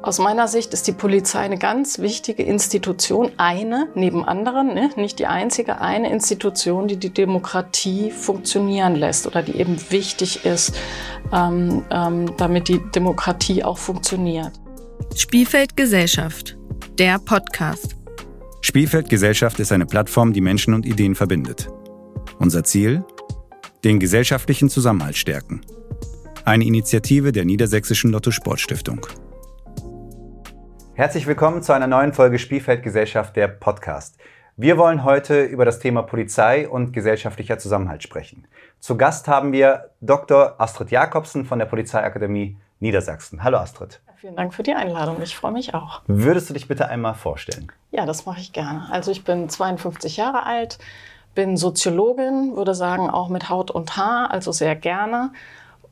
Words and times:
Aus 0.00 0.20
meiner 0.20 0.46
Sicht 0.46 0.72
ist 0.74 0.86
die 0.86 0.92
Polizei 0.92 1.40
eine 1.40 1.58
ganz 1.58 1.98
wichtige 1.98 2.44
Institution, 2.44 3.32
eine 3.36 3.88
neben 3.96 4.24
anderen, 4.24 4.72
ne? 4.72 4.90
nicht 4.94 5.18
die 5.18 5.26
einzige, 5.26 5.80
eine 5.80 6.12
Institution, 6.12 6.86
die 6.86 6.98
die 6.98 7.10
Demokratie 7.10 8.12
funktionieren 8.12 8.94
lässt 8.94 9.26
oder 9.26 9.42
die 9.42 9.56
eben 9.56 9.76
wichtig 9.90 10.44
ist, 10.44 10.72
ähm, 11.32 11.82
ähm, 11.90 12.30
damit 12.36 12.68
die 12.68 12.80
Demokratie 12.94 13.64
auch 13.64 13.78
funktioniert. 13.78 14.52
Spielfeld 15.16 15.76
Gesellschaft, 15.76 16.56
der 16.96 17.18
Podcast. 17.18 17.96
Spielfeld 18.60 19.08
Gesellschaft 19.08 19.58
ist 19.58 19.72
eine 19.72 19.86
Plattform, 19.86 20.32
die 20.32 20.40
Menschen 20.40 20.74
und 20.74 20.86
Ideen 20.86 21.16
verbindet. 21.16 21.68
Unser 22.38 22.62
Ziel? 22.62 23.04
Den 23.82 23.98
gesellschaftlichen 23.98 24.68
Zusammenhalt 24.68 25.16
stärken. 25.16 25.60
Eine 26.44 26.64
Initiative 26.64 27.32
der 27.32 27.44
Niedersächsischen 27.44 28.12
Lotto 28.12 28.30
Sportstiftung. 28.30 29.04
Herzlich 30.98 31.28
willkommen 31.28 31.62
zu 31.62 31.72
einer 31.72 31.86
neuen 31.86 32.12
Folge 32.12 32.40
Spielfeldgesellschaft, 32.40 33.36
der 33.36 33.46
Podcast. 33.46 34.18
Wir 34.56 34.76
wollen 34.78 35.04
heute 35.04 35.44
über 35.44 35.64
das 35.64 35.78
Thema 35.78 36.02
Polizei 36.02 36.68
und 36.68 36.92
gesellschaftlicher 36.92 37.56
Zusammenhalt 37.56 38.02
sprechen. 38.02 38.48
Zu 38.80 38.96
Gast 38.96 39.28
haben 39.28 39.52
wir 39.52 39.90
Dr. 40.00 40.56
Astrid 40.58 40.90
Jakobsen 40.90 41.44
von 41.44 41.60
der 41.60 41.66
Polizeiakademie 41.66 42.56
Niedersachsen. 42.80 43.44
Hallo 43.44 43.58
Astrid. 43.58 44.00
Vielen 44.16 44.34
Dank 44.34 44.52
für 44.52 44.64
die 44.64 44.74
Einladung. 44.74 45.22
Ich 45.22 45.36
freue 45.36 45.52
mich 45.52 45.72
auch. 45.72 46.02
Würdest 46.08 46.50
du 46.50 46.54
dich 46.54 46.66
bitte 46.66 46.88
einmal 46.88 47.14
vorstellen? 47.14 47.70
Ja, 47.92 48.04
das 48.04 48.26
mache 48.26 48.40
ich 48.40 48.52
gerne. 48.52 48.88
Also 48.90 49.12
ich 49.12 49.22
bin 49.22 49.48
52 49.48 50.16
Jahre 50.16 50.46
alt, 50.46 50.80
bin 51.36 51.56
Soziologin, 51.56 52.56
würde 52.56 52.74
sagen 52.74 53.08
auch 53.08 53.28
mit 53.28 53.48
Haut 53.48 53.70
und 53.70 53.96
Haar, 53.96 54.32
also 54.32 54.50
sehr 54.50 54.74
gerne 54.74 55.30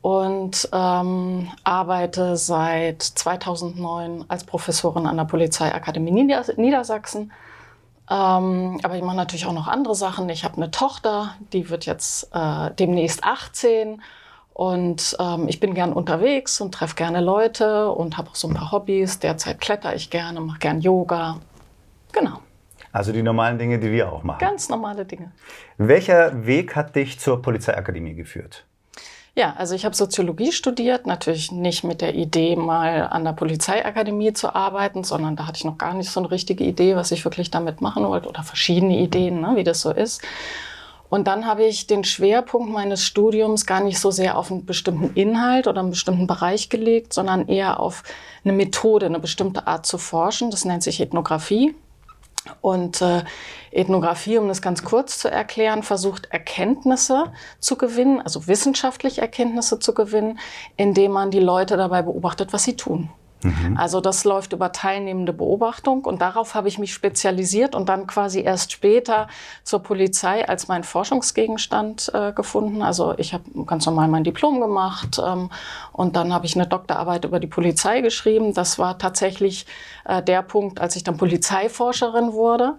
und 0.07 0.69
ähm, 0.71 1.49
arbeite 1.65 2.37
seit 2.37 3.01
2009 3.01 4.23
als 4.29 4.45
Professorin 4.45 5.05
an 5.05 5.17
der 5.17 5.25
Polizeiakademie 5.25 6.11
Nieder 6.11 6.45
Niedersachsen. 6.55 7.33
Ähm, 8.09 8.79
aber 8.83 8.95
ich 8.95 9.03
mache 9.03 9.17
natürlich 9.17 9.45
auch 9.47 9.53
noch 9.53 9.67
andere 9.67 9.95
Sachen. 9.95 10.29
Ich 10.29 10.45
habe 10.45 10.55
eine 10.55 10.71
Tochter, 10.71 11.35
die 11.51 11.69
wird 11.69 11.85
jetzt 11.85 12.29
äh, 12.33 12.71
demnächst 12.79 13.25
18 13.25 14.01
und 14.53 15.17
ähm, 15.19 15.49
ich 15.49 15.59
bin 15.59 15.73
gern 15.73 15.91
unterwegs 15.91 16.61
und 16.61 16.73
treffe 16.73 16.95
gerne 16.95 17.19
Leute 17.19 17.91
und 17.91 18.17
habe 18.17 18.29
auch 18.29 18.35
so 18.35 18.47
ein 18.47 18.53
paar 18.53 18.71
Hobbys. 18.71 19.19
Derzeit 19.19 19.59
kletter 19.59 19.93
ich 19.93 20.09
gerne, 20.09 20.39
mache 20.39 20.59
gern 20.59 20.79
Yoga. 20.79 21.41
Genau. 22.13 22.39
Also 22.93 23.11
die 23.11 23.23
normalen 23.23 23.57
Dinge, 23.57 23.77
die 23.77 23.91
wir 23.91 24.09
auch 24.09 24.23
machen. 24.23 24.39
Ganz 24.39 24.69
normale 24.69 25.03
Dinge. 25.03 25.33
Welcher 25.77 26.45
Weg 26.45 26.77
hat 26.77 26.95
dich 26.95 27.19
zur 27.19 27.41
Polizeiakademie 27.41 28.13
geführt? 28.13 28.63
Ja, 29.37 29.53
also 29.55 29.75
ich 29.75 29.85
habe 29.85 29.95
Soziologie 29.95 30.51
studiert, 30.51 31.05
natürlich 31.05 31.51
nicht 31.51 31.83
mit 31.83 32.01
der 32.01 32.15
Idee, 32.15 32.55
mal 32.55 33.03
an 33.03 33.23
der 33.23 33.33
Polizeiakademie 33.33 34.33
zu 34.33 34.55
arbeiten, 34.55 35.03
sondern 35.03 35.35
da 35.35 35.45
hatte 35.45 35.57
ich 35.57 35.63
noch 35.63 35.77
gar 35.77 35.93
nicht 35.93 36.09
so 36.09 36.19
eine 36.19 36.31
richtige 36.31 36.63
Idee, 36.63 36.95
was 36.95 37.11
ich 37.11 37.23
wirklich 37.23 37.51
damit 37.51 37.79
machen 37.79 38.03
wollte 38.07 38.29
oder 38.29 38.41
verschiedene 38.41 38.97
Ideen, 38.97 39.39
ne, 39.39 39.51
wie 39.53 39.63
das 39.63 39.81
so 39.81 39.91
ist. 39.91 40.23
Und 41.09 41.27
dann 41.27 41.45
habe 41.45 41.65
ich 41.65 41.85
den 41.85 42.03
Schwerpunkt 42.03 42.71
meines 42.71 43.03
Studiums 43.03 43.67
gar 43.67 43.83
nicht 43.83 43.99
so 43.99 44.09
sehr 44.09 44.39
auf 44.39 44.49
einen 44.49 44.65
bestimmten 44.65 45.13
Inhalt 45.13 45.67
oder 45.67 45.81
einen 45.81 45.91
bestimmten 45.91 46.25
Bereich 46.25 46.69
gelegt, 46.69 47.13
sondern 47.13 47.47
eher 47.47 47.79
auf 47.79 48.01
eine 48.43 48.53
Methode, 48.53 49.05
eine 49.05 49.19
bestimmte 49.19 49.67
Art 49.67 49.85
zu 49.85 49.99
forschen. 49.99 50.49
Das 50.49 50.65
nennt 50.65 50.81
sich 50.81 50.99
Ethnographie. 50.99 51.75
Und 52.61 53.01
äh, 53.01 53.23
Ethnographie, 53.71 54.37
um 54.37 54.47
das 54.47 54.61
ganz 54.61 54.83
kurz 54.83 55.19
zu 55.19 55.29
erklären, 55.29 55.83
versucht 55.83 56.27
Erkenntnisse 56.31 57.31
zu 57.59 57.77
gewinnen, 57.77 58.21
also 58.21 58.47
wissenschaftliche 58.47 59.21
Erkenntnisse 59.21 59.79
zu 59.79 59.93
gewinnen, 59.93 60.39
indem 60.75 61.11
man 61.11 61.31
die 61.31 61.39
Leute 61.39 61.77
dabei 61.77 62.01
beobachtet, 62.01 62.53
was 62.53 62.63
sie 62.63 62.75
tun. 62.75 63.09
Mhm. 63.43 63.77
Also 63.77 64.01
das 64.01 64.23
läuft 64.23 64.53
über 64.53 64.71
teilnehmende 64.71 65.31
Beobachtung 65.31 66.05
und 66.05 66.21
darauf 66.21 66.55
habe 66.55 66.67
ich 66.67 66.79
mich 66.79 66.93
spezialisiert 66.93 67.75
und 67.75 67.87
dann 67.87 68.07
quasi 68.07 68.41
erst 68.41 68.71
später 68.71 69.27
zur 69.63 69.83
Polizei 69.83 70.47
als 70.47 70.67
mein 70.67 70.83
Forschungsgegenstand 70.83 72.11
äh, 72.13 72.31
gefunden. 72.33 72.81
Also 72.81 73.13
ich 73.17 73.33
habe 73.33 73.43
ganz 73.65 73.85
normal 73.85 74.07
mein 74.07 74.23
Diplom 74.23 74.59
gemacht 74.59 75.21
ähm, 75.23 75.49
und 75.91 76.15
dann 76.15 76.33
habe 76.33 76.45
ich 76.45 76.55
eine 76.55 76.67
Doktorarbeit 76.67 77.25
über 77.25 77.39
die 77.39 77.47
Polizei 77.47 78.01
geschrieben. 78.01 78.53
Das 78.53 78.79
war 78.79 78.97
tatsächlich 78.97 79.67
äh, 80.05 80.23
der 80.23 80.41
Punkt, 80.41 80.81
als 80.81 80.95
ich 80.95 81.03
dann 81.03 81.17
Polizeiforscherin 81.17 82.33
wurde. 82.33 82.75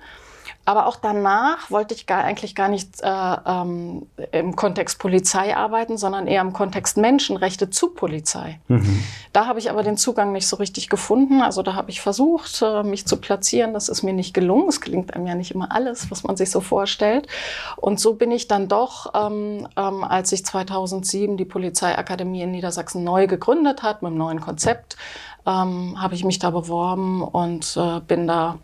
Aber 0.69 0.85
auch 0.85 0.97
danach 0.97 1.71
wollte 1.71 1.95
ich 1.95 2.05
gar, 2.05 2.23
eigentlich 2.25 2.55
gar 2.55 2.69
nicht 2.69 3.01
äh, 3.01 3.37
ähm, 3.47 4.07
im 4.33 4.55
Kontext 4.55 4.99
Polizei 4.99 5.57
arbeiten, 5.57 5.97
sondern 5.97 6.27
eher 6.27 6.43
im 6.43 6.53
Kontext 6.53 6.99
Menschenrechte 6.99 7.71
zu 7.71 7.95
Polizei. 7.95 8.61
Mhm. 8.69 9.03
Da 9.33 9.47
habe 9.47 9.61
ich 9.61 9.71
aber 9.71 9.83
den 9.83 9.97
Zugang 9.97 10.31
nicht 10.33 10.47
so 10.47 10.57
richtig 10.57 10.91
gefunden. 10.91 11.41
Also 11.41 11.63
da 11.63 11.73
habe 11.73 11.89
ich 11.91 12.03
versucht, 12.03 12.61
äh, 12.61 12.83
mich 12.83 13.07
zu 13.07 13.17
platzieren. 13.17 13.73
Das 13.73 13.89
ist 13.89 14.03
mir 14.03 14.13
nicht 14.13 14.35
gelungen. 14.35 14.69
Es 14.69 14.83
gelingt 14.83 15.15
einem 15.15 15.27
ja 15.27 15.35
nicht 15.35 15.53
immer 15.53 15.73
alles, 15.73 16.11
was 16.11 16.23
man 16.23 16.37
sich 16.37 16.51
so 16.51 16.61
vorstellt. 16.61 17.29
Und 17.77 17.99
so 17.99 18.13
bin 18.13 18.31
ich 18.31 18.47
dann 18.47 18.69
doch, 18.69 19.15
ähm, 19.15 19.67
ähm, 19.75 20.05
als 20.05 20.33
ich 20.33 20.45
2007 20.45 21.39
die 21.39 21.47
Polizeiakademie 21.47 22.43
in 22.43 22.51
Niedersachsen 22.51 23.05
neu 23.05 23.27
gegründet 23.27 23.83
hat, 23.83 24.03
mit 24.03 24.11
einem 24.11 24.19
neuen 24.19 24.43
Konzept, 24.43 24.99
ähm, 25.47 25.95
habe 25.99 26.15
ich 26.15 26.25
mich 26.27 26.39
da 26.39 26.51
beworben 26.51 27.23
und 27.23 27.75
äh, 27.79 28.01
bin 28.01 28.27
da 28.27 28.59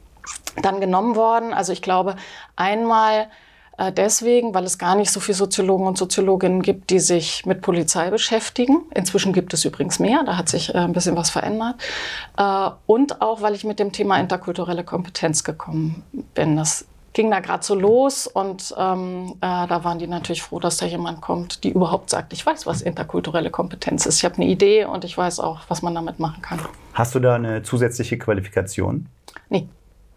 dann 0.61 0.81
genommen 0.81 1.17
worden. 1.17 1.53
Also 1.53 1.73
ich 1.73 1.83
glaube, 1.83 2.17
einmal 2.57 3.29
äh, 3.77 3.93
deswegen, 3.93 4.55
weil 4.55 4.65
es 4.65 4.79
gar 4.79 4.95
nicht 4.95 5.11
so 5.11 5.21
viele 5.21 5.37
Soziologen 5.37 5.87
und 5.87 5.99
Soziologinnen 5.99 6.63
gibt, 6.63 6.91
die 6.91 7.01
sich 7.01 7.45
mit 7.45 7.61
Polizei 7.61 8.11
beschäftigen. 8.11 8.83
Inzwischen 8.95 9.33
gibt 9.33 9.53
es 9.55 9.65
übrigens 9.65 9.99
mehr, 9.99 10.23
da 10.25 10.37
hat 10.37 10.49
sich 10.49 10.75
äh, 10.75 10.79
ein 10.79 10.93
bisschen 10.93 11.17
was 11.17 11.31
verändert. 11.31 11.77
Äh, 12.37 12.71
und 12.87 13.21
auch, 13.21 13.43
weil 13.43 13.55
ich 13.55 13.65
mit 13.65 13.79
dem 13.79 13.93
Thema 13.93 14.19
interkulturelle 14.19 14.85
Kompetenz 14.85 15.43
gekommen 15.45 16.05
bin. 16.35 16.57
Das 16.57 16.87
ging 17.15 17.31
da 17.31 17.41
gerade 17.41 17.65
so 17.65 17.75
los 17.75 18.27
und 18.27 18.75
ähm, 18.77 19.35
äh, 19.41 19.67
da 19.69 19.85
waren 19.85 19.99
die 19.99 20.09
natürlich 20.09 20.43
froh, 20.43 20.59
dass 20.59 20.79
da 20.79 20.87
jemand 20.87 21.21
kommt, 21.21 21.63
die 21.63 21.71
überhaupt 21.71 22.11
sagt, 22.11 22.33
ich 22.33 22.45
weiß, 22.45 22.67
was 22.67 22.83
interkulturelle 22.83 23.51
Kompetenz 23.51 24.05
ist. 24.05 24.19
Ich 24.19 24.25
habe 24.25 24.35
eine 24.37 24.47
Idee 24.47 24.85
und 24.85 25.05
ich 25.05 25.17
weiß 25.17 25.39
auch, 25.39 25.61
was 25.69 25.81
man 25.81 25.95
damit 25.95 26.19
machen 26.19 26.43
kann. 26.43 26.59
Hast 26.93 27.15
du 27.15 27.21
da 27.21 27.37
eine 27.37 27.63
zusätzliche 27.63 28.19
Qualifikation? 28.19 29.07
Nee. 29.49 29.69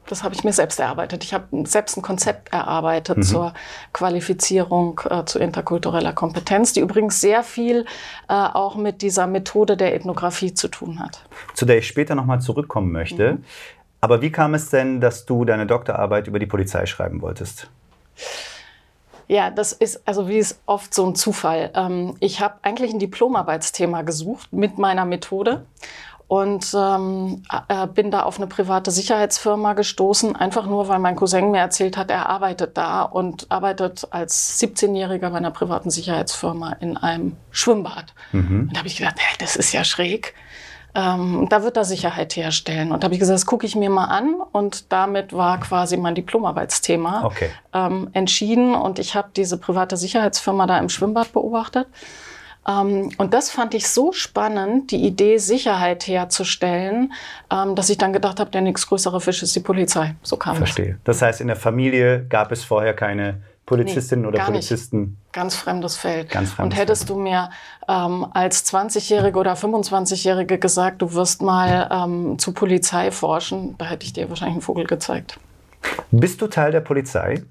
Das 0.07 0.23
habe 0.23 0.34
ich 0.34 0.44
mir 0.44 0.53
selbst 0.53 0.79
erarbeitet. 0.79 1.23
Ich 1.23 1.34
habe 1.34 1.45
selbst 1.66 1.97
ein 1.97 2.01
Konzept 2.01 2.51
erarbeitet 2.51 3.18
mhm. 3.18 3.23
zur 3.23 3.53
Qualifizierung 3.94 5.00
äh, 5.09 5.25
zu 5.25 5.40
interkultureller 5.40 6.13
Kompetenz, 6.13 6.73
die 6.73 6.79
übrigens 6.79 7.22
sehr 7.22 7.44
viel 7.44 7.85
äh, 8.29 8.34
auch 8.34 8.75
mit 8.75 9.01
dieser 9.01 9.28
Methode 9.28 9.78
der 9.78 9.94
Ethnographie 9.94 10.53
zu 10.53 10.68
tun 10.68 11.00
hat. 11.00 11.23
Zu 11.53 11.66
der 11.66 11.78
ich 11.78 11.88
später 11.88 12.16
nochmal 12.16 12.41
zurückkommen 12.41 12.91
möchte. 12.91 13.34
Mhm. 13.34 13.44
Aber 14.01 14.22
wie 14.22 14.31
kam 14.31 14.53
es 14.53 14.69
denn, 14.69 15.01
dass 15.01 15.25
du 15.25 15.44
deine 15.44 15.66
Doktorarbeit 15.66 16.28
über 16.28 16.39
die 16.39 16.45
Polizei 16.45 16.85
schreiben 16.85 17.22
wolltest? 17.22 17.69
Ja, 19.28 19.50
das 19.50 19.74
ist 19.74 20.07
also 20.07 20.29
wie 20.29 20.38
es 20.38 20.62
oft 20.66 20.94
so 20.94 21.06
ein 21.06 21.16
Zufall. 21.16 21.72
Ähm, 21.75 22.16
ich 22.19 22.39
habe 22.39 22.56
eigentlich 22.62 22.94
ein 22.94 23.00
Diplomarbeitsthema 23.00 24.03
gesucht 24.03 24.53
mit 24.53 24.78
meiner 24.78 25.03
Methode 25.06 25.66
und 26.27 26.75
ähm, 26.77 27.43
äh, 27.69 27.88
bin 27.88 28.11
da 28.11 28.23
auf 28.23 28.38
eine 28.38 28.47
private 28.47 28.91
Sicherheitsfirma 28.91 29.73
gestoßen, 29.73 30.35
einfach 30.35 30.65
nur, 30.65 30.89
weil 30.89 30.99
mein 30.99 31.15
Cousin 31.15 31.51
mir 31.51 31.59
erzählt 31.59 31.95
hat, 31.95 32.11
er 32.11 32.27
arbeitet 32.27 32.77
da 32.77 33.03
und 33.03 33.49
arbeitet 33.49 34.07
als 34.11 34.61
17-Jähriger 34.61 35.29
bei 35.29 35.38
einer 35.38 35.51
privaten 35.51 35.89
Sicherheitsfirma 35.89 36.73
in 36.81 36.97
einem 36.97 37.38
Schwimmbad. 37.51 38.13
Mhm. 38.33 38.67
Und 38.67 38.73
da 38.73 38.79
habe 38.79 38.88
ich 38.88 38.97
gedacht, 38.97 39.15
hey, 39.17 39.38
das 39.39 39.55
ist 39.55 39.71
ja 39.71 39.85
schräg. 39.85 40.33
Ähm, 40.95 41.47
da 41.49 41.63
wird 41.63 41.77
er 41.77 41.85
Sicherheit 41.85 42.35
herstellen. 42.35 42.91
Und 42.91 43.03
da 43.03 43.05
habe 43.05 43.13
ich 43.13 43.19
gesagt, 43.19 43.35
das 43.35 43.45
gucke 43.45 43.65
ich 43.65 43.75
mir 43.75 43.89
mal 43.89 44.05
an. 44.05 44.35
Und 44.51 44.91
damit 44.91 45.31
war 45.31 45.59
quasi 45.59 45.95
mein 45.95 46.15
Diplomarbeitsthema 46.15 47.23
okay. 47.23 47.51
ähm, 47.73 48.09
entschieden. 48.13 48.75
Und 48.75 48.99
ich 48.99 49.15
habe 49.15 49.29
diese 49.35 49.57
private 49.57 49.95
Sicherheitsfirma 49.95 50.65
da 50.65 50.77
im 50.79 50.89
Schwimmbad 50.89 51.31
beobachtet. 51.31 51.88
Ähm, 52.67 53.11
und 53.17 53.33
das 53.33 53.50
fand 53.50 53.73
ich 53.73 53.88
so 53.88 54.11
spannend, 54.11 54.91
die 54.91 55.05
Idee, 55.05 55.38
Sicherheit 55.38 56.07
herzustellen, 56.07 57.13
ähm, 57.51 57.75
dass 57.75 57.89
ich 57.89 57.97
dann 57.97 58.13
gedacht 58.13 58.39
habe, 58.39 58.51
der 58.51 58.62
nächstgrößere 58.62 59.21
Fisch 59.21 59.41
ist 59.44 59.56
die 59.56 59.62
Polizei. 59.62 60.15
So 60.21 60.38
kam 60.38 60.57
Verstehe. 60.57 60.91
Es. 60.91 61.03
Das 61.03 61.21
heißt, 61.21 61.41
in 61.41 61.47
der 61.47 61.56
Familie 61.56 62.25
gab 62.27 62.51
es 62.51 62.63
vorher 62.63 62.94
keine 62.94 63.41
Polizistinnen 63.65 64.24
nee, 64.24 64.30
oder 64.30 64.45
Polizisten? 64.45 65.01
Nicht. 65.01 65.33
Ganz 65.33 65.56
fremdes 65.56 65.97
Feld. 65.97 66.30
Ganz 66.30 66.51
fremdes 66.51 66.74
Und 66.74 66.81
hättest 66.81 67.07
Feld. 67.07 67.18
du 67.18 67.21
mir 67.21 67.50
ähm, 67.88 68.25
als 68.33 68.65
20-Jährige 68.65 69.38
oder 69.38 69.53
25-Jährige 69.53 70.57
gesagt, 70.57 71.01
du 71.01 71.13
wirst 71.13 71.41
mal 71.41 71.89
ähm, 71.91 72.39
zu 72.39 72.53
Polizei 72.53 73.12
forschen, 73.12 73.77
da 73.77 73.86
hätte 73.86 74.06
ich 74.06 74.13
dir 74.13 74.30
wahrscheinlich 74.30 74.56
einen 74.56 74.62
Vogel 74.62 74.86
gezeigt. 74.86 75.38
Bist 76.12 76.41
du 76.41 76.47
Teil 76.47 76.71
der 76.71 76.80
Polizei? 76.80 77.44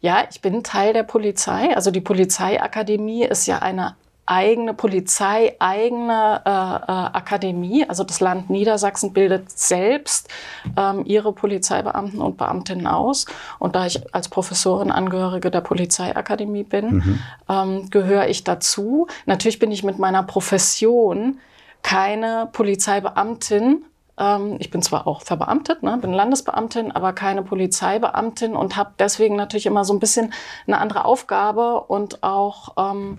Ja, 0.00 0.24
ich 0.30 0.40
bin 0.40 0.62
Teil 0.62 0.92
der 0.92 1.04
Polizei. 1.04 1.74
Also 1.74 1.90
die 1.90 2.00
Polizeiakademie 2.00 3.24
ist 3.24 3.46
ja 3.46 3.60
eine 3.60 3.96
eigene 4.26 4.74
Polizei, 4.74 5.54
eigene 5.60 6.42
äh, 6.44 6.50
äh, 6.50 7.16
Akademie. 7.16 7.88
Also 7.88 8.02
das 8.02 8.20
Land 8.20 8.50
Niedersachsen 8.50 9.12
bildet 9.12 9.50
selbst 9.50 10.28
ähm, 10.76 11.04
ihre 11.06 11.32
Polizeibeamten 11.32 12.20
und 12.20 12.36
Beamtinnen 12.36 12.88
aus. 12.88 13.26
Und 13.60 13.76
da 13.76 13.86
ich 13.86 14.14
als 14.14 14.28
Professorin 14.28 14.90
Angehörige 14.90 15.50
der 15.50 15.60
Polizeiakademie 15.60 16.64
bin, 16.64 16.90
mhm. 16.90 17.18
ähm, 17.48 17.90
gehöre 17.90 18.28
ich 18.28 18.42
dazu. 18.42 19.06
Natürlich 19.26 19.60
bin 19.60 19.70
ich 19.70 19.84
mit 19.84 19.98
meiner 19.98 20.24
Profession 20.24 21.38
keine 21.82 22.48
Polizeibeamtin 22.52 23.84
Ähm, 24.18 24.56
ich 24.58 24.70
bin 24.70 24.82
zwar 24.82 25.06
auch 25.06 25.20
verbeamtet, 25.20 25.82
ne, 25.82 25.98
bin 25.98 26.12
Landesbeamtin, 26.12 26.90
aber 26.90 27.12
keine 27.12 27.42
Polizeibeamtin 27.42 28.56
und 28.56 28.74
habe 28.76 28.92
deswegen 28.98 29.36
natürlich 29.36 29.66
immer 29.66 29.84
so 29.84 29.92
ein 29.92 30.00
bisschen 30.00 30.32
eine 30.66 30.78
andere 30.78 31.04
Aufgabe 31.04 31.82
und 31.82 32.22
auch 32.22 32.72
ähm, 32.78 33.18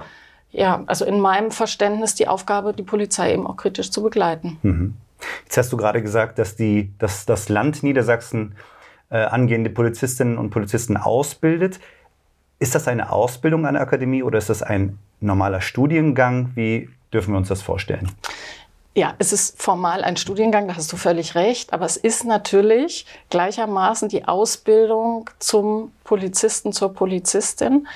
ja, 0.51 0.83
also 0.87 1.05
in 1.05 1.19
meinem 1.19 1.51
Verständnis 1.51 2.15
die 2.15 2.27
Aufgabe, 2.27 2.73
die 2.73 2.83
Polizei 2.83 3.33
eben 3.33 3.45
auch 3.45 3.57
kritisch 3.57 3.91
zu 3.91 4.01
begleiten. 4.01 4.57
Mhm. 4.61 4.93
Jetzt 5.43 5.57
hast 5.57 5.73
du 5.73 5.77
gerade 5.77 6.01
gesagt, 6.01 6.39
dass, 6.39 6.55
die, 6.55 6.91
dass 6.99 7.25
das 7.25 7.49
Land 7.49 7.83
Niedersachsen 7.83 8.55
äh, 9.09 9.17
angehende 9.17 9.69
Polizistinnen 9.69 10.37
und 10.37 10.49
Polizisten 10.49 10.97
ausbildet. 10.97 11.79
Ist 12.59 12.75
das 12.75 12.87
eine 12.87 13.11
Ausbildung 13.11 13.65
an 13.65 13.73
der 13.73 13.83
Akademie 13.83 14.23
oder 14.23 14.37
ist 14.37 14.49
das 14.49 14.61
ein 14.63 14.97
normaler 15.19 15.61
Studiengang? 15.61 16.51
Wie 16.55 16.89
dürfen 17.13 17.33
wir 17.33 17.37
uns 17.37 17.47
das 17.47 17.61
vorstellen? 17.61 18.11
Ja, 18.95 19.13
es 19.19 19.31
ist 19.31 19.61
formal 19.61 20.03
ein 20.03 20.17
Studiengang, 20.17 20.67
da 20.67 20.75
hast 20.75 20.91
du 20.91 20.97
völlig 20.97 21.35
recht, 21.35 21.71
aber 21.71 21.85
es 21.85 21.97
ist 21.97 22.25
natürlich 22.25 23.05
gleichermaßen 23.29 24.09
die 24.09 24.27
Ausbildung 24.27 25.29
zum 25.37 25.91
Polizisten, 26.03 26.73
zur 26.73 26.93
Polizistin. 26.95 27.87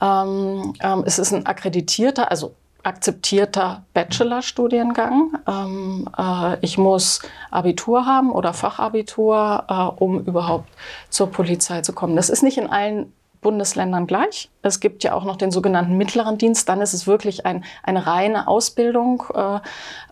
Ähm, 0.00 0.74
ähm, 0.80 1.02
es 1.06 1.18
ist 1.18 1.32
ein 1.32 1.46
akkreditierter, 1.46 2.30
also 2.30 2.54
akzeptierter 2.82 3.84
Bachelorstudiengang. 3.92 5.32
Ähm, 5.46 6.08
äh, 6.16 6.56
ich 6.60 6.78
muss 6.78 7.20
Abitur 7.50 8.06
haben 8.06 8.30
oder 8.30 8.54
Fachabitur, 8.54 9.64
äh, 9.68 10.02
um 10.02 10.20
überhaupt 10.20 10.68
zur 11.10 11.30
Polizei 11.30 11.82
zu 11.82 11.92
kommen. 11.92 12.16
Das 12.16 12.30
ist 12.30 12.42
nicht 12.42 12.58
in 12.58 12.68
allen 12.68 13.12
Bundesländern 13.40 14.06
gleich. 14.06 14.50
Es 14.62 14.80
gibt 14.80 15.04
ja 15.04 15.14
auch 15.14 15.24
noch 15.24 15.36
den 15.36 15.50
sogenannten 15.50 15.96
mittleren 15.96 16.38
Dienst. 16.38 16.68
Dann 16.68 16.80
ist 16.80 16.92
es 16.92 17.06
wirklich 17.06 17.46
ein, 17.46 17.64
eine 17.82 18.06
reine 18.06 18.48
Ausbildung. 18.48 19.22
Äh, 19.34 19.60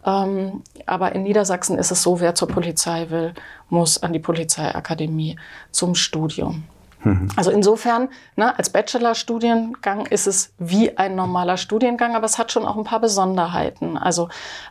ähm, 0.04 0.62
aber 0.86 1.14
in 1.14 1.22
Niedersachsen 1.24 1.78
ist 1.78 1.90
es 1.90 2.02
so, 2.02 2.20
wer 2.20 2.34
zur 2.34 2.48
Polizei 2.48 3.10
will, 3.10 3.34
muss 3.68 4.02
an 4.02 4.12
die 4.12 4.20
Polizeiakademie 4.20 5.36
zum 5.72 5.94
Studium. 5.94 6.64
Mhm. 7.06 7.28
Also 7.36 7.52
insofern, 7.52 8.08
ne, 8.34 8.58
als 8.58 8.70
Bachelorstudiengang 8.70 10.06
ist 10.06 10.26
es 10.26 10.52
wie 10.58 10.98
ein 10.98 11.14
normaler 11.14 11.56
Studiengang, 11.56 12.16
aber 12.16 12.26
es 12.26 12.36
hat 12.36 12.50
schon 12.50 12.66
auch 12.66 12.76
ein 12.76 12.82
paar 12.82 13.00
Besonderheiten. 13.00 13.96
Also 13.96 14.28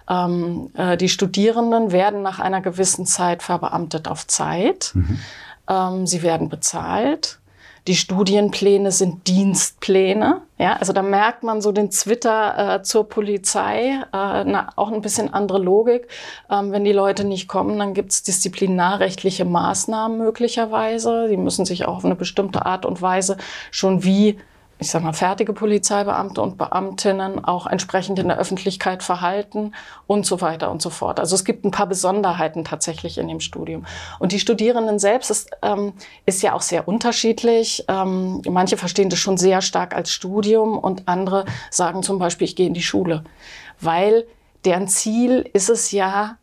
ähm, 0.09 0.69
äh, 0.73 0.97
die 0.97 1.07
Studierenden 1.07 1.93
werden 1.93 2.21
nach 2.21 2.39
einer 2.39 2.59
gewissen 2.59 3.05
Zeit 3.05 3.41
verbeamtet 3.41 4.09
auf 4.09 4.27
Zeit. 4.27 4.91
Mhm. 4.95 5.19
Ähm, 5.69 6.07
sie 6.07 6.23
werden 6.23 6.49
bezahlt. 6.49 7.39
Die 7.87 7.95
Studienpläne 7.95 8.91
sind 8.91 9.27
Dienstpläne. 9.27 10.41
Ja, 10.57 10.77
also 10.77 10.91
da 10.91 11.03
merkt 11.03 11.43
man 11.43 11.61
so 11.61 11.71
den 11.71 11.91
Twitter 11.91 12.77
äh, 12.77 12.81
zur 12.81 13.07
Polizei, 13.07 14.01
äh, 14.11 14.43
na, 14.43 14.69
auch 14.75 14.91
ein 14.91 15.01
bisschen 15.01 15.31
andere 15.33 15.59
Logik. 15.59 16.07
Ähm, 16.49 16.71
wenn 16.71 16.83
die 16.83 16.93
Leute 16.93 17.25
nicht 17.25 17.47
kommen, 17.47 17.77
dann 17.77 17.93
gibt's 17.93 18.23
disziplinarrechtliche 18.23 19.45
Maßnahmen 19.45 20.17
möglicherweise. 20.17 21.27
Die 21.29 21.37
müssen 21.37 21.65
sich 21.65 21.85
auch 21.85 21.97
auf 21.97 22.05
eine 22.05 22.15
bestimmte 22.15 22.65
Art 22.65 22.87
und 22.87 23.03
Weise 23.03 23.37
schon 23.69 24.03
wie 24.03 24.39
ich 24.77 24.89
sag 24.89 25.03
mal, 25.03 25.13
fertige 25.13 25.53
Polizeibeamte 25.53 26.41
und 26.41 26.57
Beamtinnen 26.57 27.43
auch 27.43 27.65
entsprechend 27.65 28.19
in 28.19 28.27
der 28.27 28.37
Öffentlichkeit 28.37 29.03
verhalten 29.03 29.73
und 30.05 30.25
so 30.25 30.41
weiter 30.41 30.69
und 30.69 30.81
so 30.81 30.89
fort. 30.89 31.19
Also 31.19 31.35
es 31.35 31.45
gibt 31.45 31.63
ein 31.63 31.71
paar 31.71 31.87
Besonderheiten 31.87 32.65
tatsächlich 32.65 33.17
in 33.17 33.27
dem 33.29 33.39
Studium. 33.39 33.85
Und 34.19 34.33
die 34.33 34.39
Studierenden 34.39 34.99
selbst 34.99 35.31
ist, 35.31 35.49
ähm, 35.61 35.93
ist 36.25 36.43
ja 36.43 36.53
auch 36.53 36.61
sehr 36.61 36.87
unterschiedlich. 36.89 37.85
Ähm, 37.87 38.41
manche 38.49 38.75
verstehen 38.75 39.09
das 39.09 39.19
schon 39.19 39.37
sehr 39.37 39.61
stark 39.61 39.95
als 39.95 40.11
Studium 40.11 40.77
und 40.77 41.07
andere 41.07 41.45
sagen 41.71 42.03
zum 42.03 42.19
Beispiel, 42.19 42.45
ich 42.45 42.57
gehe 42.57 42.67
in 42.67 42.73
die 42.73 42.83
Schule, 42.83 43.23
weil 43.79 44.25
deren 44.65 44.89
Ziel 44.89 45.49
ist 45.53 45.69
es 45.69 45.91
ja, 45.91 46.37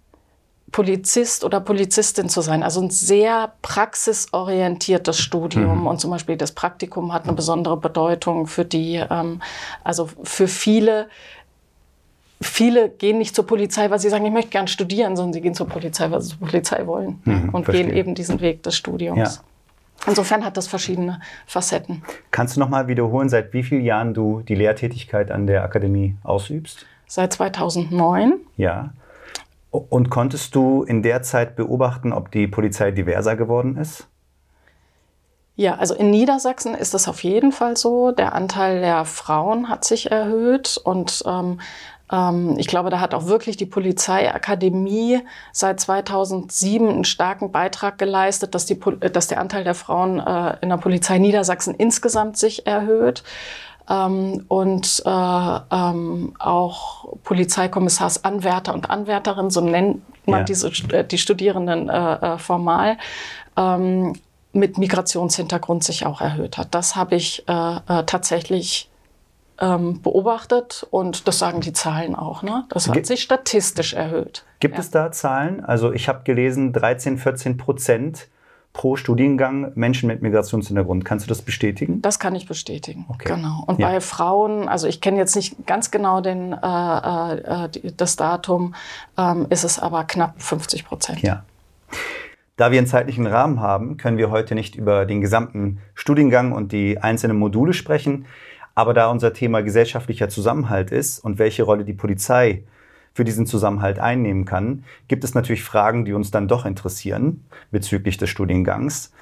Polizist 0.72 1.44
oder 1.44 1.60
Polizistin 1.60 2.30
zu 2.30 2.40
sein. 2.40 2.62
Also 2.62 2.80
ein 2.80 2.90
sehr 2.90 3.52
praxisorientiertes 3.60 5.18
Studium. 5.18 5.82
Mhm. 5.82 5.86
Und 5.86 6.00
zum 6.00 6.10
Beispiel 6.10 6.36
das 6.36 6.52
Praktikum 6.52 7.12
hat 7.12 7.24
eine 7.24 7.34
besondere 7.34 7.76
Bedeutung 7.76 8.46
für 8.46 8.64
die, 8.64 8.96
ähm, 9.08 9.40
also 9.84 10.08
für 10.24 10.48
viele. 10.48 11.08
Viele 12.40 12.88
gehen 12.88 13.18
nicht 13.18 13.36
zur 13.36 13.46
Polizei, 13.46 13.88
weil 13.90 14.00
sie 14.00 14.08
sagen, 14.08 14.26
ich 14.26 14.32
möchte 14.32 14.50
gern 14.50 14.66
studieren, 14.66 15.14
sondern 15.14 15.34
sie 15.34 15.42
gehen 15.42 15.54
zur 15.54 15.68
Polizei, 15.68 16.10
weil 16.10 16.20
sie 16.22 16.30
zur 16.30 16.48
Polizei 16.48 16.84
wollen 16.88 17.20
mhm, 17.24 17.50
und 17.50 17.64
verstehe. 17.64 17.86
gehen 17.86 17.96
eben 17.96 18.14
diesen 18.16 18.40
Weg 18.40 18.64
des 18.64 18.74
Studiums. 18.74 19.36
Ja. 19.36 20.08
Insofern 20.08 20.44
hat 20.44 20.56
das 20.56 20.66
verschiedene 20.66 21.20
Facetten. 21.46 22.02
Kannst 22.32 22.56
du 22.56 22.60
noch 22.60 22.68
mal 22.68 22.88
wiederholen, 22.88 23.28
seit 23.28 23.52
wie 23.52 23.62
vielen 23.62 23.84
Jahren 23.84 24.14
du 24.14 24.40
die 24.40 24.56
Lehrtätigkeit 24.56 25.30
an 25.30 25.46
der 25.46 25.62
Akademie 25.62 26.16
ausübst? 26.24 26.86
Seit 27.06 27.32
2009. 27.34 28.40
Ja. 28.56 28.90
Und 29.72 30.10
konntest 30.10 30.54
du 30.54 30.82
in 30.82 31.02
der 31.02 31.22
Zeit 31.22 31.56
beobachten, 31.56 32.12
ob 32.12 32.30
die 32.30 32.46
Polizei 32.46 32.90
diverser 32.90 33.36
geworden 33.36 33.78
ist? 33.78 34.06
Ja, 35.54 35.76
also 35.76 35.94
in 35.94 36.10
Niedersachsen 36.10 36.74
ist 36.74 36.94
es 36.94 37.08
auf 37.08 37.24
jeden 37.24 37.52
Fall 37.52 37.76
so. 37.76 38.12
Der 38.12 38.34
Anteil 38.34 38.80
der 38.80 39.06
Frauen 39.06 39.70
hat 39.70 39.84
sich 39.84 40.10
erhöht 40.10 40.78
und 40.82 41.22
ähm, 41.26 41.58
ähm, 42.10 42.56
ich 42.58 42.66
glaube, 42.66 42.90
da 42.90 43.00
hat 43.00 43.14
auch 43.14 43.26
wirklich 43.26 43.56
die 43.56 43.66
Polizeiakademie 43.66 45.20
seit 45.52 45.80
2007 45.80 46.88
einen 46.88 47.04
starken 47.04 47.50
Beitrag 47.50 47.96
geleistet, 47.96 48.54
dass, 48.54 48.66
die, 48.66 48.78
dass 48.78 49.28
der 49.28 49.40
Anteil 49.40 49.64
der 49.64 49.74
Frauen 49.74 50.20
äh, 50.20 50.56
in 50.60 50.68
der 50.68 50.76
Polizei 50.76 51.18
Niedersachsen 51.18 51.74
insgesamt 51.74 52.36
sich 52.36 52.66
erhöht 52.66 53.22
ähm, 53.88 54.44
und 54.48 55.02
äh, 55.04 55.10
ähm, 55.10 56.34
auch 56.38 57.16
Polizeikommisarsanwärter 57.24 58.74
und 58.74 58.90
Anwärterinnen, 58.90 59.50
so 59.50 59.60
nennt 59.60 60.02
man 60.26 60.40
ja. 60.40 60.44
diese, 60.44 60.68
äh, 60.90 61.04
die 61.04 61.18
Studierenden 61.18 61.88
äh, 61.88 62.14
äh, 62.14 62.38
formal, 62.38 62.98
ähm, 63.56 64.14
mit 64.52 64.78
Migrationshintergrund 64.78 65.82
sich 65.82 66.04
auch 66.06 66.20
erhöht 66.20 66.58
hat. 66.58 66.74
Das 66.74 66.94
habe 66.94 67.16
ich 67.16 67.48
äh, 67.48 67.52
äh, 67.52 68.04
tatsächlich 68.04 68.90
ähm, 69.60 70.02
beobachtet 70.02 70.86
und 70.90 71.26
das 71.26 71.38
sagen 71.38 71.60
die 71.60 71.72
Zahlen 71.72 72.14
auch. 72.14 72.42
Ne? 72.42 72.64
Das 72.68 72.88
hat 72.88 73.06
sich 73.06 73.22
statistisch 73.22 73.94
erhöht. 73.94 74.44
Gibt 74.60 74.74
ja. 74.74 74.80
es 74.80 74.90
da 74.90 75.12
Zahlen? 75.12 75.64
Also 75.64 75.92
ich 75.92 76.08
habe 76.08 76.22
gelesen, 76.24 76.72
13, 76.72 77.18
14 77.18 77.56
Prozent 77.56 78.28
pro 78.72 78.96
Studiengang 78.96 79.72
Menschen 79.74 80.06
mit 80.06 80.22
Migrationshintergrund. 80.22 81.04
Kannst 81.04 81.26
du 81.26 81.28
das 81.28 81.42
bestätigen? 81.42 82.00
Das 82.00 82.18
kann 82.18 82.34
ich 82.34 82.46
bestätigen. 82.46 83.04
Okay. 83.08 83.34
Genau. 83.34 83.64
Und 83.66 83.78
ja. 83.78 83.88
bei 83.88 84.00
Frauen, 84.00 84.68
also 84.68 84.86
ich 84.86 85.00
kenne 85.00 85.18
jetzt 85.18 85.36
nicht 85.36 85.66
ganz 85.66 85.90
genau 85.90 86.20
den, 86.20 86.52
äh, 86.52 87.34
äh, 87.34 87.68
das 87.96 88.16
Datum, 88.16 88.74
ähm, 89.18 89.46
ist 89.50 89.64
es 89.64 89.78
aber 89.78 90.04
knapp 90.04 90.40
50 90.40 90.86
Prozent. 90.86 91.22
Ja. 91.22 91.44
Da 92.56 92.70
wir 92.70 92.78
einen 92.78 92.86
zeitlichen 92.86 93.26
Rahmen 93.26 93.60
haben, 93.60 93.96
können 93.96 94.18
wir 94.18 94.30
heute 94.30 94.54
nicht 94.54 94.74
über 94.74 95.04
den 95.04 95.20
gesamten 95.20 95.80
Studiengang 95.94 96.52
und 96.52 96.72
die 96.72 96.98
einzelnen 96.98 97.38
Module 97.38 97.72
sprechen. 97.72 98.26
Aber 98.74 98.94
da 98.94 99.10
unser 99.10 99.34
Thema 99.34 99.62
gesellschaftlicher 99.62 100.30
Zusammenhalt 100.30 100.90
ist 100.90 101.18
und 101.18 101.38
welche 101.38 101.62
Rolle 101.62 101.84
die 101.84 101.92
Polizei 101.92 102.62
für 103.14 103.24
diesen 103.24 103.46
Zusammenhalt 103.46 103.98
einnehmen 103.98 104.44
kann, 104.44 104.84
gibt 105.08 105.24
es 105.24 105.34
natürlich 105.34 105.64
Fragen, 105.64 106.04
die 106.04 106.12
uns 106.12 106.30
dann 106.30 106.48
doch 106.48 106.64
interessieren 106.64 107.44
bezüglich 107.70 108.16
des 108.16 108.30
Studiengangs. 108.30 109.12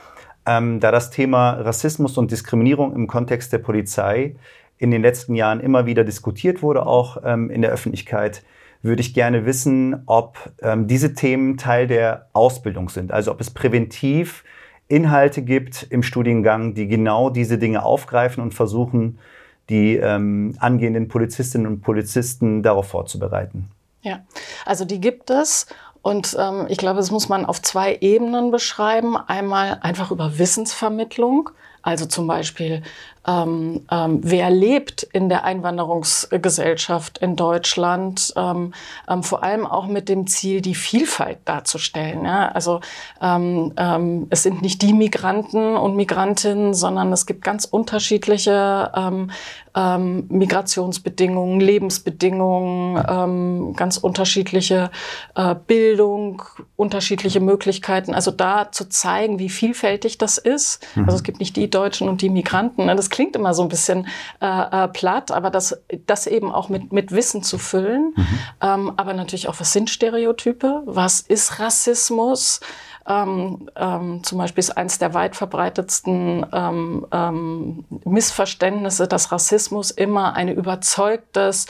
Ähm, 0.46 0.80
da 0.80 0.90
das 0.90 1.10
Thema 1.10 1.52
Rassismus 1.52 2.16
und 2.16 2.30
Diskriminierung 2.30 2.94
im 2.94 3.06
Kontext 3.06 3.52
der 3.52 3.58
Polizei 3.58 4.36
in 4.78 4.90
den 4.90 5.02
letzten 5.02 5.34
Jahren 5.34 5.60
immer 5.60 5.86
wieder 5.86 6.04
diskutiert 6.04 6.62
wurde, 6.62 6.86
auch 6.86 7.18
ähm, 7.24 7.50
in 7.50 7.62
der 7.62 7.70
Öffentlichkeit, 7.70 8.42
würde 8.82 9.02
ich 9.02 9.12
gerne 9.12 9.44
wissen, 9.44 10.02
ob 10.06 10.38
ähm, 10.62 10.86
diese 10.86 11.12
Themen 11.12 11.58
Teil 11.58 11.86
der 11.86 12.28
Ausbildung 12.32 12.88
sind. 12.88 13.12
Also 13.12 13.30
ob 13.30 13.40
es 13.40 13.50
präventiv 13.50 14.42
Inhalte 14.88 15.42
gibt 15.42 15.86
im 15.90 16.02
Studiengang, 16.02 16.74
die 16.74 16.88
genau 16.88 17.30
diese 17.30 17.58
Dinge 17.58 17.84
aufgreifen 17.84 18.42
und 18.42 18.54
versuchen, 18.54 19.18
die 19.68 19.96
ähm, 19.96 20.56
angehenden 20.58 21.08
Polizistinnen 21.08 21.66
und 21.66 21.80
Polizisten 21.82 22.62
darauf 22.62 22.88
vorzubereiten. 22.88 23.70
Ja, 24.02 24.24
also 24.64 24.84
die 24.84 25.00
gibt 25.00 25.30
es. 25.30 25.66
Und 26.02 26.34
ähm, 26.38 26.66
ich 26.68 26.78
glaube, 26.78 26.96
das 26.96 27.10
muss 27.10 27.28
man 27.28 27.44
auf 27.44 27.60
zwei 27.60 27.98
Ebenen 28.00 28.50
beschreiben. 28.50 29.16
Einmal 29.16 29.78
einfach 29.82 30.10
über 30.10 30.38
Wissensvermittlung, 30.38 31.50
also 31.82 32.06
zum 32.06 32.26
Beispiel 32.26 32.82
ähm, 33.26 33.82
ähm, 33.90 34.20
wer 34.22 34.50
lebt 34.50 35.02
in 35.02 35.28
der 35.28 35.44
Einwanderungsgesellschaft 35.44 37.18
in 37.18 37.36
Deutschland, 37.36 38.32
ähm, 38.36 38.72
ähm, 39.08 39.22
vor 39.22 39.42
allem 39.42 39.66
auch 39.66 39.86
mit 39.86 40.08
dem 40.08 40.26
Ziel, 40.26 40.62
die 40.62 40.74
Vielfalt 40.74 41.38
darzustellen. 41.44 42.24
Ja? 42.24 42.48
Also 42.48 42.80
ähm, 43.20 43.74
ähm, 43.76 44.26
es 44.30 44.42
sind 44.42 44.62
nicht 44.62 44.80
die 44.80 44.94
Migranten 44.94 45.76
und 45.76 45.96
Migrantinnen, 45.96 46.72
sondern 46.72 47.12
es 47.12 47.26
gibt 47.26 47.42
ganz 47.42 47.66
unterschiedliche 47.66 48.90
Migrationsbedingungen, 49.72 51.60
Lebensbedingungen, 51.60 53.76
ganz 53.76 53.98
unterschiedliche 53.98 54.90
äh, 55.36 55.54
Bildung, 55.54 56.42
unterschiedliche 56.74 57.38
Möglichkeiten. 57.38 58.12
Also 58.12 58.32
da 58.32 58.72
zu 58.72 58.88
zeigen, 58.88 59.38
wie 59.38 59.48
vielfältig 59.48 60.18
das 60.18 60.38
ist. 60.38 60.84
Mhm. 60.96 61.04
Also 61.04 61.18
es 61.18 61.22
gibt 61.22 61.38
nicht 61.38 61.54
die 61.54 61.70
Deutschen 61.70 62.08
und 62.08 62.20
die 62.20 62.30
Migranten. 62.30 62.86
Ne? 62.86 62.96
Das 63.10 63.16
klingt 63.16 63.34
immer 63.34 63.54
so 63.54 63.62
ein 63.62 63.68
bisschen 63.68 64.06
äh, 64.40 64.84
äh, 64.84 64.88
platt, 64.88 65.32
aber 65.32 65.50
das, 65.50 65.82
das 66.06 66.28
eben 66.28 66.52
auch 66.52 66.68
mit, 66.68 66.92
mit 66.92 67.10
Wissen 67.10 67.42
zu 67.42 67.58
füllen. 67.58 68.14
Mhm. 68.16 68.38
Ähm, 68.60 68.92
aber 68.96 69.14
natürlich 69.14 69.48
auch, 69.48 69.58
was 69.58 69.72
sind 69.72 69.90
Stereotype? 69.90 70.82
Was 70.86 71.20
ist 71.20 71.58
Rassismus? 71.58 72.60
Ähm, 73.08 73.68
ähm, 73.74 74.22
zum 74.22 74.38
Beispiel 74.38 74.60
ist 74.60 74.76
eines 74.76 74.98
der 74.98 75.12
weit 75.14 75.34
verbreitetsten 75.34 76.46
ähm, 76.52 77.06
ähm, 77.10 77.84
Missverständnisse, 78.04 79.08
dass 79.08 79.32
Rassismus 79.32 79.90
immer 79.90 80.34
ein 80.34 80.48
überzeugtes, 80.48 81.66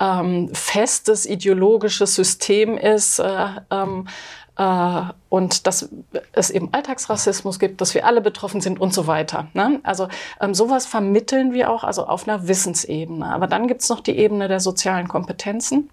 ähm, 0.00 0.48
festes 0.54 1.26
ideologisches 1.26 2.14
System 2.14 2.78
ist. 2.78 3.18
Äh, 3.18 3.46
ähm, 3.70 4.06
äh, 4.06 4.12
und 4.58 5.68
dass 5.68 5.88
es 6.32 6.50
eben 6.50 6.70
Alltagsrassismus 6.72 7.60
gibt, 7.60 7.80
dass 7.80 7.94
wir 7.94 8.04
alle 8.04 8.20
betroffen 8.20 8.60
sind 8.60 8.80
und 8.80 8.92
so 8.92 9.06
weiter. 9.06 9.46
Ne? 9.54 9.78
Also 9.84 10.08
ähm, 10.40 10.52
sowas 10.52 10.84
vermitteln 10.84 11.52
wir 11.52 11.70
auch, 11.70 11.84
also 11.84 12.06
auf 12.06 12.26
einer 12.26 12.48
Wissensebene. 12.48 13.24
Aber 13.24 13.46
dann 13.46 13.68
gibt 13.68 13.82
es 13.82 13.88
noch 13.88 14.00
die 14.00 14.18
Ebene 14.18 14.48
der 14.48 14.58
sozialen 14.58 15.06
Kompetenzen, 15.06 15.90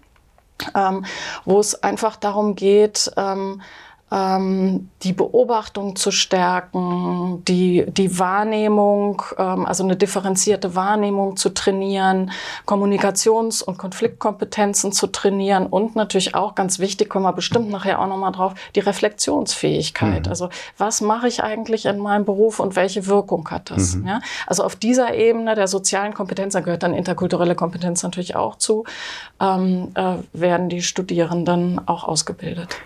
ähm, 0.74 1.04
wo 1.44 1.60
es 1.60 1.80
einfach 1.80 2.16
darum 2.16 2.56
geht, 2.56 3.12
ähm, 3.16 3.62
die 4.08 5.12
Beobachtung 5.12 5.96
zu 5.96 6.12
stärken, 6.12 7.42
die, 7.48 7.84
die 7.88 8.20
Wahrnehmung, 8.20 9.20
ähm, 9.36 9.66
also 9.66 9.82
eine 9.82 9.96
differenzierte 9.96 10.76
Wahrnehmung 10.76 11.36
zu 11.36 11.52
trainieren, 11.52 12.30
Kommunikations- 12.66 13.64
und 13.64 13.78
Konfliktkompetenzen 13.78 14.92
zu 14.92 15.08
trainieren 15.08 15.66
und 15.66 15.96
natürlich 15.96 16.36
auch 16.36 16.54
ganz 16.54 16.78
wichtig, 16.78 17.10
kommen 17.10 17.24
wir 17.24 17.32
bestimmt 17.32 17.68
nachher 17.68 18.00
auch 18.00 18.06
nochmal 18.06 18.30
drauf, 18.30 18.54
die 18.76 18.80
Reflexionsfähigkeit. 18.80 20.26
Mhm. 20.26 20.30
Also 20.30 20.50
was 20.78 21.00
mache 21.00 21.26
ich 21.26 21.42
eigentlich 21.42 21.86
in 21.86 21.98
meinem 21.98 22.24
Beruf 22.24 22.60
und 22.60 22.76
welche 22.76 23.08
Wirkung 23.08 23.50
hat 23.50 23.72
das? 23.72 23.96
Mhm. 23.96 24.06
Ja? 24.06 24.20
Also 24.46 24.62
auf 24.62 24.76
dieser 24.76 25.14
Ebene 25.14 25.56
der 25.56 25.66
sozialen 25.66 26.14
Kompetenz, 26.14 26.52
da 26.52 26.60
gehört 26.60 26.84
dann 26.84 26.94
interkulturelle 26.94 27.56
Kompetenz 27.56 28.04
natürlich 28.04 28.36
auch 28.36 28.54
zu, 28.54 28.84
ähm, 29.40 29.88
äh, 29.96 30.18
werden 30.32 30.68
die 30.68 30.82
Studierenden 30.82 31.80
auch 31.88 32.04
ausgebildet. 32.04 32.76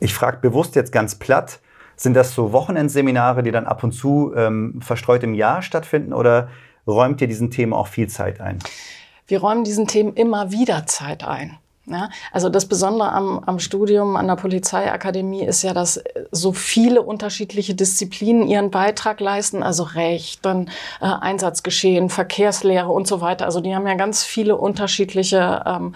Ich 0.00 0.14
frage 0.14 0.38
bewusst 0.38 0.74
jetzt 0.74 0.92
ganz 0.92 1.14
platt, 1.14 1.60
sind 1.96 2.14
das 2.14 2.34
so 2.34 2.52
Wochenendseminare, 2.52 3.42
die 3.42 3.50
dann 3.50 3.66
ab 3.66 3.84
und 3.84 3.92
zu 3.92 4.32
ähm, 4.34 4.80
verstreut 4.82 5.22
im 5.22 5.34
Jahr 5.34 5.60
stattfinden 5.60 6.14
oder 6.14 6.48
räumt 6.86 7.20
ihr 7.20 7.28
diesen 7.28 7.50
Themen 7.50 7.74
auch 7.74 7.86
viel 7.86 8.08
Zeit 8.08 8.40
ein? 8.40 8.58
Wir 9.26 9.40
räumen 9.40 9.62
diesen 9.62 9.86
Themen 9.86 10.14
immer 10.14 10.50
wieder 10.50 10.86
Zeit 10.86 11.22
ein. 11.22 11.58
Ja, 11.86 12.08
also 12.30 12.48
das 12.50 12.66
Besondere 12.66 13.10
am, 13.10 13.42
am 13.44 13.58
Studium 13.58 14.14
an 14.14 14.28
der 14.28 14.36
Polizeiakademie 14.36 15.44
ist 15.44 15.62
ja, 15.62 15.74
dass 15.74 16.00
so 16.30 16.52
viele 16.52 17.02
unterschiedliche 17.02 17.74
Disziplinen 17.74 18.46
ihren 18.46 18.70
Beitrag 18.70 19.18
leisten, 19.18 19.62
also 19.62 19.82
Recht, 19.82 20.44
dann 20.44 20.68
äh, 21.00 21.06
Einsatzgeschehen, 21.06 22.08
Verkehrslehre 22.08 22.88
und 22.88 23.08
so 23.08 23.20
weiter. 23.20 23.44
Also 23.44 23.60
die 23.60 23.74
haben 23.74 23.88
ja 23.88 23.94
ganz 23.94 24.22
viele 24.22 24.56
unterschiedliche 24.56 25.64
ähm, 25.66 25.94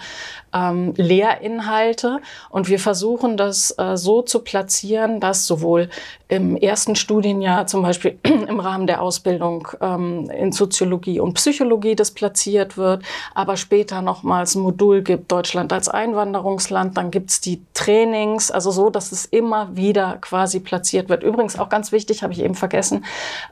ähm, 0.55 0.93
Lehrinhalte. 0.95 2.21
Und 2.49 2.69
wir 2.69 2.79
versuchen 2.79 3.37
das 3.37 3.75
äh, 3.77 3.97
so 3.97 4.21
zu 4.21 4.39
platzieren, 4.39 5.19
dass 5.19 5.45
sowohl 5.45 5.89
im 6.27 6.55
ersten 6.57 6.95
Studienjahr 6.95 7.67
zum 7.67 7.83
Beispiel 7.83 8.17
im 8.23 8.59
Rahmen 8.59 8.87
der 8.87 9.01
Ausbildung 9.01 9.67
ähm, 9.79 10.29
in 10.31 10.51
Soziologie 10.51 11.19
und 11.19 11.33
Psychologie 11.35 11.95
das 11.95 12.11
platziert 12.11 12.77
wird, 12.77 13.03
aber 13.35 13.57
später 13.57 14.01
nochmals 14.01 14.55
ein 14.55 14.61
Modul 14.61 15.03
gibt, 15.03 15.31
Deutschland 15.31 15.71
als 15.71 15.87
Einwanderungsland, 15.87 16.97
dann 16.97 17.11
gibt's 17.11 17.41
die 17.41 17.61
Trainings, 17.73 18.49
also 18.49 18.71
so, 18.71 18.89
dass 18.89 19.11
es 19.11 19.25
immer 19.25 19.75
wieder 19.75 20.17
quasi 20.21 20.59
platziert 20.59 21.09
wird. 21.09 21.21
Übrigens 21.21 21.59
auch 21.59 21.69
ganz 21.69 21.91
wichtig, 21.91 22.23
habe 22.23 22.33
ich 22.33 22.41
eben 22.41 22.55
vergessen, 22.55 23.05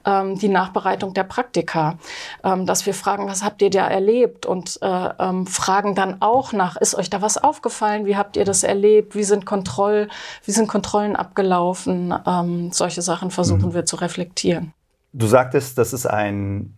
ähm, 0.05 0.39
die 0.39 0.49
Nachbereitung 0.49 1.13
der 1.13 1.25
Praktika, 1.25 1.99
ähm, 2.43 2.65
dass 2.65 2.85
wir 2.85 2.95
fragen, 2.95 3.27
was 3.27 3.43
habt 3.43 3.61
ihr 3.61 3.69
da 3.69 3.87
erlebt? 3.87 4.45
Und 4.45 4.79
äh, 4.81 5.09
ähm, 5.19 5.45
fragen 5.45 5.93
dann 5.93 6.21
auch 6.21 6.53
nach, 6.53 6.77
ist 6.77 6.92
euch 6.95 7.09
da 7.09 7.21
was 7.21 7.37
aufgefallen, 7.37 8.05
wie 8.05 8.15
habt 8.15 8.37
ihr 8.37 8.45
das 8.45 8.63
erlebt, 8.63 9.15
wie 9.15 9.23
sind, 9.23 9.45
Kontroll, 9.45 10.07
wie 10.45 10.51
sind 10.51 10.67
Kontrollen 10.67 11.15
abgelaufen, 11.15 12.13
ähm, 12.25 12.71
solche 12.71 13.01
Sachen 13.01 13.31
versuchen 13.31 13.69
mhm. 13.69 13.73
wir 13.73 13.85
zu 13.85 13.95
reflektieren. 13.97 14.73
Du 15.13 15.27
sagtest, 15.27 15.77
das 15.77 15.93
ist 15.93 16.05
ein 16.05 16.75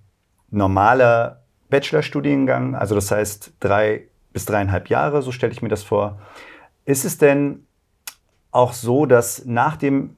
normaler 0.52 1.42
Bachelorstudiengang, 1.70 2.76
also 2.76 2.96
das 2.96 3.12
heißt 3.12 3.54
drei 3.60 4.08
bis 4.34 4.46
dreieinhalb 4.46 4.90
Jahre, 4.90 5.22
so 5.22 5.32
stelle 5.32 5.54
ich 5.54 5.62
mir 5.62 5.70
das 5.70 5.84
vor. 5.84 6.20
Ist 6.84 7.06
es 7.06 7.18
denn 7.18 7.66
auch 8.52 8.74
so, 8.74 9.06
dass 9.06 9.46
nach 9.46 9.78
dem 9.78 10.16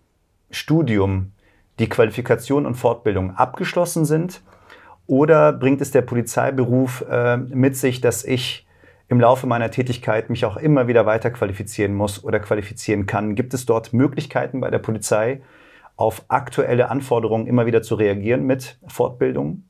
Studium 0.51 1.31
die 1.79 1.87
Qualifikation 1.87 2.65
und 2.65 2.75
Fortbildung 2.75 3.35
abgeschlossen 3.35 4.05
sind? 4.05 4.41
Oder 5.05 5.53
bringt 5.53 5.81
es 5.81 5.91
der 5.91 6.01
Polizeiberuf 6.01 7.05
äh, 7.09 7.37
mit 7.37 7.77
sich, 7.77 8.01
dass 8.01 8.23
ich 8.23 8.66
im 9.09 9.19
Laufe 9.19 9.47
meiner 9.47 9.71
Tätigkeit 9.71 10.29
mich 10.29 10.45
auch 10.45 10.57
immer 10.57 10.87
wieder 10.87 11.05
weiter 11.05 11.31
qualifizieren 11.31 11.93
muss 11.93 12.23
oder 12.23 12.39
qualifizieren 12.39 13.05
kann? 13.05 13.35
Gibt 13.35 13.53
es 13.53 13.65
dort 13.65 13.93
Möglichkeiten 13.93 14.59
bei 14.59 14.69
der 14.69 14.79
Polizei, 14.79 15.41
auf 15.95 16.25
aktuelle 16.27 16.89
Anforderungen 16.89 17.47
immer 17.47 17.65
wieder 17.65 17.81
zu 17.81 17.95
reagieren 17.95 18.45
mit 18.45 18.77
Fortbildungen? 18.87 19.66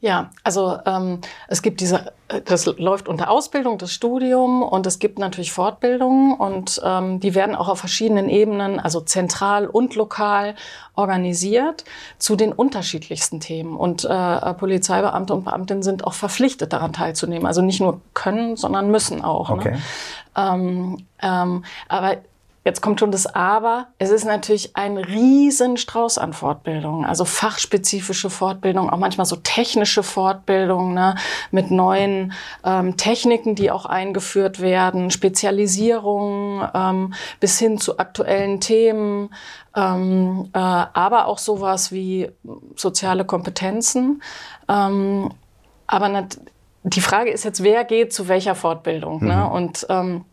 Ja, 0.00 0.30
also 0.44 0.78
ähm, 0.86 1.20
es 1.48 1.60
gibt 1.60 1.80
diese, 1.80 2.12
das 2.44 2.66
läuft 2.66 3.08
unter 3.08 3.30
Ausbildung, 3.30 3.78
das 3.78 3.92
Studium 3.92 4.62
und 4.62 4.86
es 4.86 5.00
gibt 5.00 5.18
natürlich 5.18 5.52
Fortbildungen 5.52 6.34
und 6.34 6.80
ähm, 6.84 7.18
die 7.18 7.34
werden 7.34 7.56
auch 7.56 7.68
auf 7.68 7.80
verschiedenen 7.80 8.28
Ebenen, 8.28 8.78
also 8.78 9.00
zentral 9.00 9.66
und 9.66 9.96
lokal 9.96 10.54
organisiert 10.94 11.84
zu 12.18 12.36
den 12.36 12.52
unterschiedlichsten 12.52 13.40
Themen. 13.40 13.76
Und 13.76 14.04
äh, 14.04 14.54
Polizeibeamte 14.54 15.34
und 15.34 15.44
Beamtinnen 15.44 15.82
sind 15.82 16.04
auch 16.04 16.14
verpflichtet, 16.14 16.72
daran 16.72 16.92
teilzunehmen. 16.92 17.46
Also 17.46 17.62
nicht 17.62 17.80
nur 17.80 18.00
können, 18.14 18.56
sondern 18.56 18.92
müssen 18.92 19.24
auch. 19.24 19.50
Ne? 19.50 19.56
Okay. 19.56 19.70
Ne? 19.72 19.80
Ähm, 20.36 21.06
ähm, 21.20 21.64
aber 21.88 22.18
Jetzt 22.68 22.82
kommt 22.82 23.00
schon 23.00 23.10
das 23.10 23.24
Aber. 23.24 23.86
Es 23.96 24.10
ist 24.10 24.26
natürlich 24.26 24.76
ein 24.76 24.98
Riesenstrauß 24.98 26.18
an 26.18 26.34
Fortbildungen, 26.34 27.06
also 27.06 27.24
fachspezifische 27.24 28.28
Fortbildungen, 28.28 28.90
auch 28.90 28.98
manchmal 28.98 29.24
so 29.24 29.36
technische 29.36 30.02
Fortbildungen 30.02 30.92
ne, 30.92 31.14
mit 31.50 31.70
neuen 31.70 32.34
ähm, 32.66 32.98
Techniken, 32.98 33.54
die 33.54 33.70
auch 33.70 33.86
eingeführt 33.86 34.60
werden, 34.60 35.10
Spezialisierungen 35.10 36.68
ähm, 36.74 37.14
bis 37.40 37.58
hin 37.58 37.78
zu 37.78 37.98
aktuellen 37.98 38.60
Themen, 38.60 39.30
ähm, 39.74 40.50
äh, 40.52 40.58
aber 40.58 41.24
auch 41.24 41.38
sowas 41.38 41.90
wie 41.90 42.30
soziale 42.76 43.24
Kompetenzen. 43.24 44.22
Ähm, 44.68 45.30
aber 45.86 46.26
die 46.82 47.00
Frage 47.00 47.30
ist 47.30 47.46
jetzt, 47.46 47.62
wer 47.62 47.84
geht 47.84 48.12
zu 48.12 48.28
welcher 48.28 48.54
Fortbildung? 48.54 49.24
Ne? 49.24 49.32
Mhm. 49.32 49.40
Ne? 49.40 49.48
Und 49.48 49.86
ähm, 49.88 50.24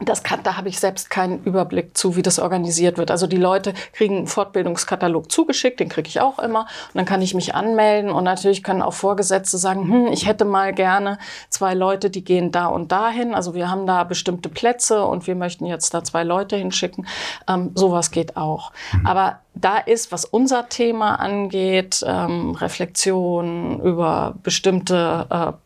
das 0.00 0.22
kann, 0.22 0.42
da 0.42 0.56
habe 0.56 0.68
ich 0.68 0.80
selbst 0.80 1.08
keinen 1.08 1.42
Überblick 1.44 1.96
zu, 1.96 2.16
wie 2.16 2.22
das 2.22 2.38
organisiert 2.38 2.98
wird. 2.98 3.10
Also 3.10 3.26
die 3.26 3.36
Leute 3.36 3.74
kriegen 3.92 4.16
einen 4.16 4.26
Fortbildungskatalog 4.26 5.30
zugeschickt, 5.30 5.80
den 5.80 5.88
kriege 5.88 6.08
ich 6.08 6.20
auch 6.20 6.38
immer. 6.38 6.60
Und 6.60 6.94
dann 6.94 7.04
kann 7.04 7.22
ich 7.22 7.34
mich 7.34 7.54
anmelden 7.54 8.10
und 8.10 8.24
natürlich 8.24 8.62
können 8.62 8.82
auch 8.82 8.94
Vorgesetzte 8.94 9.58
sagen, 9.58 9.88
hm, 9.88 10.06
ich 10.08 10.26
hätte 10.26 10.44
mal 10.44 10.72
gerne 10.72 11.18
zwei 11.48 11.74
Leute, 11.74 12.10
die 12.10 12.24
gehen 12.24 12.50
da 12.50 12.66
und 12.66 12.90
dahin. 12.90 13.34
Also 13.34 13.54
wir 13.54 13.70
haben 13.70 13.86
da 13.86 14.04
bestimmte 14.04 14.48
Plätze 14.48 15.04
und 15.04 15.26
wir 15.26 15.36
möchten 15.36 15.66
jetzt 15.66 15.94
da 15.94 16.02
zwei 16.02 16.24
Leute 16.24 16.56
hinschicken. 16.56 17.06
Ähm, 17.48 17.70
sowas 17.74 18.10
geht 18.10 18.36
auch. 18.36 18.72
Mhm. 18.92 19.06
Aber 19.06 19.38
da 19.54 19.78
ist, 19.78 20.10
was 20.10 20.24
unser 20.24 20.68
Thema 20.68 21.20
angeht, 21.20 22.04
ähm, 22.06 22.52
Reflexion 22.56 23.80
über 23.80 24.34
bestimmte 24.42 25.26
äh, 25.30 25.63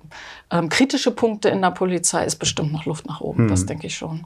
ähm, 0.50 0.68
kritische 0.68 1.10
Punkte 1.10 1.48
in 1.48 1.60
der 1.60 1.70
Polizei 1.70 2.24
ist 2.24 2.36
bestimmt 2.36 2.72
noch 2.72 2.86
Luft 2.86 3.06
nach 3.06 3.20
oben. 3.20 3.44
Hm. 3.44 3.48
Das 3.48 3.66
denke 3.66 3.86
ich 3.86 3.96
schon. 3.96 4.24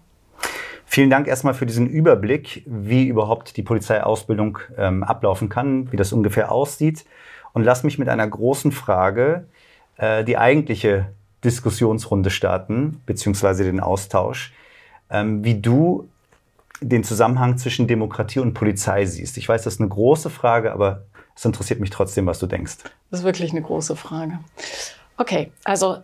Vielen 0.85 1.11
Dank 1.11 1.27
erstmal 1.27 1.55
für 1.55 1.65
diesen 1.65 1.87
Überblick, 1.87 2.65
wie 2.67 3.07
überhaupt 3.07 3.57
die 3.57 3.63
Polizeiausbildung 3.63 4.59
ähm, 4.77 5.03
ablaufen 5.03 5.49
kann, 5.49 5.91
wie 5.91 5.97
das 5.97 6.13
ungefähr 6.13 6.53
aussieht. 6.53 7.07
Und 7.55 7.65
lass 7.65 7.83
mich 7.83 7.99
mit 7.99 8.09
einer 8.09 8.27
großen 8.27 8.73
Frage 8.73 9.47
äh, 9.97 10.23
die 10.25 10.37
eigentliche 10.37 11.07
Diskussionsrunde 11.45 12.31
starten, 12.31 13.01
beziehungsweise 13.07 13.65
den 13.65 13.81
Austausch, 13.81 14.53
ähm, 15.11 15.45
wie 15.45 15.61
du 15.61 16.09
den 16.81 17.05
Zusammenhang 17.05 17.59
zwischen 17.59 17.87
Demokratie 17.87 18.41
und 18.41 18.55
Polizei 18.55 19.07
siehst. 19.07 19.39
Ich 19.39 19.49
weiß, 19.49 19.63
das 19.63 19.75
ist 19.75 19.81
eine 19.81 19.89
große 19.89 20.31
Frage, 20.31 20.73
aber 20.73 21.05
es 21.35 21.45
interessiert 21.45 21.81
mich 21.81 21.91
trotzdem, 21.91 22.27
was 22.27 22.39
du 22.39 22.47
denkst. 22.47 22.79
Das 23.11 23.21
ist 23.21 23.25
wirklich 23.25 23.53
eine 23.53 23.63
große 23.63 23.97
Frage. 23.97 24.41
Okay, 25.17 25.53
also 25.65 26.03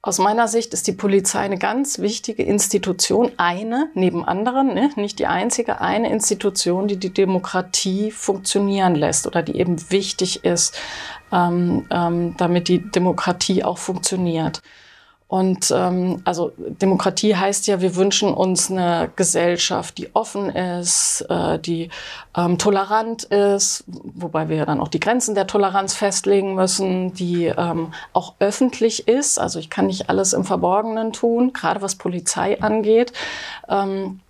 aus 0.00 0.18
meiner 0.18 0.46
Sicht 0.46 0.72
ist 0.74 0.86
die 0.86 0.92
Polizei 0.92 1.40
eine 1.40 1.58
ganz 1.58 1.98
wichtige 1.98 2.42
Institution, 2.42 3.32
eine 3.36 3.90
neben 3.94 4.24
anderen, 4.24 4.72
ne, 4.72 4.90
nicht 4.96 5.18
die 5.18 5.26
einzige, 5.26 5.80
eine 5.80 6.10
Institution, 6.10 6.86
die 6.86 6.98
die 6.98 7.12
Demokratie 7.12 8.12
funktionieren 8.12 8.94
lässt 8.94 9.26
oder 9.26 9.42
die 9.42 9.56
eben 9.56 9.90
wichtig 9.90 10.44
ist, 10.44 10.78
ähm, 11.32 11.86
ähm, 11.90 12.36
damit 12.38 12.68
die 12.68 12.78
Demokratie 12.90 13.64
auch 13.64 13.78
funktioniert. 13.78 14.62
Und 15.28 15.70
ähm, 15.76 16.22
also 16.24 16.52
Demokratie 16.56 17.36
heißt 17.36 17.66
ja, 17.66 17.82
wir 17.82 17.96
wünschen 17.96 18.32
uns 18.32 18.70
eine 18.70 19.10
Gesellschaft, 19.14 19.98
die 19.98 20.08
offen 20.14 20.48
ist, 20.48 21.20
äh, 21.28 21.58
die 21.58 21.90
ähm, 22.34 22.56
tolerant 22.56 23.24
ist, 23.24 23.84
wobei 23.86 24.48
wir 24.48 24.56
ja 24.56 24.64
dann 24.64 24.80
auch 24.80 24.88
die 24.88 25.00
Grenzen 25.00 25.34
der 25.34 25.46
Toleranz 25.46 25.94
festlegen 25.94 26.54
müssen, 26.54 27.12
die 27.12 27.44
ähm, 27.44 27.92
auch 28.14 28.36
öffentlich 28.38 29.06
ist. 29.06 29.38
Also 29.38 29.58
ich 29.58 29.68
kann 29.68 29.88
nicht 29.88 30.08
alles 30.08 30.32
im 30.32 30.44
Verborgenen 30.44 31.12
tun, 31.12 31.52
gerade 31.52 31.82
was 31.82 31.96
Polizei 31.96 32.62
angeht. 32.62 33.12
Ähm, 33.68 34.20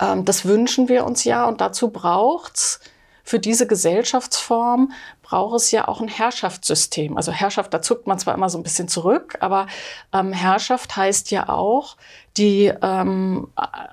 ähm, 0.00 0.24
das 0.24 0.44
wünschen 0.44 0.88
wir 0.88 1.06
uns 1.06 1.22
ja 1.22 1.46
und 1.46 1.60
dazu 1.60 1.90
braucht's 1.90 2.80
für 3.22 3.38
diese 3.38 3.68
Gesellschaftsform 3.68 4.90
braucht 5.32 5.56
es 5.56 5.70
ja 5.70 5.88
auch 5.88 6.02
ein 6.02 6.08
Herrschaftssystem. 6.08 7.16
Also 7.16 7.32
Herrschaft, 7.32 7.72
da 7.72 7.80
zuckt 7.80 8.06
man 8.06 8.18
zwar 8.18 8.34
immer 8.34 8.50
so 8.50 8.58
ein 8.58 8.62
bisschen 8.62 8.86
zurück, 8.86 9.38
aber 9.40 9.66
ähm, 10.12 10.34
Herrschaft 10.34 10.94
heißt 10.94 11.30
ja 11.30 11.48
auch 11.48 11.96
die, 12.36 12.70
ähm, 12.82 13.48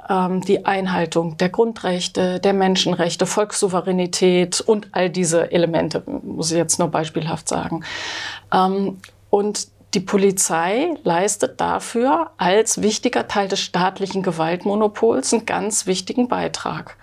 ähm, 0.10 0.42
die 0.42 0.66
Einhaltung 0.66 1.38
der 1.38 1.48
Grundrechte, 1.48 2.42
der 2.42 2.52
Menschenrechte, 2.52 3.26
Volkssouveränität 3.26 4.60
und 4.60 4.90
all 4.92 5.10
diese 5.10 5.50
Elemente, 5.54 6.04
muss 6.06 6.52
ich 6.52 6.58
jetzt 6.58 6.78
nur 6.78 6.90
beispielhaft 6.90 7.48
sagen. 7.48 7.86
Ähm, 8.54 8.98
und 9.30 9.70
die 9.94 10.02
Polizei 10.02 10.90
leistet 11.06 11.62
dafür 11.62 12.32
als 12.36 12.82
wichtiger 12.82 13.30
Teil 13.30 13.48
des 13.48 13.62
staatlichen 13.62 14.24
Gewaltmonopols 14.24 15.32
einen 15.32 15.46
ganz 15.46 15.86
wichtigen 15.86 16.28
Beitrag. 16.28 16.98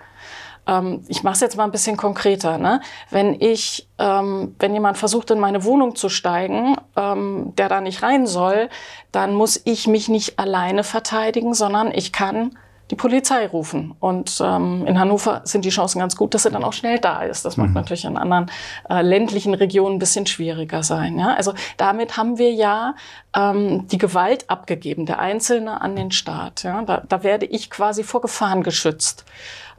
Ähm, 0.67 1.03
ich 1.07 1.23
mache 1.23 1.35
es 1.35 1.39
jetzt 1.41 1.57
mal 1.57 1.63
ein 1.63 1.71
bisschen 1.71 1.97
konkreter. 1.97 2.57
Ne? 2.57 2.81
Wenn 3.09 3.39
ich, 3.39 3.87
ähm, 3.97 4.55
wenn 4.59 4.73
jemand 4.73 4.97
versucht, 4.97 5.31
in 5.31 5.39
meine 5.39 5.63
Wohnung 5.63 5.95
zu 5.95 6.09
steigen, 6.09 6.75
ähm, 6.95 7.53
der 7.57 7.69
da 7.69 7.81
nicht 7.81 8.03
rein 8.03 8.27
soll, 8.27 8.69
dann 9.11 9.33
muss 9.33 9.61
ich 9.63 9.87
mich 9.87 10.09
nicht 10.09 10.39
alleine 10.39 10.83
verteidigen, 10.83 11.53
sondern 11.53 11.91
ich 11.91 12.11
kann 12.11 12.51
die 12.91 12.95
Polizei 12.95 13.45
rufen. 13.47 13.93
Und 13.99 14.41
ähm, 14.41 14.85
in 14.87 14.99
Hannover 14.99 15.41
sind 15.43 15.65
die 15.65 15.69
Chancen 15.69 15.99
ganz 15.99 16.15
gut, 16.15 16.33
dass 16.33 16.43
sie 16.43 16.51
dann 16.51 16.63
auch 16.63 16.73
schnell 16.73 16.99
da 16.99 17.21
ist. 17.21 17.43
Das 17.43 17.57
mag 17.57 17.67
mhm. 17.67 17.73
natürlich 17.73 18.05
in 18.05 18.17
anderen 18.17 18.49
äh, 18.89 19.01
ländlichen 19.01 19.53
Regionen 19.53 19.95
ein 19.97 19.99
bisschen 19.99 20.25
schwieriger 20.25 20.83
sein. 20.83 21.19
Ja? 21.19 21.33
Also 21.33 21.53
damit 21.75 22.15
haben 22.15 22.37
wir 22.37 22.53
ja 22.53 22.95
ähm, 23.35 23.87
die 23.89 23.97
Gewalt 23.97 24.49
abgegeben, 24.49 25.05
der 25.05 25.19
Einzelne 25.19 25.81
an 25.81 25.95
den 25.95 26.11
Staat. 26.11 26.63
Ja? 26.63 26.81
Da, 26.83 27.03
da 27.07 27.23
werde 27.23 27.45
ich 27.45 27.69
quasi 27.69 28.03
vor 28.03 28.21
Gefahren 28.21 28.63
geschützt. 28.63 29.25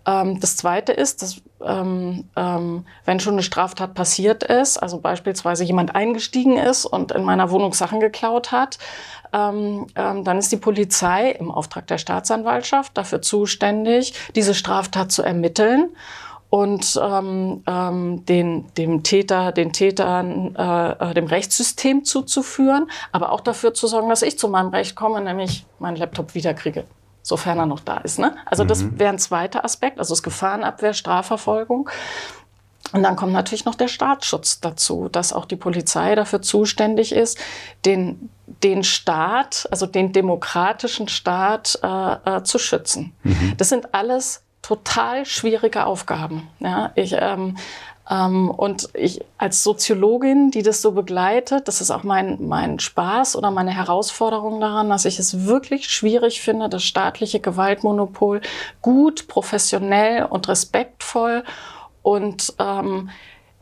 Ähm, 0.08 0.40
das 0.40 0.56
Zweite 0.56 0.92
ist, 0.92 1.22
dass 1.22 1.42
ähm, 1.64 2.24
ähm, 2.36 2.86
wenn 3.04 3.20
schon 3.20 3.34
eine 3.34 3.42
Straftat 3.42 3.94
passiert 3.94 4.42
ist, 4.42 4.78
also 4.78 5.00
beispielsweise 5.00 5.64
jemand 5.64 5.94
eingestiegen 5.94 6.56
ist 6.56 6.86
und 6.86 7.12
in 7.12 7.24
meiner 7.24 7.50
Wohnung 7.50 7.74
Sachen 7.74 8.00
geklaut 8.00 8.50
hat, 8.50 8.78
ähm, 9.32 9.86
ähm, 9.94 10.24
dann 10.24 10.38
ist 10.38 10.50
die 10.50 10.56
Polizei 10.56 11.32
im 11.32 11.50
Auftrag 11.50 11.86
der 11.88 11.98
Staatsanwaltschaft 11.98 12.96
dafür 12.96 13.20
zuständig, 13.20 14.14
diese 14.34 14.54
Straftat 14.54 15.12
zu 15.12 15.22
ermitteln 15.22 15.90
und 16.48 16.98
ähm, 17.02 17.62
ähm, 17.66 18.24
den, 18.24 18.72
dem 18.78 19.02
Täter, 19.02 19.52
den 19.52 19.74
Tätern, 19.74 20.56
äh, 20.56 21.10
äh 21.10 21.14
dem 21.14 21.26
Rechtssystem 21.26 22.04
zuzuführen, 22.04 22.88
aber 23.12 23.32
auch 23.32 23.42
dafür 23.42 23.74
zu 23.74 23.86
sorgen, 23.86 24.08
dass 24.08 24.22
ich 24.22 24.38
zu 24.38 24.48
meinem 24.48 24.70
Recht 24.70 24.96
komme, 24.96 25.20
nämlich 25.20 25.66
meinen 25.78 25.96
Laptop 25.96 26.34
wiederkriege 26.34 26.84
sofern 27.28 27.58
er 27.58 27.66
noch 27.66 27.80
da 27.80 27.98
ist. 27.98 28.18
Ne? 28.18 28.34
Also 28.46 28.64
mhm. 28.64 28.68
das 28.68 28.98
wäre 28.98 29.10
ein 29.10 29.18
zweiter 29.18 29.64
Aspekt, 29.64 29.98
also 29.98 30.14
das 30.14 30.22
Gefahrenabwehr, 30.22 30.94
Strafverfolgung. 30.94 31.90
Und 32.92 33.02
dann 33.02 33.16
kommt 33.16 33.34
natürlich 33.34 33.66
noch 33.66 33.74
der 33.74 33.88
Staatsschutz 33.88 34.60
dazu, 34.60 35.10
dass 35.10 35.34
auch 35.34 35.44
die 35.44 35.56
Polizei 35.56 36.14
dafür 36.14 36.40
zuständig 36.40 37.12
ist, 37.12 37.38
den, 37.84 38.30
den 38.46 38.82
Staat, 38.82 39.68
also 39.70 39.84
den 39.84 40.12
demokratischen 40.14 41.06
Staat 41.08 41.78
äh, 41.82 42.36
äh, 42.36 42.42
zu 42.44 42.58
schützen. 42.58 43.12
Mhm. 43.24 43.54
Das 43.58 43.68
sind 43.68 43.94
alles 43.94 44.42
total 44.62 45.26
schwierige 45.26 45.84
Aufgaben. 45.84 46.48
Ja, 46.60 46.92
ich 46.94 47.14
ähm, 47.18 47.58
und 48.10 48.88
ich 48.94 49.22
als 49.36 49.62
Soziologin, 49.62 50.50
die 50.50 50.62
das 50.62 50.80
so 50.80 50.92
begleitet, 50.92 51.68
das 51.68 51.82
ist 51.82 51.90
auch 51.90 52.04
mein, 52.04 52.38
mein 52.40 52.78
Spaß 52.78 53.36
oder 53.36 53.50
meine 53.50 53.74
Herausforderung 53.74 54.60
daran, 54.60 54.88
dass 54.88 55.04
ich 55.04 55.18
es 55.18 55.44
wirklich 55.44 55.90
schwierig 55.90 56.40
finde, 56.40 56.70
das 56.70 56.84
staatliche 56.84 57.38
Gewaltmonopol 57.38 58.40
gut, 58.80 59.28
professionell 59.28 60.24
und 60.24 60.48
respektvoll 60.48 61.44
und 62.02 62.54
ähm, 62.58 63.10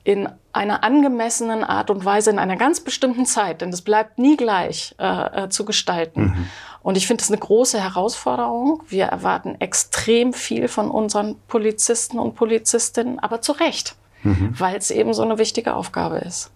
in 0.04 0.28
einer 0.52 0.84
angemessenen 0.84 1.64
Art 1.64 1.90
und 1.90 2.04
Weise 2.04 2.30
in 2.30 2.38
einer 2.38 2.56
ganz 2.56 2.78
bestimmten 2.78 3.26
Zeit, 3.26 3.62
denn 3.62 3.72
das 3.72 3.82
bleibt 3.82 4.20
nie 4.20 4.36
gleich, 4.36 4.94
äh, 5.00 5.44
äh, 5.44 5.48
zu 5.48 5.64
gestalten. 5.64 6.22
Mhm. 6.22 6.50
Und 6.84 6.96
ich 6.96 7.08
finde 7.08 7.22
das 7.22 7.32
eine 7.32 7.40
große 7.40 7.82
Herausforderung. 7.82 8.84
Wir 8.86 9.06
erwarten 9.06 9.56
extrem 9.60 10.32
viel 10.32 10.68
von 10.68 10.88
unseren 10.88 11.34
Polizisten 11.48 12.20
und 12.20 12.36
Polizistinnen, 12.36 13.18
aber 13.18 13.40
zu 13.40 13.50
Recht 13.50 13.96
mhm. 14.26 14.54
weil 14.58 14.76
es 14.76 14.90
eben 14.90 15.12
so 15.14 15.22
eine 15.22 15.38
wichtige 15.38 15.74
Aufgabe 15.74 16.16
ist. 16.18 16.52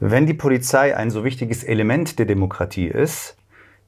Wenn 0.00 0.26
die 0.26 0.34
Polizei 0.34 0.96
ein 0.96 1.10
so 1.10 1.24
wichtiges 1.24 1.64
Element 1.64 2.18
der 2.18 2.26
Demokratie 2.26 2.86
ist, 2.86 3.36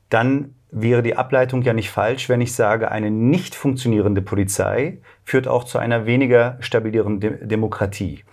dann 0.08 0.54
wäre 0.70 1.02
die 1.02 1.16
Ableitung 1.16 1.62
ja 1.62 1.72
nicht 1.72 1.90
falsch, 1.90 2.28
wenn 2.28 2.40
ich 2.40 2.54
sage, 2.54 2.90
eine 2.90 3.10
nicht 3.10 3.54
funktionierende 3.54 4.22
Polizei 4.22 4.98
führt 5.24 5.48
auch 5.48 5.64
zu 5.64 5.78
einer 5.78 6.06
weniger 6.06 6.56
stabileren 6.60 7.20
De 7.20 7.46
Demokratie. 7.46 8.24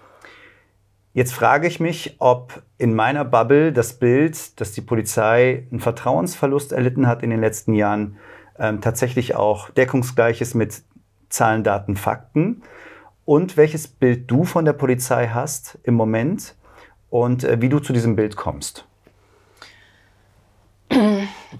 Jetzt 1.14 1.34
frage 1.34 1.68
ich 1.68 1.80
mich, 1.80 2.16
ob 2.20 2.64
in 2.78 2.96
meiner 2.96 3.24
Bubble 3.24 3.72
das 3.72 3.94
Bild, 4.00 4.60
dass 4.60 4.72
die 4.72 4.82
Polizei 4.82 5.68
einen 5.70 5.80
Vertrauensverlust 5.80 6.72
erlitten 6.72 7.08
hat 7.08 7.22
in 7.22 7.30
den 7.30 7.40
letzten 7.40 7.74
Jahren, 7.74 8.18
ähm, 8.58 8.82
tatsächlich 8.82 9.36
auch 9.36 9.70
deckungsgleich 9.70 10.42
ist 10.42 10.56
mit 10.56 10.82
Zahlen, 11.30 11.64
Daten, 11.64 11.96
Fakten 11.96 12.64
und 13.26 13.58
welches 13.58 13.88
Bild 13.88 14.30
du 14.30 14.44
von 14.44 14.66
der 14.66 14.74
Polizei 14.74 15.28
hast 15.28 15.78
im 15.84 15.96
Moment 15.96 16.56
und 17.10 17.44
äh, 17.44 17.62
wie 17.62 17.70
du 17.70 17.80
zu 17.80 17.94
diesem 17.94 18.16
Bild 18.16 18.36
kommst. 18.36 18.86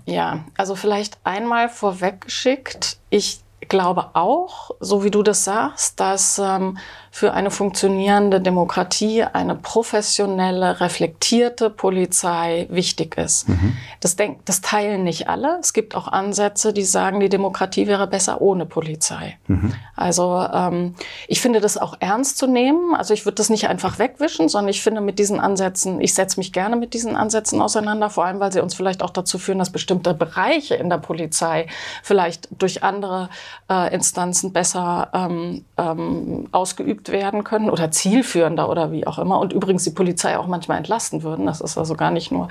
Ja, 0.06 0.46
also 0.58 0.76
vielleicht 0.76 1.18
einmal 1.24 1.70
vorweggeschickt. 1.70 2.98
Ich 3.10 3.42
glaube 3.70 4.12
auch, 4.14 4.72
so 4.80 5.04
wie 5.04 5.12
du 5.12 5.24
das 5.24 5.44
sagst, 5.44 6.00
dass 6.00 6.40
ähm, 6.40 6.78
für 7.12 7.34
eine 7.34 7.52
funktionierende 7.52 8.42
Demokratie 8.42 9.24
eine 9.24 9.54
professionelle, 9.54 10.80
reflektierte 10.80 11.70
Polizei 11.70 12.66
wichtig 12.72 13.18
ist. 13.20 13.48
Mhm. 13.48 13.78
Das, 14.00 14.16
denk, 14.16 14.44
das 14.46 14.62
teilen 14.62 15.04
nicht 15.04 15.30
alle. 15.30 15.60
Es 15.60 15.74
gibt 15.74 15.94
auch 15.96 16.08
Ansätze, 16.08 16.74
die 16.74 16.84
sagen, 16.84 17.20
die 17.20 17.30
Demokratie 17.30 17.86
wäre 17.86 18.08
besser 18.08 18.42
ohne 18.42 18.66
Polizei. 18.66 19.38
Mhm. 19.46 19.76
Also 19.96 20.44
ähm, 20.52 20.96
ich 21.28 21.40
finde 21.40 21.62
das 21.62 21.78
auch 21.78 21.98
ernst 22.00 22.40
zu 22.40 22.48
nehmen. 22.48 22.96
Also 22.96 23.14
ich 23.14 23.26
würde 23.26 23.36
das 23.36 23.52
nicht 23.52 23.68
einfach 23.68 24.00
wegwischen, 24.00 24.50
sondern 24.50 24.70
ich 24.70 24.82
finde 24.82 25.00
mit 25.00 25.20
diesen 25.20 25.40
Ansätzen, 25.40 26.02
ich 26.02 26.16
setze 26.16 26.40
mich 26.40 26.52
gerne 26.52 26.76
mit 26.76 26.96
diesen 26.96 27.16
Ansätzen 27.16 27.62
auseinander, 27.62 28.10
vor 28.10 28.26
allem 28.26 28.40
weil 28.40 28.52
sie 28.52 28.62
uns 28.62 28.74
vielleicht 28.74 29.04
auch 29.04 29.12
dazu 29.12 29.38
führen, 29.38 29.60
dass 29.60 29.70
bestimmte 29.70 30.16
Bereiche 30.16 30.74
in 30.74 30.90
der 30.90 30.98
Polizei 30.98 31.68
vielleicht 32.02 32.50
durch 32.58 32.82
andere 32.82 33.30
äh, 33.70 33.94
Instanzen 33.94 34.54
besser 34.54 35.10
ähm, 35.14 35.66
ähm, 35.78 36.48
ausgeübt 36.52 37.12
werden 37.12 37.44
können 37.44 37.70
oder 37.70 37.92
zielführender 37.92 38.70
oder 38.70 38.92
wie 38.92 39.08
auch 39.08 39.20
immer. 39.20 39.40
Und 39.40 39.54
übrigens 39.54 39.84
die 39.84 39.92
Polizei 39.92 40.38
auch 40.38 40.48
manchmal 40.48 40.78
entlasten 40.78 41.24
würden. 41.24 41.46
Das 41.46 41.62
ist 41.62 41.78
also 41.78 41.96
gar 41.96 42.12
nicht 42.12 42.32
nur, 42.32 42.48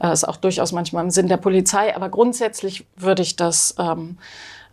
äh, 0.00 0.12
ist 0.12 0.26
auch 0.26 0.36
durchaus 0.36 0.72
manchmal 0.72 1.04
im 1.04 1.10
Sinn 1.10 1.28
der 1.28 1.36
Polizei. 1.36 1.94
Aber 1.94 2.08
grundsätzlich 2.08 2.86
würde 2.96 3.22
ich 3.22 3.36
das 3.36 3.74
ähm, 3.78 4.18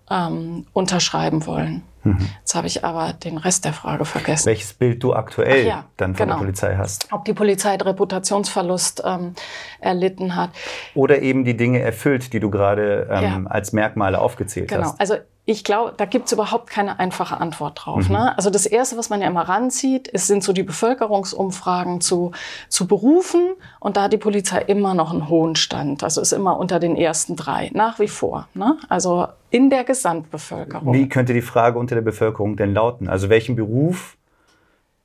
ähm, 0.09 0.65
unterschreiben 0.73 1.45
wollen. 1.45 1.83
Mhm. 2.03 2.29
Jetzt 2.39 2.53
habe 2.53 2.67
ich 2.67 2.85
aber 2.85 3.13
den 3.13 3.37
Rest 3.37 3.65
der 3.65 3.73
Frage 3.73 4.05
vergessen. 4.05 4.45
Welches 4.45 4.73
Bild 4.73 5.03
du 5.03 5.13
aktuell 5.13 5.65
ja, 5.65 5.85
dann 5.97 6.15
von 6.15 6.25
genau. 6.25 6.37
der 6.37 6.45
Polizei 6.45 6.75
hast. 6.77 7.07
Ob 7.11 7.25
die 7.25 7.33
Polizei 7.33 7.75
Reputationsverlust 7.75 9.03
ähm, 9.05 9.33
erlitten 9.79 10.35
hat. 10.35 10.51
Oder 10.93 11.21
eben 11.21 11.43
die 11.43 11.57
Dinge 11.57 11.79
erfüllt, 11.79 12.33
die 12.33 12.39
du 12.39 12.51
gerade 12.51 13.09
ähm, 13.11 13.23
ja. 13.23 13.49
als 13.49 13.73
Merkmale 13.73 14.19
aufgezählt 14.19 14.69
genau. 14.69 14.83
hast. 14.83 14.99
Genau, 14.99 15.13
also 15.13 15.25
ich 15.47 15.63
glaube, 15.63 15.93
da 15.95 16.05
gibt's 16.05 16.31
überhaupt 16.31 16.69
keine 16.69 16.99
einfache 16.99 17.39
Antwort 17.39 17.85
drauf. 17.85 18.09
Mhm. 18.09 18.15
Ne? 18.15 18.37
Also 18.37 18.49
das 18.49 18.65
Erste, 18.65 18.97
was 18.97 19.09
man 19.09 19.21
ja 19.21 19.27
immer 19.27 19.47
ranzieht, 19.47 20.07
ist, 20.07 20.25
sind 20.25 20.43
so 20.43 20.53
die 20.53 20.63
Bevölkerungsumfragen 20.63 22.01
zu, 22.01 22.31
zu 22.67 22.87
Berufen. 22.87 23.53
Und 23.79 23.95
da 23.95 24.03
hat 24.03 24.13
die 24.13 24.17
Polizei 24.17 24.61
immer 24.61 24.95
noch 24.95 25.11
einen 25.11 25.29
hohen 25.29 25.55
Stand. 25.55 26.03
Also 26.03 26.19
ist 26.19 26.33
immer 26.33 26.57
unter 26.57 26.79
den 26.79 26.95
ersten 26.95 27.35
drei, 27.35 27.69
nach 27.73 27.99
wie 27.99 28.07
vor. 28.07 28.47
Ne? 28.55 28.77
Also 28.89 29.27
in 29.51 29.69
der 29.69 29.83
Gesamtbevölkerung. 29.83 30.93
Wie 30.93 31.07
könnte 31.09 31.33
die 31.33 31.41
Frage 31.41 31.77
unter 31.77 31.93
der 31.93 32.01
Bevölkerung 32.01 32.57
denn 32.57 32.73
lauten? 32.73 33.07
Also 33.07 33.29
welchen 33.29 33.55
Beruf 33.55 34.17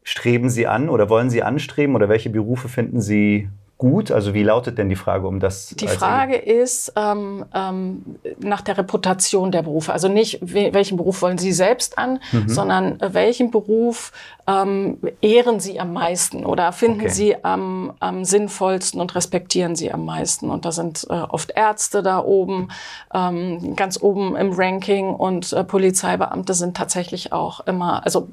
streben 0.03 0.48
Sie 0.48 0.66
an 0.66 0.88
oder 0.88 1.11
wollen 1.11 1.29
Sie 1.29 1.42
anstreben 1.42 1.94
oder 1.94 2.09
welche 2.09 2.31
Berufe 2.31 2.68
finden 2.68 3.03
Sie 3.03 3.50
gut? 3.81 4.11
Also 4.11 4.35
wie 4.35 4.43
lautet 4.43 4.77
denn 4.77 4.90
die 4.90 4.95
Frage 4.95 5.27
um 5.27 5.40
das? 5.40 5.69
Die 5.69 5.88
Frage 5.88 6.37
ist 6.37 6.93
ähm, 6.97 7.47
ähm, 7.55 8.05
nach 8.38 8.61
der 8.61 8.77
Reputation 8.77 9.51
der 9.51 9.62
Berufe. 9.62 9.90
Also 9.93 10.07
nicht, 10.07 10.38
welchen 10.43 10.99
Beruf 10.99 11.23
wollen 11.23 11.38
Sie 11.38 11.51
selbst 11.51 11.97
an, 11.97 12.21
mhm. 12.31 12.49
sondern 12.49 13.01
äh, 13.01 13.14
welchen 13.14 13.51
Beruf 13.51 14.12
ähm, 14.47 14.99
ehren 15.23 15.61
Sie 15.61 15.81
am 15.81 15.95
meisten 15.95 16.45
oder 16.45 16.73
finden 16.73 17.01
okay. 17.01 17.09
Sie 17.09 17.43
am, 17.43 17.95
am 18.01 18.27
sinnvollsten 18.27 19.01
und 19.01 19.14
respektieren 19.14 19.75
Sie 19.77 19.90
am 19.90 20.05
meisten. 20.05 20.51
Und 20.51 20.66
da 20.66 20.73
sind 20.73 21.07
äh, 21.09 21.14
oft 21.14 21.51
Ärzte 21.57 22.03
da 22.03 22.23
oben, 22.23 22.69
ähm, 23.14 23.77
ganz 23.77 24.01
oben 24.03 24.37
im 24.37 24.53
Ranking 24.53 25.09
und 25.09 25.55
äh, 25.55 25.64
Polizeibeamte 25.64 26.53
sind 26.53 26.77
tatsächlich 26.77 27.33
auch 27.33 27.61
immer, 27.61 28.05
also 28.05 28.29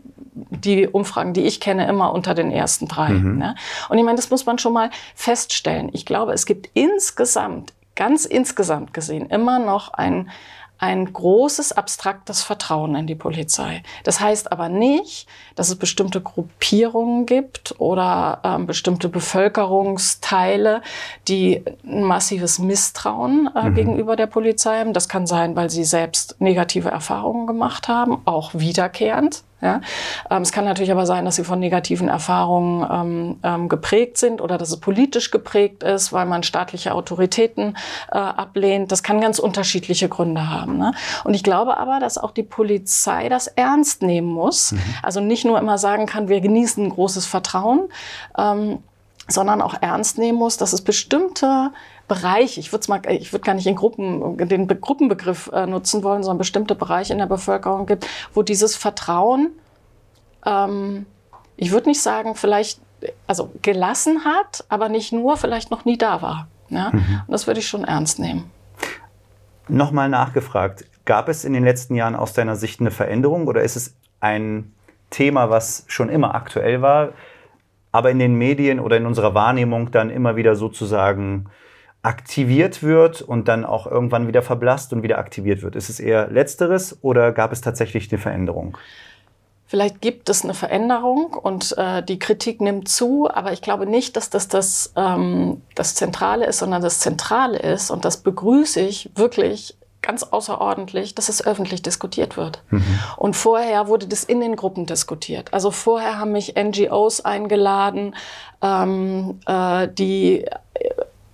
die 0.50 0.88
Umfragen, 0.88 1.34
die 1.34 1.44
ich 1.44 1.60
kenne, 1.60 1.88
immer 1.88 2.14
unter 2.14 2.34
den 2.34 2.52
ersten 2.52 2.88
drei. 2.88 3.10
Mhm. 3.10 3.38
Ne? 3.38 3.56
Und 3.90 3.98
ich 3.98 4.04
meine, 4.04 4.18
das 4.18 4.30
muss 4.30 4.46
man 4.46 4.58
schon 4.58 4.74
mal 4.74 4.90
feststellen. 5.38 5.90
Ich 5.94 6.06
glaube, 6.06 6.34
es 6.34 6.46
gibt 6.46 6.70
insgesamt, 6.74 7.74
ganz 7.96 8.26
insgesamt 8.26 8.94
gesehen, 8.94 9.30
immer 9.30 9.60
noch 9.60 9.94
ein 9.94 10.30
ein 10.80 11.12
großes 11.12 11.72
abstraktes 11.72 12.44
Vertrauen 12.44 12.94
in 12.94 13.08
die 13.08 13.16
Polizei. 13.16 13.82
Das 14.04 14.20
heißt 14.20 14.52
aber 14.52 14.70
nicht, 14.70 15.28
dass 15.56 15.70
es 15.70 15.76
bestimmte 15.76 16.22
Gruppierungen 16.22 17.26
gibt 17.26 17.74
oder 17.80 18.42
ähm, 18.44 18.68
bestimmte 18.68 19.10
Bevölkerungsteile, 19.10 20.84
die 21.28 21.64
ein 21.84 22.04
massives 22.04 22.60
Misstrauen 22.60 23.50
äh, 23.56 23.72
mhm. 23.72 23.74
gegenüber 23.74 24.16
der 24.16 24.28
Polizei 24.28 24.78
haben. 24.78 24.94
Das 24.94 25.10
kann 25.10 25.26
sein, 25.26 25.56
weil 25.56 25.72
sie 25.72 25.84
selbst 25.84 26.40
negative 26.40 26.90
Erfahrungen 26.90 27.48
gemacht 27.48 27.88
haben, 27.88 28.22
auch 28.26 28.52
wiederkehrend. 28.54 29.42
Ja? 29.62 29.82
Ähm, 30.30 30.44
es 30.44 30.52
kann 30.52 30.66
natürlich 30.66 30.92
aber 30.92 31.06
sein, 31.06 31.26
dass 31.26 31.36
sie 31.36 31.44
von 31.44 31.60
negativen 31.60 32.08
Erfahrungen 32.08 32.88
ähm, 32.90 33.40
ähm, 33.44 33.70
geprägt 33.70 34.18
sind 34.18 34.42
oder 34.42 34.58
dass 34.58 34.70
es 34.70 34.80
politisch 34.80 35.32
geprägt 35.32 35.84
ist, 35.84 36.14
weil 36.14 36.26
man 36.26 36.44
staatliche 36.44 36.94
Autoritäten 36.94 37.78
äh, 38.12 38.18
ablehnt. 38.18 38.92
Das 38.92 39.04
kann 39.04 39.20
ganz 39.20 39.40
unterschiedliche 39.40 40.10
Gründe 40.10 40.50
haben. 40.50 40.78
Ne? 40.78 40.94
Und 41.24 41.34
ich 41.34 41.44
glaube 41.44 41.78
aber, 41.78 42.00
dass 42.00 42.18
auch 42.18 42.32
die 42.32 42.44
Polizei 42.44 43.30
das 43.30 43.48
ernst 43.48 44.04
nehmen 44.04 44.28
muss. 44.28 44.74
Mhm. 44.74 44.80
Also 45.02 45.20
nicht 45.22 45.46
nur 45.46 45.58
immer 45.60 45.78
sagen 45.78 46.06
kann, 46.06 46.30
wir 46.30 46.42
genießen 46.42 46.86
ein 46.86 46.90
großes 46.90 47.26
Vertrauen, 47.26 47.90
ähm, 48.38 48.80
sondern 49.28 49.62
auch 49.62 49.76
ernst 49.82 50.18
nehmen 50.18 50.38
muss, 50.38 50.58
dass 50.58 50.74
es 50.74 50.82
bestimmte 50.82 51.72
Bereiche, 52.08 52.60
ich 52.60 52.72
würde 52.72 52.88
mal, 52.90 53.02
ich 53.10 53.34
würde 53.34 53.44
gar 53.44 53.54
nicht 53.54 53.68
in 53.68 53.76
Gruppen, 53.76 54.38
den 54.38 54.68
Be 54.68 54.76
Gruppenbegriff 54.76 55.50
äh, 55.54 55.66
nutzen 55.66 56.04
wollen, 56.04 56.24
sondern 56.24 56.38
bestimmte 56.38 56.76
Bereiche 56.76 57.14
in 57.14 57.20
der 57.20 57.26
Bevölkerung 57.26 57.86
gibt, 57.86 58.08
wo 58.34 58.44
dieses 58.44 58.76
Vertrauen, 58.76 59.52
ähm, 60.46 61.06
ich 61.58 61.72
würde 61.72 61.90
nicht 61.90 62.02
sagen, 62.02 62.36
vielleicht, 62.36 62.80
also 63.28 63.52
gelassen 63.62 64.24
hat, 64.24 64.66
aber 64.70 64.90
nicht 64.90 65.12
nur, 65.12 65.38
vielleicht 65.38 65.70
noch 65.70 65.84
nie 65.84 65.98
da 65.98 66.22
war. 66.22 66.48
Ja? 66.70 66.92
Mhm. 66.94 67.22
Und 67.28 67.32
das 67.32 67.46
würde 67.46 67.60
ich 67.60 67.68
schon 67.68 67.84
ernst 67.84 68.20
nehmen. 68.20 68.50
Nochmal 69.68 70.08
nachgefragt, 70.08 70.86
gab 71.04 71.28
es 71.28 71.44
in 71.44 71.52
den 71.52 71.64
letzten 71.64 71.96
Jahren 71.96 72.16
aus 72.16 72.32
deiner 72.34 72.56
Sicht 72.56 72.80
eine 72.80 72.92
Veränderung 72.92 73.48
oder 73.48 73.64
ist 73.64 73.76
es 73.76 73.96
ein 74.22 74.74
Thema, 75.10 75.50
was 75.50 75.84
schon 75.88 76.10
immer 76.10 76.36
aktuell 76.36 76.82
war, 76.82 77.10
aber 77.92 78.12
in 78.12 78.20
den 78.20 78.36
Medien 78.36 78.80
oder 78.80 78.96
in 78.98 79.06
unserer 79.06 79.34
Wahrnehmung 79.34 79.92
dann 79.92 80.10
immer 80.10 80.36
wieder 80.36 80.56
sozusagen 80.56 81.50
aktiviert 82.08 82.84
wird 82.84 83.22
und 83.22 83.50
dann 83.50 83.66
auch 83.66 83.86
irgendwann 83.86 84.30
wieder 84.30 84.42
verblasst 84.42 84.94
und 84.94 85.04
wieder 85.04 85.18
aktiviert 85.18 85.62
wird. 85.62 85.76
Ist 85.76 85.90
es 85.90 86.00
eher 86.00 86.30
letzteres 86.30 87.00
oder 87.02 87.34
gab 87.34 87.52
es 87.52 87.60
tatsächlich 87.60 88.10
eine 88.10 88.18
Veränderung? 88.18 88.78
Vielleicht 89.66 90.00
gibt 90.00 90.30
es 90.30 90.46
eine 90.46 90.54
Veränderung 90.54 91.34
und 91.34 91.78
äh, 91.78 92.02
die 92.02 92.18
Kritik 92.18 92.62
nimmt 92.62 92.88
zu, 92.88 93.30
aber 93.30 93.52
ich 93.52 93.62
glaube 93.62 93.86
nicht, 93.86 94.16
dass 94.16 94.30
das 94.30 94.48
das, 94.48 94.94
ähm, 94.96 95.62
das 95.76 95.96
Zentrale 95.96 96.46
ist, 96.46 96.60
sondern 96.60 96.82
das 96.82 97.02
Zentrale 97.02 97.60
ist, 97.60 97.92
und 97.92 98.06
das 98.06 98.16
begrüße 98.16 98.80
ich 98.80 99.10
wirklich 99.16 99.76
ganz 100.02 100.24
außerordentlich, 100.24 101.16
dass 101.16 101.28
es 101.28 101.46
öffentlich 101.46 101.82
diskutiert 101.82 102.38
wird. 102.38 102.64
Mhm. 102.70 102.86
Und 103.18 103.36
vorher 103.36 103.90
wurde 103.90 104.08
das 104.08 104.24
in 104.24 104.40
den 104.40 104.56
Gruppen 104.56 104.86
diskutiert. 104.86 105.54
Also 105.54 105.72
vorher 105.72 106.18
haben 106.18 106.32
mich 106.32 106.56
NGOs 106.56 107.26
eingeladen, 107.26 108.16
ähm, 108.62 109.42
äh, 109.46 109.90
die 109.90 110.46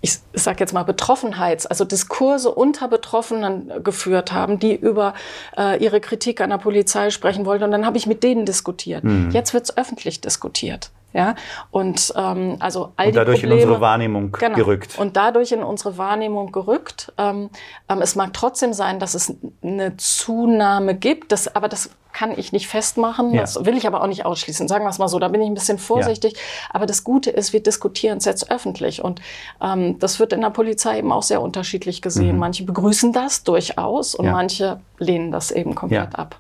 ich 0.04 0.20
sage 0.34 0.60
jetzt 0.60 0.74
mal 0.74 0.84
Betroffenheits, 0.84 1.66
also 1.66 1.86
Diskurse 1.86 2.54
unter 2.54 2.90
Betroffenen 2.90 3.72
geführt 3.86 4.34
haben, 4.34 4.60
die 4.60 4.76
über 4.76 5.14
äh, 5.58 5.82
ihre 5.82 6.02
Kritik 6.02 6.42
an 6.42 6.50
der 6.50 6.58
Polizei 6.58 7.10
sprechen 7.10 7.46
wollten. 7.46 7.64
Und 7.64 7.72
dann 7.72 7.86
habe 7.86 7.98
ich 7.98 8.06
mit 8.06 8.22
denen 8.22 8.46
diskutiert. 8.46 9.06
Mhm. 9.06 9.32
Jetzt 9.32 9.54
wird 9.54 9.64
es 9.64 9.78
öffentlich 9.78 10.20
diskutiert. 10.20 10.92
Ja, 11.14 11.36
und 11.70 12.12
ähm, 12.16 12.58
also 12.60 12.94
all 12.96 13.08
und 13.08 13.16
dadurch 13.16 13.42
die 13.42 13.46
Probleme, 13.46 13.62
in 13.62 13.68
unsere 13.68 13.82
Wahrnehmung 13.82 14.32
genau, 14.32 14.56
gerückt. 14.56 14.98
Und 14.98 15.16
dadurch 15.16 15.52
in 15.52 15.64
unsere 15.64 15.98
Wahrnehmung 15.98 16.52
gerückt. 16.52 17.14
Ähm, 17.20 17.50
ähm, 17.88 18.02
es 18.02 18.16
mag 18.16 18.34
trotzdem 18.34 18.74
sein, 18.74 19.00
dass 19.00 19.14
es 19.14 19.36
eine 19.62 19.96
Zunahme 19.98 20.96
gibt, 20.96 21.32
das, 21.32 21.56
aber 21.56 21.70
das 21.70 21.92
kann 22.14 22.38
ich 22.38 22.52
nicht 22.52 22.68
festmachen. 22.68 23.34
Ja. 23.34 23.42
Das 23.42 23.66
will 23.66 23.76
ich 23.76 23.86
aber 23.86 24.02
auch 24.02 24.08
nicht 24.08 24.26
ausschließen. 24.26 24.68
Sagen 24.68 24.86
wir 24.86 24.90
es 24.90 25.00
mal 25.00 25.08
so, 25.08 25.20
da 25.20 25.28
bin 25.28 25.42
ich 25.42 25.48
ein 25.48 25.54
bisschen 25.56 25.80
vorsichtig. 25.80 26.34
Ja. 26.34 26.40
Aber 26.72 26.86
das 26.86 27.04
Gute 27.04 27.30
ist, 27.32 27.54
wir 27.54 27.62
diskutieren 27.62 28.20
es 28.20 28.26
jetzt 28.26 28.50
öffentlich. 28.50 29.04
Und 29.04 29.22
ähm, 29.62 30.00
das 30.00 30.20
wird 30.20 30.32
in 30.34 30.42
der 30.42 30.52
Polizei 30.52 31.00
eben 31.00 31.12
auch 31.12 31.24
sehr 31.24 31.42
unterschiedlich 31.42 32.02
gesehen. 32.02 32.34
Mhm. 32.34 32.40
Manche 32.40 32.64
begrüßen 32.64 33.12
das 33.14 33.44
durchaus 33.44 34.16
und 34.16 34.26
ja. 34.26 34.32
manche 34.32 34.80
lehnen 35.00 35.32
das 35.32 35.52
eben 35.52 35.76
komplett 35.76 36.18
ab. 36.18 36.40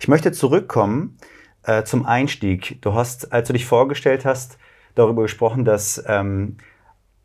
Ich 0.00 0.08
möchte 0.08 0.32
zurückkommen 0.32 1.18
äh, 1.64 1.84
zum 1.84 2.06
Einstieg. 2.06 2.80
Du 2.82 2.94
hast, 2.94 3.32
als 3.32 3.48
du 3.48 3.52
dich 3.52 3.66
vorgestellt 3.66 4.24
hast, 4.24 4.58
darüber 4.94 5.22
gesprochen, 5.22 5.64
dass 5.64 6.02
ähm, 6.06 6.56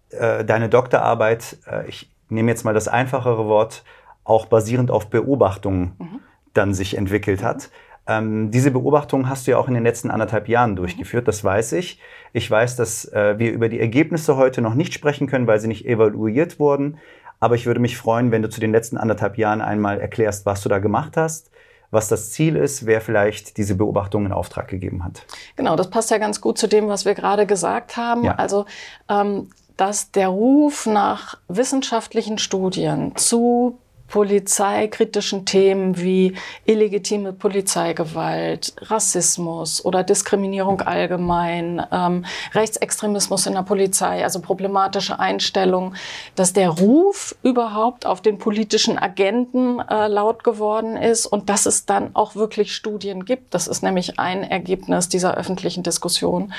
äh, 0.09 0.43
deine 0.43 0.69
Doktorarbeit, 0.69 1.57
äh, 1.69 1.87
ich 1.87 2.11
nehme 2.29 2.49
jetzt 2.49 2.63
mal 2.63 2.73
das 2.73 2.87
einfachere 2.87 3.45
Wort, 3.45 3.83
auch 4.23 4.45
basierend 4.45 4.91
auf 4.91 5.09
Beobachtungen 5.09 5.95
mhm. 5.97 6.19
dann 6.53 6.73
sich 6.73 6.97
entwickelt 6.97 7.43
hat. 7.43 7.69
Ähm, 8.07 8.49
diese 8.51 8.71
Beobachtungen 8.71 9.29
hast 9.29 9.45
du 9.45 9.51
ja 9.51 9.57
auch 9.57 9.67
in 9.67 9.75
den 9.75 9.83
letzten 9.83 10.09
anderthalb 10.09 10.47
Jahren 10.47 10.75
durchgeführt, 10.75 11.27
das 11.27 11.43
weiß 11.43 11.73
ich. 11.73 11.99
Ich 12.33 12.49
weiß, 12.49 12.75
dass 12.75 13.05
äh, 13.05 13.37
wir 13.37 13.51
über 13.51 13.69
die 13.69 13.79
Ergebnisse 13.79 14.35
heute 14.35 14.61
noch 14.61 14.73
nicht 14.73 14.93
sprechen 14.93 15.27
können, 15.27 15.47
weil 15.47 15.59
sie 15.59 15.67
nicht 15.67 15.85
evaluiert 15.85 16.59
wurden. 16.59 16.97
Aber 17.39 17.55
ich 17.55 17.65
würde 17.65 17.79
mich 17.79 17.97
freuen, 17.97 18.31
wenn 18.31 18.41
du 18.41 18.49
zu 18.49 18.59
den 18.59 18.71
letzten 18.71 18.97
anderthalb 18.97 19.37
Jahren 19.37 19.61
einmal 19.61 19.99
erklärst, 19.99 20.45
was 20.45 20.61
du 20.61 20.69
da 20.69 20.79
gemacht 20.79 21.17
hast, 21.17 21.51
was 21.91 22.07
das 22.07 22.31
Ziel 22.31 22.55
ist, 22.55 22.85
wer 22.85 23.01
vielleicht 23.01 23.57
diese 23.57 23.75
Beobachtung 23.75 24.25
in 24.25 24.31
Auftrag 24.31 24.67
gegeben 24.67 25.03
hat. 25.03 25.25
Genau, 25.55 25.75
das 25.75 25.89
passt 25.89 26.11
ja 26.11 26.17
ganz 26.17 26.41
gut 26.41 26.57
zu 26.57 26.67
dem, 26.67 26.87
was 26.87 27.05
wir 27.05 27.15
gerade 27.15 27.45
gesagt 27.45 27.97
haben. 27.97 28.23
Ja. 28.23 28.35
Also 28.35 28.65
ähm, 29.09 29.49
dass 29.79 30.11
der 30.11 30.27
Ruf 30.27 30.85
nach 30.85 31.37
wissenschaftlichen 31.47 32.37
Studien 32.37 33.15
zu 33.15 33.79
polizeikritischen 34.09 35.45
Themen 35.45 35.97
wie 35.97 36.35
illegitime 36.65 37.33
Polizeigewalt, 37.33 38.73
Rassismus 38.81 39.83
oder 39.85 40.03
Diskriminierung 40.03 40.81
allgemein, 40.81 41.85
ähm, 41.91 42.25
Rechtsextremismus 42.53 43.45
in 43.45 43.53
der 43.53 43.63
Polizei, 43.63 44.23
also 44.23 44.41
problematische 44.41 45.19
Einstellungen, 45.19 45.95
dass 46.35 46.53
der 46.53 46.69
Ruf 46.69 47.35
überhaupt 47.43 48.05
auf 48.05 48.21
den 48.21 48.39
politischen 48.39 48.97
Agenten 48.97 49.79
äh, 49.79 50.07
laut 50.07 50.43
geworden 50.43 50.97
ist 50.97 51.25
und 51.25 51.49
dass 51.49 51.65
es 51.65 51.85
dann 51.85 52.15
auch 52.15 52.35
wirklich 52.35 52.75
Studien 52.75 53.25
gibt. 53.25 53.53
Das 53.53 53.67
ist 53.67 53.83
nämlich 53.83 54.19
ein 54.19 54.43
Ergebnis 54.43 55.09
dieser 55.09 55.37
öffentlichen 55.37 55.83
Diskussion. 55.83 56.53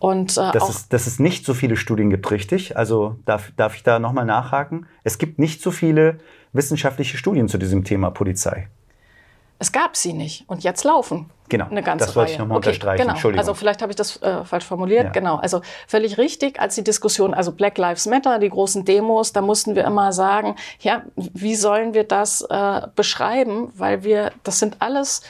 Und, 0.00 0.36
äh, 0.36 0.52
dass, 0.52 0.68
es, 0.68 0.88
dass 0.88 1.06
es 1.06 1.18
nicht 1.18 1.44
so 1.44 1.54
viele 1.54 1.76
Studien 1.76 2.10
gibt, 2.10 2.30
richtig? 2.30 2.76
Also 2.76 3.16
darf, 3.24 3.52
darf 3.56 3.76
ich 3.76 3.82
da 3.82 3.98
nochmal 3.98 4.24
nachhaken? 4.24 4.86
Es 5.04 5.18
gibt 5.18 5.38
nicht 5.38 5.62
so 5.62 5.70
viele 5.70 6.18
wissenschaftliche 6.52 7.16
Studien 7.16 7.48
zu 7.48 7.58
diesem 7.58 7.84
Thema 7.84 8.10
Polizei. 8.10 8.68
Es 9.60 9.72
gab 9.72 9.96
sie 9.96 10.12
nicht 10.12 10.44
und 10.48 10.62
jetzt 10.62 10.84
laufen. 10.84 11.30
Genau, 11.48 11.66
eine 11.68 11.82
ganze 11.82 12.06
das 12.06 12.14
wollte 12.14 12.32
ich 12.32 12.38
nochmal 12.38 12.58
okay, 12.58 12.68
unterstreichen. 12.68 13.02
Genau. 13.02 13.12
Entschuldigung. 13.12 13.40
Also 13.40 13.54
vielleicht 13.54 13.82
habe 13.82 13.90
ich 13.90 13.96
das 13.96 14.22
äh, 14.22 14.44
falsch 14.44 14.64
formuliert. 14.64 15.04
Ja. 15.04 15.10
Genau, 15.10 15.36
also 15.36 15.62
völlig 15.86 16.18
richtig, 16.18 16.60
als 16.60 16.74
die 16.76 16.84
Diskussion, 16.84 17.34
also 17.34 17.52
Black 17.52 17.76
Lives 17.78 18.06
Matter, 18.06 18.38
die 18.38 18.50
großen 18.50 18.84
Demos, 18.84 19.32
da 19.32 19.40
mussten 19.40 19.74
wir 19.74 19.84
immer 19.84 20.12
sagen, 20.12 20.54
ja, 20.80 21.02
wie 21.16 21.56
sollen 21.56 21.94
wir 21.94 22.04
das 22.04 22.42
äh, 22.42 22.82
beschreiben? 22.94 23.72
Weil 23.74 24.04
wir, 24.04 24.32
das 24.44 24.58
sind 24.58 24.76
alles 24.80 25.22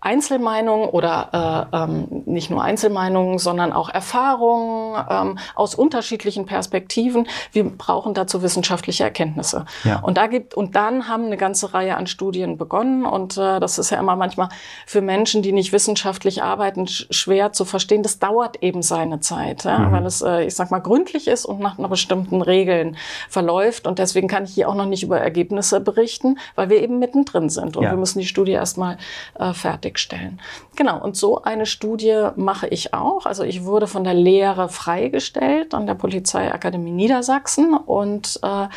Einzelmeinungen 0.00 0.88
oder 0.90 1.68
äh, 1.72 1.76
ähm, 1.76 2.22
nicht 2.24 2.50
nur 2.50 2.62
Einzelmeinungen, 2.62 3.38
sondern 3.38 3.72
auch 3.72 3.88
Erfahrungen 3.88 5.04
ähm, 5.10 5.38
aus 5.56 5.74
unterschiedlichen 5.74 6.46
Perspektiven. 6.46 7.26
Wir 7.50 7.64
brauchen 7.64 8.14
dazu 8.14 8.42
wissenschaftliche 8.42 9.02
Erkenntnisse. 9.02 9.66
Ja. 9.82 9.98
Und 9.98 10.16
da 10.16 10.28
gibt 10.28 10.54
und 10.54 10.76
dann 10.76 11.08
haben 11.08 11.24
eine 11.24 11.36
ganze 11.36 11.74
Reihe 11.74 11.96
an 11.96 12.06
Studien 12.06 12.58
begonnen 12.58 13.06
und 13.06 13.36
äh, 13.38 13.58
das 13.58 13.78
ist 13.78 13.90
ja 13.90 13.98
immer 13.98 14.14
manchmal 14.14 14.50
für 14.86 15.00
Menschen, 15.00 15.42
die 15.42 15.50
nicht 15.52 15.72
wissenschaftlich 15.72 16.44
arbeiten, 16.44 16.86
schwer 16.86 17.52
zu 17.52 17.64
verstehen. 17.64 18.04
Das 18.04 18.20
dauert 18.20 18.62
eben 18.62 18.82
seine 18.82 19.18
Zeit, 19.18 19.64
ja, 19.64 19.80
mhm. 19.80 19.92
weil 19.92 20.06
es, 20.06 20.22
äh, 20.22 20.44
ich 20.44 20.54
sag 20.54 20.70
mal, 20.70 20.78
gründlich 20.78 21.26
ist 21.26 21.44
und 21.44 21.58
nach 21.58 21.76
einer 21.76 21.88
bestimmten 21.88 22.40
Regeln 22.40 22.96
verläuft. 23.28 23.88
Und 23.88 23.98
deswegen 23.98 24.28
kann 24.28 24.44
ich 24.44 24.54
hier 24.54 24.68
auch 24.68 24.76
noch 24.76 24.86
nicht 24.86 25.02
über 25.02 25.18
Ergebnisse 25.18 25.80
berichten, 25.80 26.38
weil 26.54 26.70
wir 26.70 26.80
eben 26.80 27.00
mittendrin 27.00 27.48
sind 27.48 27.76
und 27.76 27.82
ja. 27.82 27.90
wir 27.90 27.96
müssen 27.96 28.20
die 28.20 28.26
Studie 28.26 28.52
erstmal 28.52 28.96
äh, 29.40 29.52
fertig 29.52 29.87
fertigstellen. 29.88 30.40
Genau, 30.76 31.02
und 31.02 31.16
so 31.16 31.42
eine 31.42 31.66
Studie 31.66 32.28
mache 32.36 32.68
ich 32.68 32.94
auch. 32.94 33.26
Also 33.26 33.42
ich 33.42 33.64
wurde 33.64 33.86
von 33.86 34.04
der 34.04 34.14
Lehre 34.14 34.68
freigestellt 34.68 35.74
an 35.74 35.86
der 35.86 35.94
Polizeiakademie 35.94 36.92
Niedersachsen 36.92 37.74
und 37.74 38.38
äh, 38.42 38.68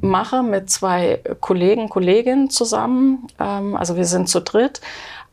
mache 0.00 0.42
mit 0.42 0.70
zwei 0.70 1.20
Kollegen, 1.40 1.88
Kolleginnen 1.88 2.50
zusammen, 2.50 3.26
ähm, 3.40 3.76
also 3.76 3.96
wir 3.96 4.04
sind 4.04 4.28
zu 4.28 4.40
dritt, 4.40 4.80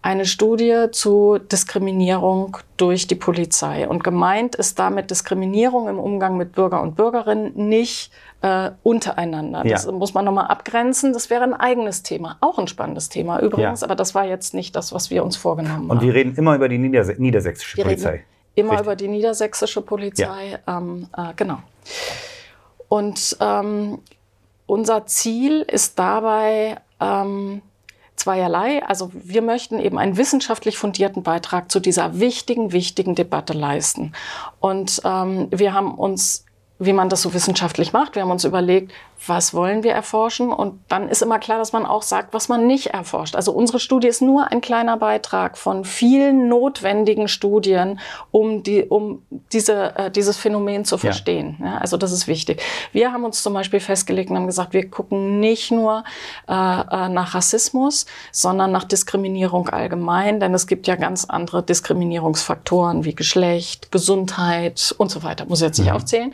eine 0.01 0.25
Studie 0.25 0.87
zu 0.91 1.37
Diskriminierung 1.37 2.57
durch 2.77 3.07
die 3.07 3.15
Polizei. 3.15 3.87
Und 3.87 4.03
gemeint 4.03 4.55
ist 4.55 4.79
damit 4.79 5.11
Diskriminierung 5.11 5.89
im 5.89 5.99
Umgang 5.99 6.37
mit 6.37 6.53
Bürger 6.53 6.81
und 6.81 6.95
Bürgerinnen 6.95 7.51
nicht 7.55 8.11
äh, 8.41 8.71
untereinander. 8.83 9.65
Ja. 9.65 9.73
Das 9.73 9.91
muss 9.91 10.13
man 10.13 10.25
nochmal 10.25 10.47
abgrenzen. 10.47 11.13
Das 11.13 11.29
wäre 11.29 11.43
ein 11.43 11.53
eigenes 11.53 12.03
Thema. 12.03 12.37
Auch 12.41 12.59
ein 12.59 12.67
spannendes 12.67 13.09
Thema 13.09 13.39
übrigens, 13.39 13.81
ja. 13.81 13.87
aber 13.87 13.95
das 13.95 14.13
war 14.15 14.25
jetzt 14.25 14.53
nicht 14.53 14.75
das, 14.75 14.93
was 14.93 15.09
wir 15.09 15.23
uns 15.23 15.35
vorgenommen 15.35 15.89
und 15.89 15.89
haben. 15.89 15.99
Und 15.99 16.05
wir 16.05 16.13
reden 16.13 16.35
immer 16.35 16.55
über 16.55 16.69
die 16.69 16.77
Nieders 16.77 17.17
niedersächsische 17.17 17.77
wir 17.77 17.85
Polizei. 17.85 18.23
immer 18.55 18.71
Richtig. 18.71 18.85
über 18.85 18.95
die 18.95 19.07
niedersächsische 19.07 19.81
Polizei, 19.81 20.59
ja. 20.67 20.77
ähm, 20.77 21.07
äh, 21.17 21.33
genau. 21.35 21.57
Und 22.87 23.35
ähm, 23.41 23.99
unser 24.67 25.05
Ziel 25.05 25.63
ist 25.63 25.97
dabei, 25.97 26.77
ähm, 26.99 27.61
zweierlei. 28.17 28.83
Also 28.85 29.11
wir 29.13 29.41
möchten 29.41 29.79
eben 29.79 29.97
einen 29.97 30.17
wissenschaftlich 30.17 30.77
fundierten 30.77 31.23
Beitrag 31.23 31.71
zu 31.71 31.79
dieser 31.79 32.19
wichtigen, 32.19 32.73
wichtigen 32.73 33.15
Debatte 33.15 33.53
leisten. 33.53 34.11
Und 34.59 35.01
ähm, 35.05 35.47
wir 35.51 35.73
haben 35.73 35.95
uns 35.95 36.43
wie 36.79 36.93
man 36.93 37.09
das 37.09 37.21
so 37.21 37.33
wissenschaftlich 37.33 37.93
macht. 37.93 38.15
Wir 38.15 38.21
haben 38.21 38.31
uns 38.31 38.43
überlegt, 38.43 38.91
was 39.25 39.53
wollen 39.53 39.83
wir 39.83 39.93
erforschen? 39.93 40.51
Und 40.51 40.79
dann 40.87 41.09
ist 41.09 41.21
immer 41.21 41.39
klar, 41.39 41.57
dass 41.57 41.73
man 41.73 41.85
auch 41.85 42.03
sagt, 42.03 42.33
was 42.33 42.49
man 42.49 42.67
nicht 42.67 42.87
erforscht. 42.87 43.35
Also 43.35 43.51
unsere 43.51 43.79
Studie 43.79 44.07
ist 44.07 44.21
nur 44.21 44.51
ein 44.51 44.61
kleiner 44.61 44.97
Beitrag 44.97 45.57
von 45.57 45.85
vielen 45.85 46.47
notwendigen 46.47 47.27
Studien, 47.27 47.99
um, 48.31 48.63
die, 48.63 48.83
um 48.83 49.23
diese, 49.51 49.95
äh, 49.97 50.11
dieses 50.11 50.37
Phänomen 50.37 50.85
zu 50.85 50.97
verstehen. 50.97 51.57
Ja. 51.59 51.65
ja. 51.65 51.77
also 51.77 51.97
das 51.97 52.11
ist 52.11 52.27
wichtig. 52.27 52.61
Wir 52.91 53.11
haben 53.11 53.25
uns 53.25 53.41
zum 53.41 53.53
Beispiel 53.53 53.79
festgelegt 53.79 54.29
und 54.29 54.37
haben 54.37 54.47
gesagt, 54.47 54.73
wir 54.73 54.89
gucken 54.89 55.39
nicht 55.39 55.71
nur 55.71 56.03
äh, 56.47 56.53
äh 56.53 57.09
nach 57.09 57.33
Rassismus, 57.33 58.05
sondern 58.31 58.71
nach 58.71 58.83
Diskriminierung 58.83 59.69
allgemein, 59.69 60.39
denn 60.39 60.53
es 60.53 60.67
gibt 60.67 60.87
ja 60.87 60.95
ganz 60.95 61.25
andere 61.25 61.63
Diskriminierungsfaktoren 61.63 63.05
wie 63.05 63.15
Geschlecht, 63.15 63.91
Gesundheit 63.91 64.93
und 64.97 65.09
so 65.09 65.23
weiter. 65.23 65.45
Muss 65.45 65.61
ich 65.61 65.67
jetzt 65.67 65.79
nicht 65.79 65.89
mhm. 65.89 65.95
aufzählen. 65.95 66.33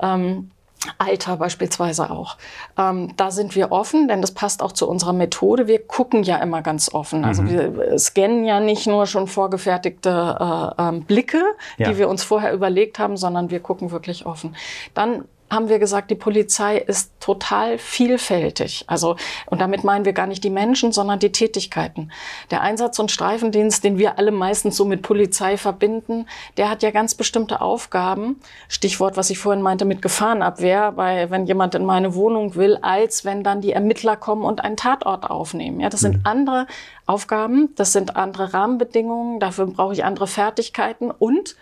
Ähm, 0.00 0.50
Alter 0.98 1.36
beispielsweise 1.36 2.10
auch. 2.10 2.36
Ähm, 2.78 3.12
da 3.16 3.30
sind 3.30 3.56
wir 3.56 3.72
offen, 3.72 4.06
denn 4.08 4.20
das 4.20 4.32
passt 4.32 4.62
auch 4.62 4.72
zu 4.72 4.88
unserer 4.88 5.12
Methode. 5.12 5.66
Wir 5.66 5.84
gucken 5.84 6.22
ja 6.22 6.36
immer 6.36 6.62
ganz 6.62 6.94
offen. 6.94 7.24
Also 7.24 7.42
mhm. 7.42 7.50
wir 7.50 7.98
scannen 7.98 8.44
ja 8.44 8.60
nicht 8.60 8.86
nur 8.86 9.06
schon 9.06 9.26
vorgefertigte 9.26 10.74
äh, 10.78 10.88
äh, 10.88 11.00
Blicke, 11.00 11.42
ja. 11.78 11.90
die 11.90 11.98
wir 11.98 12.08
uns 12.08 12.22
vorher 12.22 12.52
überlegt 12.52 12.98
haben, 12.98 13.16
sondern 13.16 13.50
wir 13.50 13.60
gucken 13.60 13.90
wirklich 13.90 14.24
offen. 14.24 14.54
Dann 14.94 15.24
haben 15.50 15.68
wir 15.68 15.78
gesagt, 15.78 16.10
die 16.10 16.14
Polizei 16.14 16.78
ist 16.78 17.12
total 17.20 17.78
vielfältig. 17.78 18.84
Also, 18.86 19.16
und 19.46 19.60
damit 19.60 19.84
meinen 19.84 20.04
wir 20.04 20.12
gar 20.12 20.26
nicht 20.26 20.44
die 20.44 20.50
Menschen, 20.50 20.92
sondern 20.92 21.18
die 21.18 21.32
Tätigkeiten. 21.32 22.10
Der 22.50 22.62
Einsatz- 22.62 22.98
und 22.98 23.10
Streifendienst, 23.10 23.82
den 23.84 23.98
wir 23.98 24.18
alle 24.18 24.30
meistens 24.30 24.76
so 24.76 24.84
mit 24.84 25.02
Polizei 25.02 25.56
verbinden, 25.56 26.26
der 26.56 26.70
hat 26.70 26.82
ja 26.82 26.90
ganz 26.90 27.14
bestimmte 27.14 27.60
Aufgaben. 27.60 28.40
Stichwort, 28.68 29.16
was 29.16 29.30
ich 29.30 29.38
vorhin 29.38 29.62
meinte 29.62 29.84
mit 29.84 30.02
Gefahrenabwehr, 30.02 30.96
weil 30.96 31.30
wenn 31.30 31.46
jemand 31.46 31.74
in 31.74 31.84
meine 31.84 32.14
Wohnung 32.14 32.54
will, 32.54 32.78
als 32.82 33.24
wenn 33.24 33.42
dann 33.42 33.60
die 33.60 33.72
Ermittler 33.72 34.16
kommen 34.16 34.44
und 34.44 34.62
einen 34.62 34.76
Tatort 34.76 35.30
aufnehmen. 35.30 35.80
Ja, 35.80 35.88
das 35.88 36.00
sind 36.00 36.18
mhm. 36.18 36.22
andere 36.24 36.66
Aufgaben, 37.06 37.74
das 37.76 37.92
sind 37.92 38.16
andere 38.16 38.52
Rahmenbedingungen, 38.52 39.40
dafür 39.40 39.66
brauche 39.66 39.94
ich 39.94 40.04
andere 40.04 40.26
Fertigkeiten 40.26 41.10
und 41.10 41.56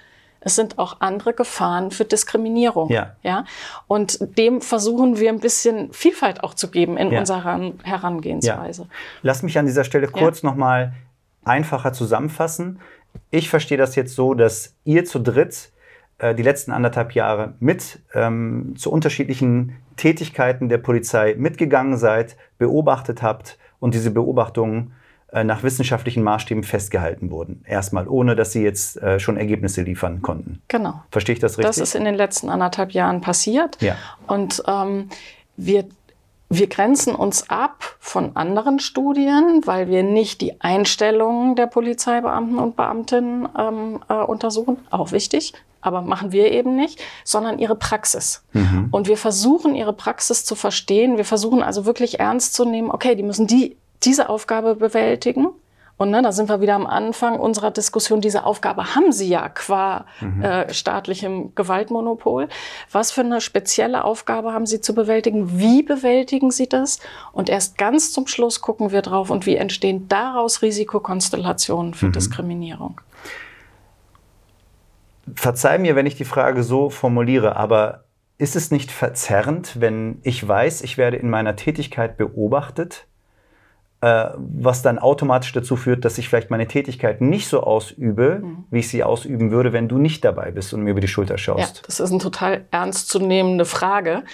es 0.46 0.54
sind 0.54 0.78
auch 0.78 1.00
andere 1.00 1.34
Gefahren 1.34 1.90
für 1.90 2.04
Diskriminierung. 2.04 2.88
Ja. 2.88 3.16
ja? 3.24 3.44
Und 3.88 4.38
dem 4.38 4.60
versuchen 4.60 5.18
wir 5.18 5.28
ein 5.28 5.40
bisschen 5.40 5.92
Vielfalt 5.92 6.44
auch 6.44 6.54
zu 6.54 6.70
geben 6.70 6.96
in 6.96 7.10
ja. 7.10 7.18
unserer 7.18 7.72
Herangehensweise. 7.82 8.82
Ja. 8.82 8.88
Lass 9.22 9.42
mich 9.42 9.58
an 9.58 9.66
dieser 9.66 9.82
Stelle 9.82 10.06
kurz 10.06 10.42
ja. 10.42 10.48
nochmal 10.48 10.94
einfacher 11.44 11.92
zusammenfassen. 11.92 12.78
Ich 13.30 13.50
verstehe 13.50 13.76
das 13.76 13.96
jetzt 13.96 14.14
so, 14.14 14.34
dass 14.34 14.76
ihr 14.84 15.04
zu 15.04 15.18
dritt 15.18 15.72
äh, 16.18 16.32
die 16.32 16.44
letzten 16.44 16.70
anderthalb 16.70 17.12
Jahre 17.12 17.54
mit 17.58 17.98
ähm, 18.14 18.74
zu 18.76 18.92
unterschiedlichen 18.92 19.76
Tätigkeiten 19.96 20.68
der 20.68 20.78
Polizei 20.78 21.34
mitgegangen 21.36 21.96
seid, 21.96 22.36
beobachtet 22.56 23.20
habt 23.20 23.58
und 23.80 23.94
diese 23.94 24.12
Beobachtungen 24.12 24.92
nach 25.44 25.62
wissenschaftlichen 25.62 26.22
Maßstäben 26.22 26.62
festgehalten 26.62 27.30
wurden. 27.30 27.64
Erstmal, 27.66 28.08
ohne 28.08 28.36
dass 28.36 28.52
sie 28.52 28.62
jetzt 28.62 29.00
äh, 29.02 29.18
schon 29.18 29.36
Ergebnisse 29.36 29.82
liefern 29.82 30.22
konnten. 30.22 30.62
Genau. 30.68 31.02
Verstehe 31.10 31.34
ich 31.34 31.40
das 31.40 31.58
richtig? 31.58 31.66
Das 31.66 31.78
ist 31.78 31.94
in 31.94 32.04
den 32.04 32.14
letzten 32.14 32.48
anderthalb 32.48 32.92
Jahren 32.92 33.20
passiert. 33.20 33.80
Ja. 33.80 33.96
Und 34.26 34.62
ähm, 34.66 35.08
wir 35.56 35.84
wir 36.48 36.68
grenzen 36.68 37.14
uns 37.14 37.50
ab 37.50 37.96
von 37.98 38.36
anderen 38.36 38.78
Studien, 38.78 39.62
weil 39.64 39.88
wir 39.88 40.04
nicht 40.04 40.40
die 40.40 40.60
Einstellungen 40.60 41.56
der 41.56 41.66
Polizeibeamten 41.66 42.58
und 42.58 42.76
Beamtinnen 42.76 43.48
ähm, 43.58 44.00
äh, 44.08 44.14
untersuchen, 44.14 44.78
auch 44.90 45.10
wichtig, 45.10 45.54
aber 45.80 46.02
machen 46.02 46.32
wir 46.32 46.52
eben 46.52 46.76
nicht, 46.76 47.02
sondern 47.24 47.58
ihre 47.58 47.74
Praxis. 47.74 48.44
Mhm. 48.52 48.88
Und 48.92 49.08
wir 49.08 49.16
versuchen, 49.16 49.74
ihre 49.74 49.92
Praxis 49.92 50.44
zu 50.44 50.54
verstehen. 50.54 51.16
Wir 51.16 51.24
versuchen 51.24 51.62
also 51.62 51.84
wirklich 51.84 52.20
ernst 52.20 52.54
zu 52.54 52.64
nehmen, 52.64 52.90
okay, 52.90 53.16
die 53.16 53.22
müssen 53.24 53.46
die 53.48 53.76
diese 54.02 54.28
Aufgabe 54.28 54.74
bewältigen. 54.74 55.48
Und 55.98 56.10
ne, 56.10 56.20
da 56.20 56.30
sind 56.30 56.50
wir 56.50 56.60
wieder 56.60 56.74
am 56.74 56.86
Anfang 56.86 57.38
unserer 57.38 57.70
Diskussion. 57.70 58.20
Diese 58.20 58.44
Aufgabe 58.44 58.94
haben 58.94 59.12
sie 59.12 59.28
ja 59.28 59.48
qua 59.48 60.04
mhm. 60.20 60.42
äh, 60.42 60.72
staatlichem 60.72 61.54
Gewaltmonopol. 61.54 62.48
Was 62.92 63.12
für 63.12 63.22
eine 63.22 63.40
spezielle 63.40 64.04
Aufgabe 64.04 64.52
haben 64.52 64.66
sie 64.66 64.82
zu 64.82 64.94
bewältigen? 64.94 65.58
Wie 65.58 65.82
bewältigen 65.82 66.50
sie 66.50 66.68
das? 66.68 67.00
Und 67.32 67.48
erst 67.48 67.78
ganz 67.78 68.12
zum 68.12 68.26
Schluss 68.26 68.60
gucken 68.60 68.92
wir 68.92 69.00
drauf 69.00 69.30
und 69.30 69.46
wie 69.46 69.56
entstehen 69.56 70.06
daraus 70.08 70.60
Risikokonstellationen 70.60 71.94
für 71.94 72.06
mhm. 72.06 72.12
Diskriminierung. 72.12 73.00
Verzeih 75.34 75.78
mir, 75.78 75.96
wenn 75.96 76.06
ich 76.06 76.14
die 76.14 76.26
Frage 76.26 76.62
so 76.62 76.90
formuliere, 76.90 77.56
aber 77.56 78.04
ist 78.38 78.54
es 78.54 78.70
nicht 78.70 78.92
verzerrend, 78.92 79.80
wenn 79.80 80.20
ich 80.22 80.46
weiß, 80.46 80.82
ich 80.82 80.98
werde 80.98 81.16
in 81.16 81.30
meiner 81.30 81.56
Tätigkeit 81.56 82.18
beobachtet? 82.18 83.06
Äh, 84.00 84.26
was 84.36 84.82
dann 84.82 84.98
automatisch 84.98 85.52
dazu 85.52 85.76
führt, 85.76 86.04
dass 86.04 86.18
ich 86.18 86.28
vielleicht 86.28 86.50
meine 86.50 86.66
Tätigkeit 86.66 87.20
nicht 87.20 87.48
so 87.48 87.62
ausübe, 87.62 88.40
mhm. 88.42 88.64
wie 88.70 88.80
ich 88.80 88.88
sie 88.88 89.02
ausüben 89.02 89.50
würde, 89.50 89.72
wenn 89.72 89.88
du 89.88 89.98
nicht 89.98 90.24
dabei 90.24 90.50
bist 90.50 90.74
und 90.74 90.82
mir 90.82 90.90
über 90.90 91.00
die 91.00 91.08
Schulter 91.08 91.38
schaust. 91.38 91.76
Ja, 91.76 91.82
das 91.86 92.00
ist 92.00 92.10
eine 92.10 92.20
total 92.20 92.64
ernstzunehmende 92.70 93.64
Frage. 93.64 94.24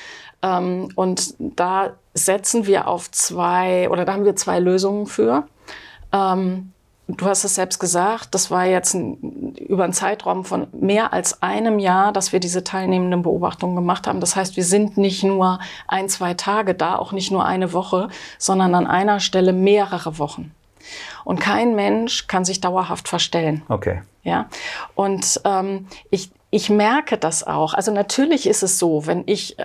Ähm, 0.43 0.89
und 0.97 1.35
da 1.39 1.95
setzen 2.15 2.67
wir 2.67 2.89
auf 2.89 3.11
zwei, 3.11 3.89
oder 3.89 4.05
da 4.05 4.13
haben 4.13 4.25
wir 4.25 4.37
zwei 4.37 4.59
Lösungen 4.59 5.07
für. 5.07 5.45
Du 7.17 7.27
hast 7.27 7.45
es 7.45 7.55
selbst 7.55 7.79
gesagt, 7.79 8.35
das 8.35 8.51
war 8.51 8.65
jetzt 8.65 8.95
ein, 8.95 9.55
über 9.57 9.85
einen 9.85 9.93
Zeitraum 9.93 10.45
von 10.45 10.67
mehr 10.73 11.13
als 11.13 11.43
einem 11.43 11.79
Jahr, 11.79 12.13
dass 12.13 12.33
wir 12.33 12.41
diese 12.41 12.65
teilnehmenden 12.65 13.23
Beobachtungen 13.23 13.77
gemacht 13.77 14.07
haben. 14.07 14.21
Das 14.21 14.37
heißt, 14.37 14.57
wir 14.57 14.65
sind 14.65 14.97
nicht 14.97 15.23
nur 15.23 15.59
ein, 15.89 16.09
zwei 16.09 16.35
Tage 16.35 16.75
da, 16.75 16.97
auch 16.97 17.13
nicht 17.13 17.31
nur 17.31 17.45
eine 17.45 17.73
Woche, 17.73 18.09
sondern 18.39 18.75
an 18.75 18.87
einer 18.87 19.21
Stelle 19.21 19.53
mehrere 19.53 20.19
Wochen. 20.19 20.53
Und 21.25 21.41
kein 21.41 21.75
Mensch 21.75 22.27
kann 22.27 22.45
sich 22.45 22.61
dauerhaft 22.61 23.09
verstellen. 23.09 23.63
Okay. 23.69 24.03
Ja. 24.25 24.49
Und 24.95 25.41
ähm, 25.45 25.87
ich, 26.11 26.31
ich 26.51 26.71
merke 26.71 27.19
das 27.19 27.47
auch. 27.47 27.75
Also 27.75 27.93
natürlich 27.93 28.47
ist 28.47 28.63
es 28.63 28.79
so, 28.79 29.07
wenn 29.07 29.23
ich 29.27 29.57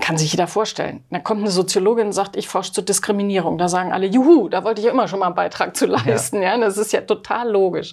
kann 0.00 0.18
sich 0.18 0.32
jeder 0.32 0.46
vorstellen. 0.46 1.04
Da 1.10 1.18
kommt 1.18 1.40
eine 1.40 1.50
Soziologin 1.50 2.06
und 2.06 2.12
sagt, 2.12 2.36
ich 2.36 2.48
forsche 2.48 2.72
zur 2.72 2.84
Diskriminierung. 2.84 3.58
Da 3.58 3.68
sagen 3.68 3.92
alle, 3.92 4.06
juhu, 4.06 4.48
da 4.48 4.64
wollte 4.64 4.80
ich 4.80 4.86
immer 4.86 5.08
schon 5.08 5.20
mal 5.20 5.26
einen 5.26 5.34
Beitrag 5.34 5.76
zu 5.76 5.86
leisten. 5.86 6.42
Ja. 6.42 6.54
ja 6.54 6.58
das 6.58 6.78
ist 6.78 6.92
ja 6.92 7.02
total 7.02 7.50
logisch. 7.50 7.92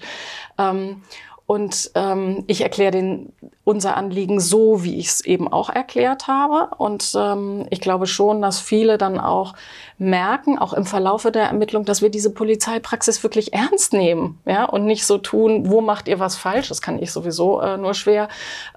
Ähm, 0.57 1.03
und 1.47 1.91
ähm, 1.95 2.43
ich 2.47 2.59
erkläre 2.59 2.91
den 2.91 3.31
unser 3.63 3.95
Anliegen 3.95 4.41
so, 4.41 4.83
wie 4.83 4.97
ich 4.97 5.07
es 5.07 5.21
eben 5.21 5.51
auch 5.51 5.69
erklärt 5.69 6.27
habe. 6.27 6.75
Und 6.77 7.13
ähm, 7.17 7.65
ich 7.69 7.79
glaube 7.79 8.05
schon, 8.05 8.41
dass 8.41 8.59
viele 8.59 8.97
dann 8.97 9.17
auch 9.17 9.53
merken, 9.97 10.59
auch 10.59 10.73
im 10.73 10.85
Verlaufe 10.85 11.31
der 11.31 11.43
Ermittlung, 11.43 11.85
dass 11.85 12.01
wir 12.01 12.09
diese 12.09 12.33
Polizeipraxis 12.33 13.23
wirklich 13.23 13.53
ernst 13.53 13.93
nehmen, 13.93 14.39
ja, 14.45 14.65
und 14.65 14.85
nicht 14.85 15.05
so 15.05 15.17
tun, 15.17 15.69
wo 15.69 15.79
macht 15.79 16.09
ihr 16.09 16.19
was 16.19 16.35
falsch? 16.35 16.67
Das 16.67 16.81
kann 16.81 17.01
ich 17.01 17.13
sowieso 17.13 17.61
äh, 17.61 17.77
nur 17.77 17.93
schwer 17.93 18.27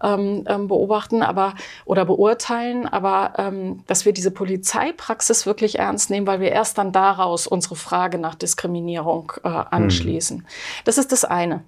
ähm, 0.00 0.44
ähm, 0.46 0.68
beobachten, 0.68 1.22
aber 1.22 1.54
oder 1.86 2.04
beurteilen, 2.04 2.86
aber 2.86 3.32
ähm, 3.36 3.82
dass 3.88 4.04
wir 4.04 4.12
diese 4.12 4.30
Polizeipraxis 4.30 5.44
wirklich 5.44 5.80
ernst 5.80 6.08
nehmen, 6.08 6.28
weil 6.28 6.40
wir 6.40 6.52
erst 6.52 6.78
dann 6.78 6.92
daraus 6.92 7.48
unsere 7.48 7.74
Frage 7.74 8.18
nach 8.18 8.36
Diskriminierung 8.36 9.32
äh, 9.42 9.48
anschließen. 9.48 10.38
Hm. 10.38 10.46
Das 10.84 10.98
ist 10.98 11.10
das 11.10 11.24
eine. 11.24 11.64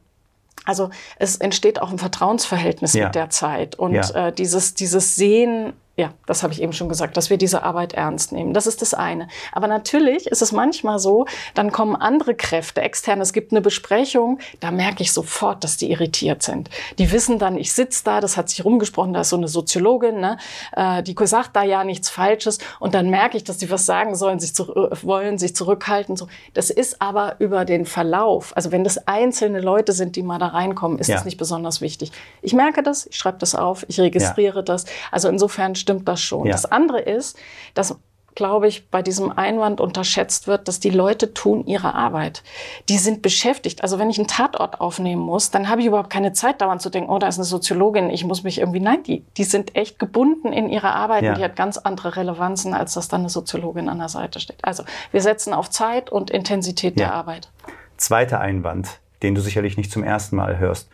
Also 0.65 0.91
es 1.19 1.37
entsteht 1.37 1.81
auch 1.81 1.91
ein 1.91 1.99
Vertrauensverhältnis 1.99 2.95
ja. 2.95 3.07
mit 3.07 3.15
der 3.15 3.31
Zeit. 3.31 3.77
Und 3.77 3.95
ja. 3.95 4.29
äh, 4.29 4.33
dieses, 4.33 4.75
dieses 4.75 5.17
Sehen, 5.17 5.73
Ja, 5.95 6.15
das 6.25 6.43
habe 6.43 6.55
ich 6.55 6.63
eben 6.63 6.73
schon 6.73 6.89
gesagt, 6.89 7.19
dass 7.19 7.29
wir 7.29 7.37
diese 7.37 7.65
Arbeit 7.65 7.93
ernst 7.93 8.33
nehmen. 8.33 8.55
Das 8.55 8.67
ist 8.67 8.81
das 8.81 8.95
eine. 8.95 9.29
Aber 9.53 9.67
natürlich 9.67 10.27
ist 10.27 10.41
es 10.41 10.51
manchmal 10.51 10.99
so, 10.99 11.27
dann 11.53 11.71
kommen 11.71 11.97
andere 11.97 12.35
Kräfte 12.35 12.81
extern. 12.81 13.21
Es 13.21 13.35
gibt 13.35 13.53
eine 13.53 13.61
Besprechung, 13.61 14.39
da 14.61 14.71
merke 14.71 15.03
ich 15.03 15.13
sofort, 15.13 15.65
dass 15.65 15.77
die 15.77 15.91
irritiert 15.91 16.43
sind. 16.43 16.71
Die 16.99 17.13
wissen 17.13 17.39
dann, 17.39 17.59
ich 17.59 17.75
sitze 17.75 18.05
da, 18.05 18.21
das 18.23 18.39
hat 18.39 18.49
sich 18.49 18.65
rumgesprochen, 18.65 19.13
da 19.13 19.21
ist 19.21 19.29
so 19.29 19.37
eine 19.37 19.49
Soziologin, 19.49 20.19
ne, 20.19 20.39
äh, 20.75 21.03
die 21.03 21.15
sagt 21.25 21.55
da 21.55 21.63
ja 21.63 21.85
nichts 21.85 22.09
Falsches. 22.09 22.59
Und 22.81 22.95
dann 22.95 23.11
merke 23.11 23.37
ich, 23.37 23.45
dass 23.45 23.59
die 23.59 23.71
was 23.71 23.85
sagen 23.85 24.15
sollen, 24.15 24.41
sich 24.41 24.55
zu, 24.55 24.69
wollen, 25.03 25.37
sich 25.37 25.55
zurückhalten. 25.55 26.17
So. 26.17 26.27
Das 26.55 26.71
ist 26.71 27.03
aber 27.03 27.37
über 27.39 27.67
den 27.67 27.85
Verlauf. 27.85 28.57
Also 28.57 28.73
wenn 28.73 28.83
das 28.83 29.07
einzelne 29.07 29.61
Leute 29.61 29.93
sind, 29.93 30.17
die 30.17 30.23
mal 30.23 30.39
da 30.39 30.47
reinkommen, 30.47 30.99
ist 30.99 31.09
ja. 31.09 31.17
das 31.17 31.27
nicht 31.27 31.37
besonders 31.37 31.83
wichtig. 31.83 32.13
Ich 32.41 32.55
merke 32.55 32.83
das, 32.83 33.05
ich 33.07 33.17
schreibe 33.17 33.37
das 33.37 33.55
auf, 33.55 33.85
ich 33.89 34.01
registriere 34.01 34.61
ja. 34.61 34.63
das. 34.63 34.87
Also 35.11 35.29
insofern 35.29 35.77
stimmt 35.83 36.09
das 36.09 36.21
schon. 36.21 36.47
Ja. 36.47 36.53
Das 36.53 36.65
andere 36.65 37.01
ist, 37.01 37.39
dass 37.75 37.97
glaube 38.35 38.69
ich, 38.69 38.89
bei 38.89 39.03
diesem 39.03 39.31
Einwand 39.31 39.81
unterschätzt 39.81 40.47
wird, 40.47 40.69
dass 40.69 40.81
die 40.81 40.91
Leute 40.91 41.35
tun 41.35 41.67
ihre 41.67 41.95
Arbeit. 41.95 42.43
Die 42.89 42.99
sind 42.99 43.23
beschäftigt. 43.23 43.83
Also 43.83 43.99
wenn 43.99 44.11
ich 44.11 44.19
einen 44.19 44.29
Tatort 44.29 44.81
aufnehmen 44.81 45.23
muss, 45.23 45.51
dann 45.51 45.69
habe 45.69 45.81
ich 45.81 45.87
überhaupt 45.87 46.11
keine 46.11 46.33
Zeit 46.33 46.61
dauernd 46.61 46.81
zu 46.81 46.91
denken, 46.91 47.11
oh, 47.11 47.19
da 47.19 47.29
ist 47.29 47.39
eine 47.39 47.45
Soziologin, 47.45 48.11
ich 48.11 48.25
muss 48.25 48.43
mich 48.43 48.59
irgendwie, 48.59 48.81
nein, 48.81 49.03
die, 49.03 49.25
die 49.37 49.45
sind 49.45 49.77
echt 49.77 49.99
gebunden 49.99 50.53
in 50.53 50.69
ihrer 50.69 50.95
Arbeit 50.95 51.25
ja. 51.25 51.31
und 51.31 51.39
die 51.39 51.45
hat 51.45 51.57
ganz 51.57 51.79
andere 51.79 52.17
Relevanzen, 52.17 52.75
als 52.75 52.95
dass 52.95 53.09
da 53.09 53.17
eine 53.17 53.29
Soziologin 53.29 53.89
an 53.89 53.99
der 53.99 54.09
Seite 54.09 54.41
steht. 54.41 54.65
Also 54.65 54.85
wir 55.11 55.21
setzen 55.21 55.53
auf 55.53 55.69
Zeit 55.69 56.11
und 56.11 56.31
Intensität 56.31 56.99
ja. 56.99 57.07
der 57.07 57.15
Arbeit. 57.15 57.51
Zweiter 57.97 58.41
Einwand, 58.41 59.01
den 59.23 59.35
du 59.35 59.41
sicherlich 59.41 59.77
nicht 59.77 59.93
zum 59.93 60.03
ersten 60.03 60.37
Mal 60.37 60.59
hörst. 60.59 60.89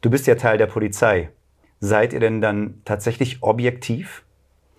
Du 0.00 0.10
bist 0.10 0.26
ja 0.26 0.34
Teil 0.34 0.58
der 0.58 0.66
Polizei. 0.66 1.30
Seid 1.84 2.12
ihr 2.12 2.20
denn 2.20 2.40
dann 2.40 2.80
tatsächlich 2.84 3.42
objektiv? 3.42 4.22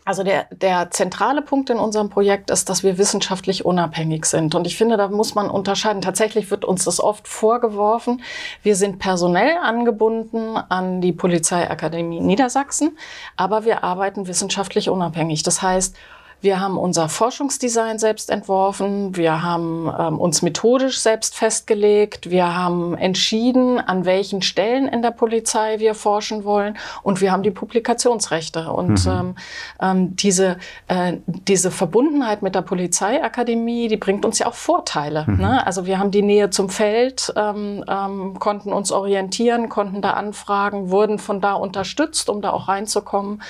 Also 0.05 0.23
der, 0.23 0.47
der 0.51 0.89
zentrale 0.89 1.41
Punkt 1.41 1.69
in 1.69 1.77
unserem 1.77 2.09
Projekt 2.09 2.49
ist, 2.49 2.69
dass 2.69 2.81
wir 2.81 2.97
wissenschaftlich 2.97 3.65
unabhängig 3.65 4.23
sind. 4.25 4.55
Und 4.55 4.65
ich 4.65 4.77
finde, 4.77 4.95
da 4.95 5.09
muss 5.09 5.35
man 5.35 5.49
unterscheiden. 5.49 6.01
Tatsächlich 6.01 6.49
wird 6.49 6.63
uns 6.63 6.85
das 6.85 7.01
oft 7.01 7.27
vorgeworfen. 7.27 8.21
Wir 8.61 8.77
sind 8.77 8.99
personell 8.99 9.57
angebunden 9.61 10.55
an 10.55 11.01
die 11.01 11.11
Polizeiakademie 11.11 12.21
Niedersachsen, 12.21 12.97
aber 13.35 13.65
wir 13.65 13.83
arbeiten 13.83 14.25
wissenschaftlich 14.25 14.89
unabhängig. 14.89 15.43
Das 15.43 15.61
heißt, 15.61 15.97
wir 16.43 16.59
haben 16.59 16.77
unser 16.77 17.07
Forschungsdesign 17.07 17.99
selbst 17.99 18.29
entworfen. 18.29 19.15
Wir 19.15 19.43
haben 19.43 19.89
ähm, 19.97 20.19
uns 20.19 20.41
methodisch 20.41 20.99
selbst 20.99 21.35
festgelegt. 21.35 22.29
Wir 22.29 22.53
haben 22.53 22.97
entschieden, 22.97 23.79
an 23.79 24.03
welchen 24.03 24.41
Stellen 24.41 24.89
in 24.89 25.01
der 25.01 25.11
Polizei 25.11 25.79
wir 25.79 25.95
forschen 25.95 26.43
wollen. 26.43 26.77
Und 27.01 27.21
wir 27.21 27.31
haben 27.31 27.43
die 27.43 27.51
Publikationsrechte. 27.51 28.73
Und 28.73 29.05
mhm. 29.05 29.11
ähm, 29.11 29.35
ähm, 29.81 30.15
diese, 30.17 30.57
äh, 30.89 31.13
diese 31.25 31.71
Verbundenheit 31.71 32.41
mit 32.41 32.55
der 32.55 32.61
Polizeiakademie, 32.61 33.87
die 33.87 33.97
bringt 33.97 34.25
uns 34.25 34.39
ja 34.39 34.47
auch 34.47 34.53
Vorteile. 34.53 35.23
Mhm. 35.25 35.37
Ne? 35.37 35.65
Also 35.65 35.85
wir 35.85 35.97
haben 35.97 36.11
die 36.11 36.21
Nähe 36.21 36.49
zum 36.49 36.67
Feld, 36.67 37.33
ähm, 37.37 37.85
ähm, 37.87 38.37
konnten 38.37 38.73
uns 38.73 38.91
orientieren, 38.91 39.69
konnten 39.69 40.01
da 40.01 40.11
anfragen, 40.11 40.89
wurden 40.91 41.19
von 41.19 41.39
da 41.39 41.53
unterstützt, 41.53 42.29
um 42.29 42.41
da 42.41 42.51
auch 42.51 42.67
reinzukommen. 42.67 43.41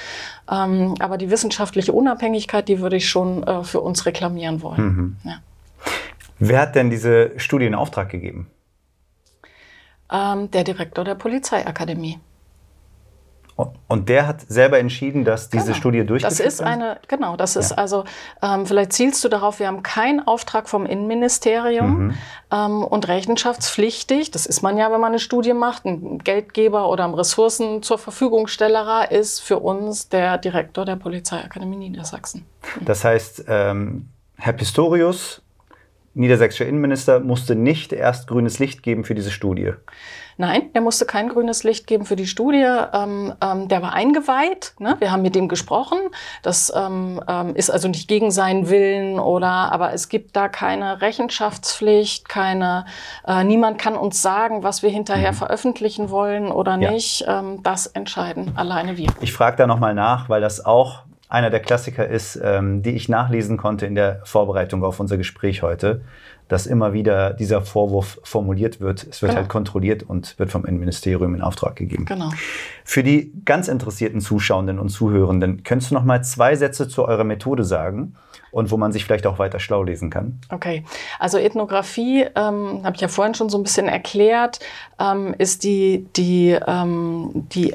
Ähm, 0.51 0.95
aber 0.99 1.17
die 1.17 1.31
wissenschaftliche 1.31 1.93
Unabhängigkeit, 1.93 2.67
die 2.67 2.82
würde 2.83 2.97
ich 2.97 3.09
schon 3.09 3.43
äh, 3.43 3.63
für 3.63 3.81
uns 3.81 4.05
reklamieren 4.05 4.61
wollen. 4.61 4.83
Mhm. 4.83 5.17
Ja. 5.23 5.39
Wer 6.39 6.59
hat 6.59 6.75
denn 6.75 6.89
diese 6.89 7.31
Studie 7.37 7.65
in 7.65 7.75
Auftrag 7.75 8.09
gegeben? 8.09 8.47
Ähm, 10.11 10.51
der 10.51 10.63
Direktor 10.63 11.03
der 11.03 11.15
Polizeiakademie. 11.15 12.19
Und 13.55 14.09
der 14.09 14.25
hat 14.25 14.41
selber 14.41 14.79
entschieden, 14.79 15.25
dass 15.25 15.49
diese 15.49 15.65
genau. 15.65 15.77
Studie 15.77 16.05
durchgeführt 16.05 16.39
wird? 16.39 16.47
Das 16.47 16.53
ist 16.53 16.61
eine, 16.61 16.97
genau, 17.07 17.35
das 17.35 17.55
ist 17.55 17.71
ja. 17.71 17.77
also, 17.77 18.03
ähm, 18.41 18.65
vielleicht 18.65 18.93
zielst 18.93 19.23
du 19.23 19.29
darauf, 19.29 19.59
wir 19.59 19.67
haben 19.67 19.83
keinen 19.83 20.25
Auftrag 20.25 20.67
vom 20.67 20.87
Innenministerium 20.87 22.05
mhm. 22.05 22.17
ähm, 22.51 22.83
und 22.83 23.07
rechenschaftspflichtig, 23.07 24.31
das 24.31 24.47
ist 24.47 24.63
man 24.63 24.77
ja, 24.77 24.91
wenn 24.91 24.99
man 24.99 25.11
eine 25.11 25.19
Studie 25.19 25.53
macht, 25.53 25.85
ein 25.85 26.17
Geldgeber 26.17 26.89
oder 26.89 27.03
ein 27.03 27.13
Ressourcen 27.13 27.83
zur 27.83 27.99
Verfügungstellerer 27.99 29.11
ist 29.11 29.39
für 29.39 29.59
uns 29.59 30.09
der 30.09 30.39
Direktor 30.39 30.85
der 30.85 30.95
Polizeiakademie 30.95 31.77
Niedersachsen. 31.77 32.45
Das 32.81 33.03
heißt, 33.03 33.45
ähm, 33.47 34.09
Herr 34.37 34.53
Pistorius, 34.53 35.43
niedersächsischer 36.13 36.65
Innenminister, 36.67 37.19
musste 37.19 37.55
nicht 37.55 37.93
erst 37.93 38.27
grünes 38.27 38.59
Licht 38.59 38.83
geben 38.83 39.03
für 39.03 39.15
diese 39.15 39.31
Studie. 39.31 39.73
Nein, 40.37 40.69
er 40.73 40.81
musste 40.81 41.05
kein 41.05 41.29
grünes 41.29 41.63
Licht 41.63 41.85
geben 41.87 42.05
für 42.05 42.15
die 42.15 42.25
Studie. 42.25 42.65
Ähm, 42.93 43.33
ähm, 43.41 43.67
der 43.67 43.81
war 43.81 43.93
eingeweiht. 43.93 44.73
Ne? 44.79 44.95
Wir 44.99 45.11
haben 45.11 45.21
mit 45.21 45.35
ihm 45.35 45.47
gesprochen. 45.47 45.99
Das 46.41 46.73
ähm, 46.75 47.21
ähm, 47.27 47.55
ist 47.55 47.69
also 47.69 47.87
nicht 47.87 48.07
gegen 48.07 48.31
seinen 48.31 48.69
Willen 48.69 49.19
oder, 49.19 49.71
aber 49.71 49.93
es 49.93 50.09
gibt 50.09 50.35
da 50.35 50.47
keine 50.47 51.01
Rechenschaftspflicht, 51.01 52.27
keine, 52.27 52.85
äh, 53.27 53.43
niemand 53.43 53.77
kann 53.77 53.95
uns 53.95 54.21
sagen, 54.21 54.63
was 54.63 54.81
wir 54.81 54.89
hinterher 54.89 55.31
mhm. 55.31 55.37
veröffentlichen 55.37 56.09
wollen 56.09 56.51
oder 56.51 56.77
ja. 56.77 56.91
nicht. 56.91 57.25
Ähm, 57.27 57.61
das 57.63 57.87
entscheiden 57.87 58.53
alleine 58.55 58.97
wir. 58.97 59.09
Ich 59.21 59.33
frage 59.33 59.57
da 59.57 59.67
nochmal 59.67 59.93
nach, 59.93 60.29
weil 60.29 60.41
das 60.41 60.65
auch 60.65 61.03
einer 61.33 61.49
der 61.49 61.59
Klassiker 61.59 62.07
ist, 62.07 62.39
ähm, 62.41 62.83
die 62.83 62.91
ich 62.91 63.09
nachlesen 63.09 63.57
konnte 63.57 63.85
in 63.85 63.95
der 63.95 64.21
Vorbereitung 64.23 64.83
auf 64.83 64.99
unser 64.99 65.17
Gespräch 65.17 65.63
heute 65.63 66.01
dass 66.47 66.67
immer 66.67 66.93
wieder 66.93 67.33
dieser 67.33 67.61
Vorwurf 67.61 68.19
formuliert 68.23 68.79
wird. 68.79 69.07
Es 69.09 69.21
wird 69.21 69.31
genau. 69.31 69.41
halt 69.41 69.49
kontrolliert 69.49 70.03
und 70.03 70.37
wird 70.37 70.51
vom 70.51 70.65
Innenministerium 70.65 71.33
in 71.35 71.41
Auftrag 71.41 71.75
gegeben. 71.75 72.05
Genau. 72.05 72.29
Für 72.83 73.01
die 73.01 73.31
ganz 73.45 73.67
interessierten 73.67 74.21
Zuschauenden 74.21 74.77
und 74.77 74.89
Zuhörenden, 74.89 75.63
könntest 75.63 75.91
du 75.91 75.95
noch 75.95 76.03
mal 76.03 76.23
zwei 76.23 76.55
Sätze 76.55 76.87
zu 76.87 77.05
eurer 77.05 77.23
Methode 77.23 77.63
sagen? 77.63 78.15
und 78.51 78.69
wo 78.69 78.77
man 78.77 78.91
sich 78.91 79.03
vielleicht 79.03 79.25
auch 79.25 79.39
weiter 79.39 79.59
schlau 79.59 79.81
lesen 79.81 80.11
kann? 80.11 80.39
Okay, 80.49 80.83
also 81.17 81.39
Ethnographie, 81.39 82.27
ähm, 82.35 82.81
habe 82.83 82.91
ich 82.93 83.01
ja 83.01 83.07
vorhin 83.07 83.33
schon 83.33 83.49
so 83.49 83.57
ein 83.57 83.63
bisschen 83.63 83.87
erklärt, 83.87 84.59
ähm, 84.99 85.33
ist 85.39 85.63
die, 85.63 86.05
die, 86.15 86.55
ähm, 86.67 87.31
die, 87.33 87.73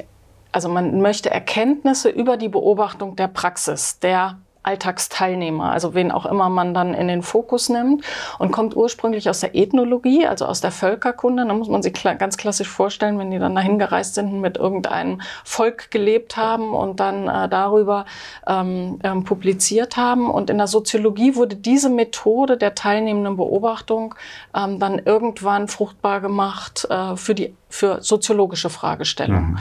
also 0.52 0.68
man 0.68 1.00
möchte 1.00 1.30
Erkenntnisse 1.30 2.08
über 2.08 2.36
die 2.36 2.48
Beobachtung 2.48 3.16
der 3.16 3.28
Praxis, 3.28 3.98
der 4.00 4.38
Alltagsteilnehmer, 4.68 5.72
also 5.72 5.94
wen 5.94 6.10
auch 6.10 6.26
immer 6.26 6.50
man 6.50 6.74
dann 6.74 6.92
in 6.92 7.08
den 7.08 7.22
Fokus 7.22 7.70
nimmt 7.70 8.04
und 8.38 8.50
kommt 8.50 8.76
ursprünglich 8.76 9.30
aus 9.30 9.40
der 9.40 9.54
Ethnologie, 9.54 10.26
also 10.26 10.44
aus 10.44 10.60
der 10.60 10.72
Völkerkunde. 10.72 11.46
Da 11.46 11.54
muss 11.54 11.68
man 11.68 11.82
sich 11.82 11.94
ganz 11.94 12.36
klassisch 12.36 12.68
vorstellen, 12.68 13.18
wenn 13.18 13.30
die 13.30 13.38
dann 13.38 13.54
dahin 13.54 13.78
gereist 13.78 14.16
sind 14.16 14.30
und 14.30 14.40
mit 14.40 14.58
irgendeinem 14.58 15.22
Volk 15.42 15.90
gelebt 15.90 16.36
haben 16.36 16.74
und 16.74 17.00
dann 17.00 17.28
äh, 17.28 17.48
darüber 17.48 18.04
ähm, 18.46 18.98
ähm, 19.04 19.24
publiziert 19.24 19.96
haben. 19.96 20.30
Und 20.30 20.50
in 20.50 20.58
der 20.58 20.66
Soziologie 20.66 21.34
wurde 21.34 21.56
diese 21.56 21.88
Methode 21.88 22.58
der 22.58 22.74
teilnehmenden 22.74 23.38
Beobachtung 23.38 24.16
ähm, 24.54 24.78
dann 24.78 24.98
irgendwann 24.98 25.68
fruchtbar 25.68 26.20
gemacht 26.20 26.86
äh, 26.90 27.16
für 27.16 27.34
die 27.34 27.54
für 27.68 28.02
soziologische 28.02 28.70
Fragestellungen. 28.70 29.52
Mhm. 29.52 29.58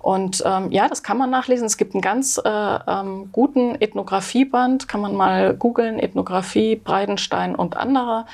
Und 0.00 0.42
ähm, 0.46 0.70
ja, 0.70 0.88
das 0.88 1.02
kann 1.02 1.18
man 1.18 1.30
nachlesen. 1.30 1.66
Es 1.66 1.76
gibt 1.76 1.94
einen 1.94 2.02
ganz 2.02 2.40
äh, 2.42 2.48
ähm, 2.48 3.30
guten 3.32 3.74
Ethnografieband, 3.80 4.88
kann 4.88 5.00
man 5.00 5.14
mal 5.14 5.54
googeln, 5.54 5.98
Ethnographie, 5.98 6.76
Breidenstein 6.76 7.54
und 7.54 7.76
andere. 7.76 8.26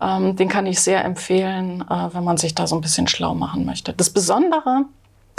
Ähm, 0.00 0.36
den 0.36 0.48
kann 0.48 0.66
ich 0.66 0.80
sehr 0.80 1.04
empfehlen, 1.04 1.84
äh, 1.88 2.08
wenn 2.12 2.24
man 2.24 2.36
sich 2.36 2.54
da 2.54 2.66
so 2.66 2.74
ein 2.74 2.80
bisschen 2.80 3.06
schlau 3.06 3.34
machen 3.34 3.64
möchte. 3.64 3.92
Das 3.92 4.10
Besondere 4.10 4.86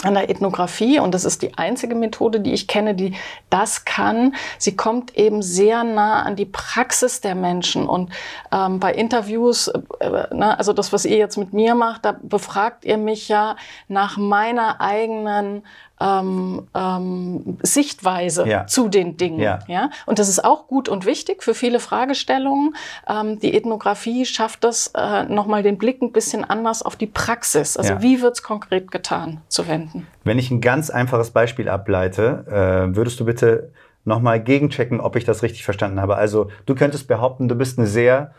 an 0.04 0.14
der 0.16 0.30
Ethnographie, 0.30 1.00
und 1.00 1.14
das 1.14 1.26
ist 1.26 1.42
die 1.42 1.58
einzige 1.58 1.96
Methode, 1.96 2.40
die 2.40 2.54
ich 2.54 2.68
kenne, 2.68 2.96
die 2.96 3.16
das 3.50 3.86
kann. 3.86 4.36
Sie 4.58 4.76
kommt 4.76 5.18
eben 5.18 5.42
sehr 5.42 5.84
nah 5.84 6.24
an 6.24 6.36
die 6.36 6.46
Praxis 6.46 7.22
der 7.22 7.36
Menschen. 7.36 7.88
Und 7.88 8.12
ähm, 8.52 8.80
bei 8.80 8.94
Interviews, 8.94 9.68
äh, 9.68 10.34
ne, 10.34 10.58
also 10.58 10.74
das, 10.74 10.94
was 10.94 11.06
ihr 11.06 11.18
jetzt 11.18 11.38
mit 11.38 11.54
mir 11.54 11.76
macht, 11.76 12.06
da 12.06 12.16
befragt 12.22 12.86
ihr 12.86 12.98
mich 12.98 13.30
ja 13.30 13.56
nach 13.88 14.18
meiner 14.18 14.82
eigenen 14.82 15.64
ähm, 16.02 16.68
ähm, 16.76 17.58
Sichtweise 17.62 18.48
ja. 18.48 18.68
zu 18.68 18.90
den 18.90 19.18
Dingen. 19.18 19.40
Ja. 19.40 19.60
ja. 19.68 19.90
Und 20.06 20.20
das 20.20 20.30
ist 20.30 20.44
auch 20.44 20.68
gut 20.68 20.90
und 20.90 21.06
wichtig 21.06 21.44
für 21.44 21.54
viele 21.54 21.80
Fragestellungen. 21.80 22.76
Ähm, 23.08 23.40
die 23.40 23.54
Ethnographie 23.56 24.26
schafft 24.26 24.64
das, 24.64 24.92
äh, 24.96 25.24
nochmal 25.24 25.64
den 25.64 25.78
Blick 25.78 26.02
ein 26.02 26.12
bisschen 26.12 26.44
anders 26.44 26.82
auf 26.82 26.96
die 26.96 27.08
Praxis. 27.08 27.78
Also 27.78 27.94
ja. 27.94 28.02
wie 28.02 28.22
wird 28.22 28.36
es 28.36 28.44
konkret 28.44 28.92
getan, 28.92 29.42
zu 29.48 29.68
wenden. 29.68 30.08
Wenn 30.24 30.40
ich 30.40 30.52
ein 30.52 30.62
ganz 30.62 30.90
einfaches 30.90 31.32
Beispiel 31.32 31.70
ableite, 31.70 32.46
äh, 32.92 32.96
würdest 32.96 33.20
du 33.20 33.26
bitte 33.26 33.72
nochmal 34.06 34.42
gegenchecken, 34.42 35.00
ob 35.00 35.16
ich 35.16 35.24
das 35.24 35.44
richtig 35.44 35.64
verstanden 35.64 36.02
habe. 36.02 36.16
Also 36.18 36.50
du 36.66 36.76
könntest 36.76 37.08
behaupten, 37.08 37.48
du 37.48 37.56
bist 37.56 37.78
eine 37.78 37.88
sehr 37.88 38.34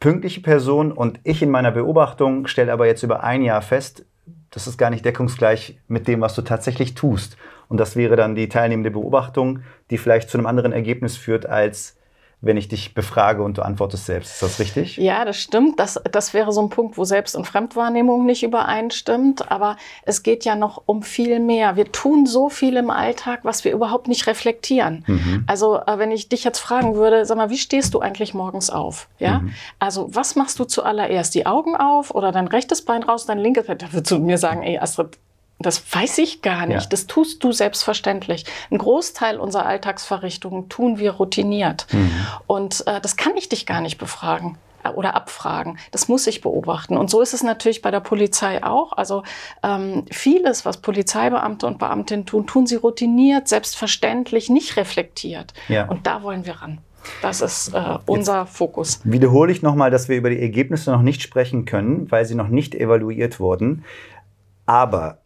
pünktliche 0.00 0.40
Person 0.40 0.92
und 0.92 1.18
ich 1.24 1.42
in 1.42 1.50
meiner 1.50 1.70
Beobachtung 1.70 2.46
stelle 2.46 2.72
aber 2.72 2.86
jetzt 2.86 3.02
über 3.02 3.24
ein 3.24 3.42
Jahr 3.42 3.62
fest, 3.62 4.04
das 4.50 4.66
ist 4.66 4.78
gar 4.78 4.90
nicht 4.90 5.04
deckungsgleich 5.04 5.78
mit 5.88 6.08
dem, 6.08 6.20
was 6.20 6.34
du 6.34 6.42
tatsächlich 6.42 6.94
tust. 6.94 7.36
Und 7.68 7.78
das 7.78 7.96
wäre 7.96 8.16
dann 8.16 8.34
die 8.34 8.48
teilnehmende 8.48 8.90
Beobachtung, 8.90 9.60
die 9.90 9.98
vielleicht 9.98 10.30
zu 10.30 10.38
einem 10.38 10.46
anderen 10.46 10.72
Ergebnis 10.72 11.16
führt 11.16 11.46
als 11.46 11.97
wenn 12.40 12.56
ich 12.56 12.68
dich 12.68 12.94
befrage 12.94 13.42
und 13.42 13.58
du 13.58 13.62
antwortest 13.62 14.06
selbst. 14.06 14.34
Ist 14.34 14.42
das 14.42 14.60
richtig? 14.60 14.96
Ja, 14.96 15.24
das 15.24 15.38
stimmt. 15.38 15.80
Das, 15.80 16.00
das 16.10 16.34
wäre 16.34 16.52
so 16.52 16.62
ein 16.62 16.68
Punkt, 16.68 16.96
wo 16.96 17.02
Selbst- 17.04 17.34
und 17.34 17.46
Fremdwahrnehmung 17.46 18.26
nicht 18.26 18.44
übereinstimmt. 18.44 19.50
Aber 19.50 19.76
es 20.04 20.22
geht 20.22 20.44
ja 20.44 20.54
noch 20.54 20.82
um 20.86 21.02
viel 21.02 21.40
mehr. 21.40 21.74
Wir 21.74 21.90
tun 21.90 22.26
so 22.26 22.48
viel 22.48 22.76
im 22.76 22.90
Alltag, 22.90 23.40
was 23.42 23.64
wir 23.64 23.72
überhaupt 23.72 24.06
nicht 24.06 24.28
reflektieren. 24.28 25.04
Mhm. 25.08 25.44
Also, 25.48 25.78
äh, 25.78 25.98
wenn 25.98 26.12
ich 26.12 26.28
dich 26.28 26.44
jetzt 26.44 26.60
fragen 26.60 26.94
würde, 26.94 27.26
sag 27.26 27.36
mal, 27.36 27.50
wie 27.50 27.58
stehst 27.58 27.94
du 27.94 28.00
eigentlich 28.00 28.34
morgens 28.34 28.70
auf? 28.70 29.08
Ja? 29.18 29.40
Mhm. 29.40 29.54
Also, 29.80 30.14
was 30.14 30.36
machst 30.36 30.60
du 30.60 30.64
zuallererst? 30.64 31.34
Die 31.34 31.44
Augen 31.46 31.74
auf 31.74 32.14
oder 32.14 32.30
dein 32.30 32.46
rechtes 32.46 32.84
Bein 32.84 33.02
raus, 33.02 33.26
dein 33.26 33.38
linkes 33.38 33.66
Bein? 33.66 33.78
Da 33.78 33.92
würdest 33.92 34.12
du 34.12 34.18
mir 34.20 34.38
sagen, 34.38 34.62
ey, 34.62 34.78
Astrid, 34.78 35.18
das 35.58 35.82
weiß 35.92 36.18
ich 36.18 36.42
gar 36.42 36.66
nicht. 36.66 36.82
Ja. 36.82 36.88
Das 36.88 37.06
tust 37.06 37.42
du 37.42 37.52
selbstverständlich. 37.52 38.44
Ein 38.70 38.78
Großteil 38.78 39.38
unserer 39.38 39.66
Alltagsverrichtungen 39.66 40.68
tun 40.68 40.98
wir 40.98 41.12
routiniert. 41.12 41.86
Mhm. 41.92 42.10
Und 42.46 42.86
äh, 42.86 43.00
das 43.00 43.16
kann 43.16 43.36
ich 43.36 43.48
dich 43.48 43.66
gar 43.66 43.80
nicht 43.80 43.98
befragen 43.98 44.56
äh, 44.84 44.90
oder 44.90 45.16
abfragen. 45.16 45.78
Das 45.90 46.06
muss 46.06 46.26
ich 46.28 46.42
beobachten. 46.42 46.96
Und 46.96 47.10
so 47.10 47.20
ist 47.20 47.34
es 47.34 47.42
natürlich 47.42 47.82
bei 47.82 47.90
der 47.90 48.00
Polizei 48.00 48.62
auch. 48.62 48.92
Also 48.92 49.24
ähm, 49.64 50.04
vieles, 50.10 50.64
was 50.64 50.76
Polizeibeamte 50.76 51.66
und 51.66 51.78
Beamtinnen 51.78 52.24
tun, 52.24 52.46
tun 52.46 52.66
sie 52.68 52.76
routiniert, 52.76 53.48
selbstverständlich, 53.48 54.50
nicht 54.50 54.76
reflektiert. 54.76 55.54
Ja. 55.68 55.88
Und 55.88 56.06
da 56.06 56.22
wollen 56.22 56.46
wir 56.46 56.54
ran. 56.54 56.78
Das 57.22 57.40
ist 57.40 57.74
äh, 57.74 57.98
unser 58.06 58.42
Jetzt 58.42 58.56
Fokus. 58.56 59.00
Wiederhole 59.04 59.50
ich 59.50 59.62
nochmal, 59.62 59.90
dass 59.90 60.08
wir 60.08 60.16
über 60.16 60.30
die 60.30 60.40
Ergebnisse 60.40 60.92
noch 60.92 61.02
nicht 61.02 61.22
sprechen 61.22 61.64
können, 61.64 62.10
weil 62.10 62.24
sie 62.26 62.34
noch 62.34 62.48
nicht 62.48 62.74
evaluiert 62.74 63.40
wurden. 63.40 63.84
Aber 64.66 65.22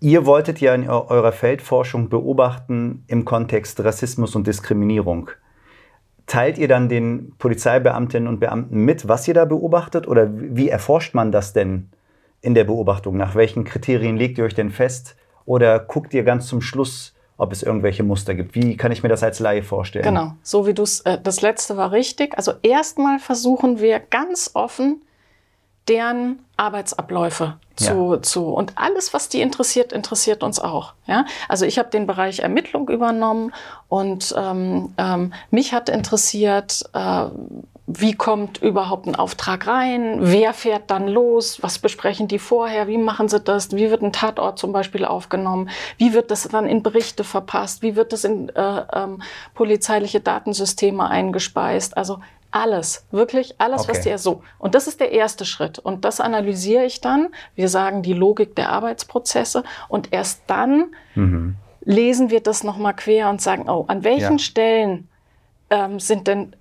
Ihr 0.00 0.24
wolltet 0.24 0.60
ja 0.60 0.74
in 0.74 0.88
eurer 0.88 1.32
Feldforschung 1.32 2.08
beobachten 2.08 3.04
im 3.06 3.26
Kontext 3.26 3.84
Rassismus 3.84 4.34
und 4.34 4.46
Diskriminierung. 4.46 5.30
Teilt 6.26 6.56
ihr 6.56 6.68
dann 6.68 6.88
den 6.88 7.34
Polizeibeamtinnen 7.38 8.26
und 8.26 8.40
Beamten 8.40 8.84
mit, 8.84 9.08
was 9.08 9.28
ihr 9.28 9.34
da 9.34 9.44
beobachtet? 9.44 10.08
Oder 10.08 10.30
wie 10.32 10.70
erforscht 10.70 11.14
man 11.14 11.32
das 11.32 11.52
denn 11.52 11.90
in 12.40 12.54
der 12.54 12.64
Beobachtung? 12.64 13.16
Nach 13.16 13.34
welchen 13.34 13.64
Kriterien 13.64 14.16
legt 14.16 14.38
ihr 14.38 14.44
euch 14.44 14.54
denn 14.54 14.70
fest? 14.70 15.16
Oder 15.44 15.78
guckt 15.78 16.14
ihr 16.14 16.22
ganz 16.22 16.46
zum 16.46 16.62
Schluss, 16.62 17.14
ob 17.36 17.52
es 17.52 17.62
irgendwelche 17.62 18.02
Muster 18.02 18.34
gibt? 18.34 18.54
Wie 18.54 18.78
kann 18.78 18.92
ich 18.92 19.02
mir 19.02 19.08
das 19.10 19.22
als 19.22 19.38
Laie 19.38 19.62
vorstellen? 19.62 20.04
Genau, 20.04 20.32
so 20.42 20.66
wie 20.66 20.72
du 20.72 20.84
es, 20.84 21.00
äh, 21.00 21.18
das 21.22 21.42
letzte 21.42 21.76
war 21.76 21.92
richtig. 21.92 22.38
Also 22.38 22.52
erstmal 22.62 23.18
versuchen 23.18 23.80
wir 23.80 23.98
ganz 23.98 24.52
offen, 24.54 25.02
deren 25.88 26.38
Arbeitsabläufe 26.60 27.56
zu, 27.74 28.12
ja. 28.14 28.22
zu 28.22 28.48
und 28.48 28.72
alles, 28.76 29.14
was 29.14 29.30
die 29.30 29.40
interessiert, 29.40 29.92
interessiert 29.92 30.42
uns 30.42 30.60
auch. 30.60 30.92
Ja? 31.06 31.24
Also 31.48 31.64
ich 31.64 31.78
habe 31.78 31.88
den 31.88 32.06
Bereich 32.06 32.40
Ermittlung 32.40 32.90
übernommen 32.90 33.52
und 33.88 34.34
ähm, 34.36 34.92
ähm, 34.98 35.32
mich 35.50 35.72
hat 35.72 35.88
interessiert, 35.88 36.84
äh, 36.92 37.24
wie 37.86 38.12
kommt 38.12 38.58
überhaupt 38.58 39.06
ein 39.06 39.16
Auftrag 39.16 39.66
rein, 39.66 40.18
wer 40.20 40.52
fährt 40.52 40.90
dann 40.90 41.08
los, 41.08 41.62
was 41.62 41.78
besprechen 41.78 42.28
die 42.28 42.38
vorher, 42.38 42.86
wie 42.86 42.98
machen 42.98 43.28
sie 43.28 43.40
das, 43.40 43.72
wie 43.72 43.90
wird 43.90 44.02
ein 44.02 44.12
Tatort 44.12 44.58
zum 44.58 44.72
Beispiel 44.72 45.04
aufgenommen, 45.04 45.70
wie 45.96 46.12
wird 46.12 46.30
das 46.30 46.46
dann 46.46 46.66
in 46.66 46.82
Berichte 46.82 47.24
verpasst, 47.24 47.82
wie 47.82 47.96
wird 47.96 48.12
das 48.12 48.24
in 48.24 48.50
äh, 48.50 48.82
ähm, 48.92 49.22
polizeiliche 49.54 50.20
Datensysteme 50.20 51.08
eingespeist. 51.08 51.96
Also 51.96 52.20
alles, 52.50 53.06
wirklich 53.10 53.54
alles, 53.58 53.82
okay. 53.82 53.90
was 53.90 54.00
dir 54.00 54.18
so. 54.18 54.42
Und 54.58 54.74
das 54.74 54.86
ist 54.86 55.00
der 55.00 55.12
erste 55.12 55.44
Schritt. 55.44 55.78
Und 55.78 56.04
das 56.04 56.20
analysiere 56.20 56.84
ich 56.84 57.00
dann. 57.00 57.28
Wir 57.54 57.68
sagen 57.68 58.02
die 58.02 58.12
Logik 58.12 58.56
der 58.56 58.70
Arbeitsprozesse. 58.70 59.64
Und 59.88 60.12
erst 60.12 60.42
dann 60.46 60.94
mhm. 61.14 61.56
lesen 61.82 62.30
wir 62.30 62.40
das 62.40 62.64
nochmal 62.64 62.94
quer 62.94 63.30
und 63.30 63.40
sagen, 63.40 63.68
oh, 63.68 63.84
an 63.88 64.04
welchen 64.04 64.38
ja. 64.38 64.38
Stellen 64.38 65.08
ähm, 65.70 66.00
sind 66.00 66.26
denn 66.26 66.54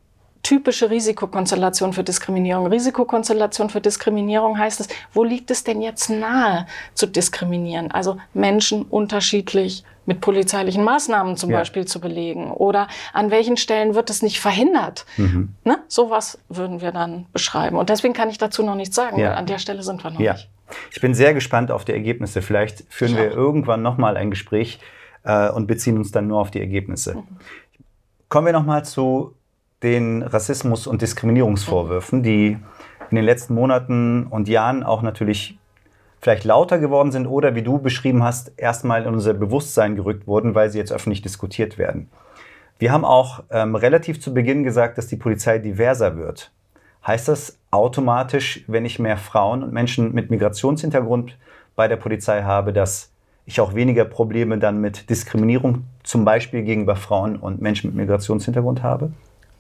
typische 0.43 0.89
Risikokonstellation 0.89 1.93
für 1.93 2.03
Diskriminierung. 2.03 2.67
Risikokonstellation 2.67 3.69
für 3.69 3.81
Diskriminierung 3.81 4.57
heißt 4.57 4.79
es, 4.79 4.87
wo 5.13 5.23
liegt 5.23 5.51
es 5.51 5.63
denn 5.63 5.81
jetzt 5.81 6.09
nahe 6.09 6.65
zu 6.93 7.07
diskriminieren? 7.07 7.91
Also 7.91 8.17
Menschen 8.33 8.83
unterschiedlich 8.83 9.83
mit 10.10 10.22
polizeilichen 10.22 10.84
Maßnahmen 10.84 11.38
zum 11.38 11.51
ja. 11.51 11.60
Beispiel 11.60 11.86
zu 11.86 12.01
belegen 12.01 12.49
oder 12.49 12.88
an 13.14 13.30
welchen 13.30 13.57
Stellen 13.57 13.93
wird 13.93 14.10
es 14.10 14.24
nicht 14.24 14.39
verhindert? 14.39 15.05
Mhm. 15.18 15.53
Ne? 15.64 15.78
Sowas 15.88 16.39
würden 16.49 16.82
wir 16.82 16.91
dann 16.91 17.28
beschreiben. 17.32 17.78
Und 17.78 17.89
deswegen 17.89 18.16
kann 18.16 18.28
ich 18.28 18.39
dazu 18.39 18.64
noch 18.64 18.74
nichts 18.74 18.95
sagen, 18.95 19.20
ja. 19.20 19.30
weil 19.30 19.36
an 19.38 19.45
der 19.45 19.60
Stelle 19.60 19.84
sind 19.84 20.03
wir 20.03 20.10
noch 20.10 20.20
ja. 20.20 20.34
nicht. 20.34 20.49
Ich 20.91 20.99
bin 20.99 21.14
sehr 21.14 21.36
gespannt 21.36 21.70
auf 21.70 21.86
die 21.86 21.91
Ergebnisse. 21.91 22.41
Vielleicht 22.41 22.86
führen 22.89 23.16
wir 23.16 23.30
irgendwann 23.30 23.84
nochmal 23.84 24.18
ein 24.18 24.32
Gespräch 24.32 24.80
äh, 25.24 25.49
und 25.49 25.68
beziehen 25.68 25.95
uns 25.95 26.12
dann 26.12 26.26
nur 26.26 26.39
auf 26.39 26.49
die 26.49 26.60
Ergebnisse. 26.60 27.18
Mhm. 27.18 27.24
Kommen 28.30 28.47
wir 28.47 28.53
nochmal 28.53 28.84
zu 28.86 29.36
den 29.84 30.24
Rassismus- 30.24 30.88
und 30.88 31.03
Diskriminierungsvorwürfen, 31.03 32.24
die 32.24 32.57
in 33.12 33.16
den 33.16 33.26
letzten 33.26 33.53
Monaten 33.53 34.26
und 34.26 34.49
Jahren 34.49 34.82
auch 34.82 35.03
natürlich 35.03 35.59
vielleicht 36.22 36.43
lauter 36.43 36.80
geworden 36.80 37.11
sind 37.11 37.28
oder, 37.28 37.55
wie 37.55 37.61
du 37.61 37.80
beschrieben 37.80 38.24
hast, 38.24 38.51
erstmal 38.57 39.03
in 39.03 39.13
unser 39.13 39.34
Bewusstsein 39.34 39.95
gerückt 39.95 40.28
wurden, 40.28 40.55
weil 40.55 40.70
sie 40.70 40.78
jetzt 40.78 40.91
öffentlich 40.91 41.22
diskutiert 41.22 41.78
werden. 41.78 42.09
Wir 42.78 42.91
haben 42.91 43.05
auch 43.05 43.43
ähm, 43.49 43.76
relativ 43.76 44.22
zu 44.22 44.34
Beginn 44.34 44.63
gesagt, 44.63 44.97
dass 44.97 45.07
die 45.07 45.17
Polizei 45.17 45.59
diverser 45.59 46.17
wird. 46.17 46.51
Heißt 47.05 47.28
das 47.28 47.57
automatisch, 47.72 48.63
wenn 48.67 48.86
ich 48.86 48.99
mehr 48.99 49.17
Frauen 49.17 49.63
und 49.63 49.74
Menschen 49.74 50.13
mit 50.13 50.32
Migrationshintergrund 50.32 51.38
bei 51.76 51.88
der 51.88 51.97
Polizei 51.97 52.43
habe, 52.43 52.74
dass 52.74 53.11
ich 53.45 53.59
auch 53.61 53.74
weniger 53.74 54.05
Probleme 54.05 54.57
dann 54.59 54.80
mit 54.80 55.09
Diskriminierung 55.09 55.86
zum 56.03 56.24
Beispiel 56.24 56.63
gegenüber 56.63 56.95
Frauen 56.95 57.36
und 57.38 57.61
Menschen 57.61 57.88
mit 57.88 57.97
Migrationshintergrund 57.97 58.84
habe? 58.84 59.11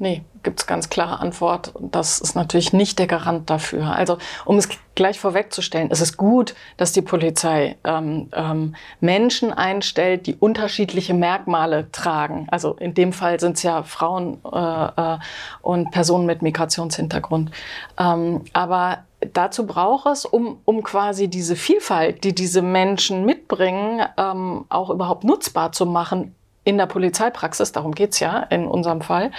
Nee, 0.01 0.23
gibt 0.43 0.61
es 0.61 0.65
ganz 0.65 0.89
klare 0.89 1.19
Antwort. 1.19 1.73
Das 1.81 2.21
ist 2.21 2.33
natürlich 2.33 2.71
nicht 2.71 2.99
der 2.99 3.07
Garant 3.07 3.49
dafür. 3.49 3.93
Also 3.93 4.17
um 4.45 4.57
es 4.57 4.69
gleich 4.95 5.19
vorwegzustellen, 5.19 5.89
es 5.91 5.99
ist 5.99 6.15
gut, 6.15 6.55
dass 6.77 6.93
die 6.93 7.01
Polizei 7.01 7.75
ähm, 7.83 8.29
ähm, 8.33 8.75
Menschen 9.01 9.51
einstellt, 9.51 10.25
die 10.25 10.35
unterschiedliche 10.35 11.13
Merkmale 11.13 11.91
tragen. 11.91 12.47
Also 12.49 12.75
in 12.75 12.93
dem 12.93 13.11
Fall 13.11 13.41
sind 13.41 13.57
es 13.57 13.63
ja 13.63 13.83
Frauen 13.83 14.39
äh, 14.49 14.85
äh, 15.15 15.17
und 15.61 15.91
Personen 15.91 16.25
mit 16.25 16.41
Migrationshintergrund. 16.41 17.51
Ähm, 17.99 18.45
aber 18.53 18.99
dazu 19.33 19.67
braucht 19.67 20.07
es, 20.07 20.23
um, 20.23 20.61
um 20.63 20.81
quasi 20.81 21.27
diese 21.27 21.57
Vielfalt, 21.57 22.23
die 22.23 22.33
diese 22.33 22.61
Menschen 22.61 23.25
mitbringen, 23.25 24.01
ähm, 24.15 24.63
auch 24.69 24.89
überhaupt 24.91 25.25
nutzbar 25.25 25.73
zu 25.73 25.85
machen 25.85 26.35
in 26.69 26.77
der 26.77 26.85
Polizeipraxis, 26.85 27.71
darum 27.71 27.93
geht's 27.93 28.19
ja 28.19 28.39
in 28.43 28.67
unserem 28.67 29.01
Fall, 29.01 29.31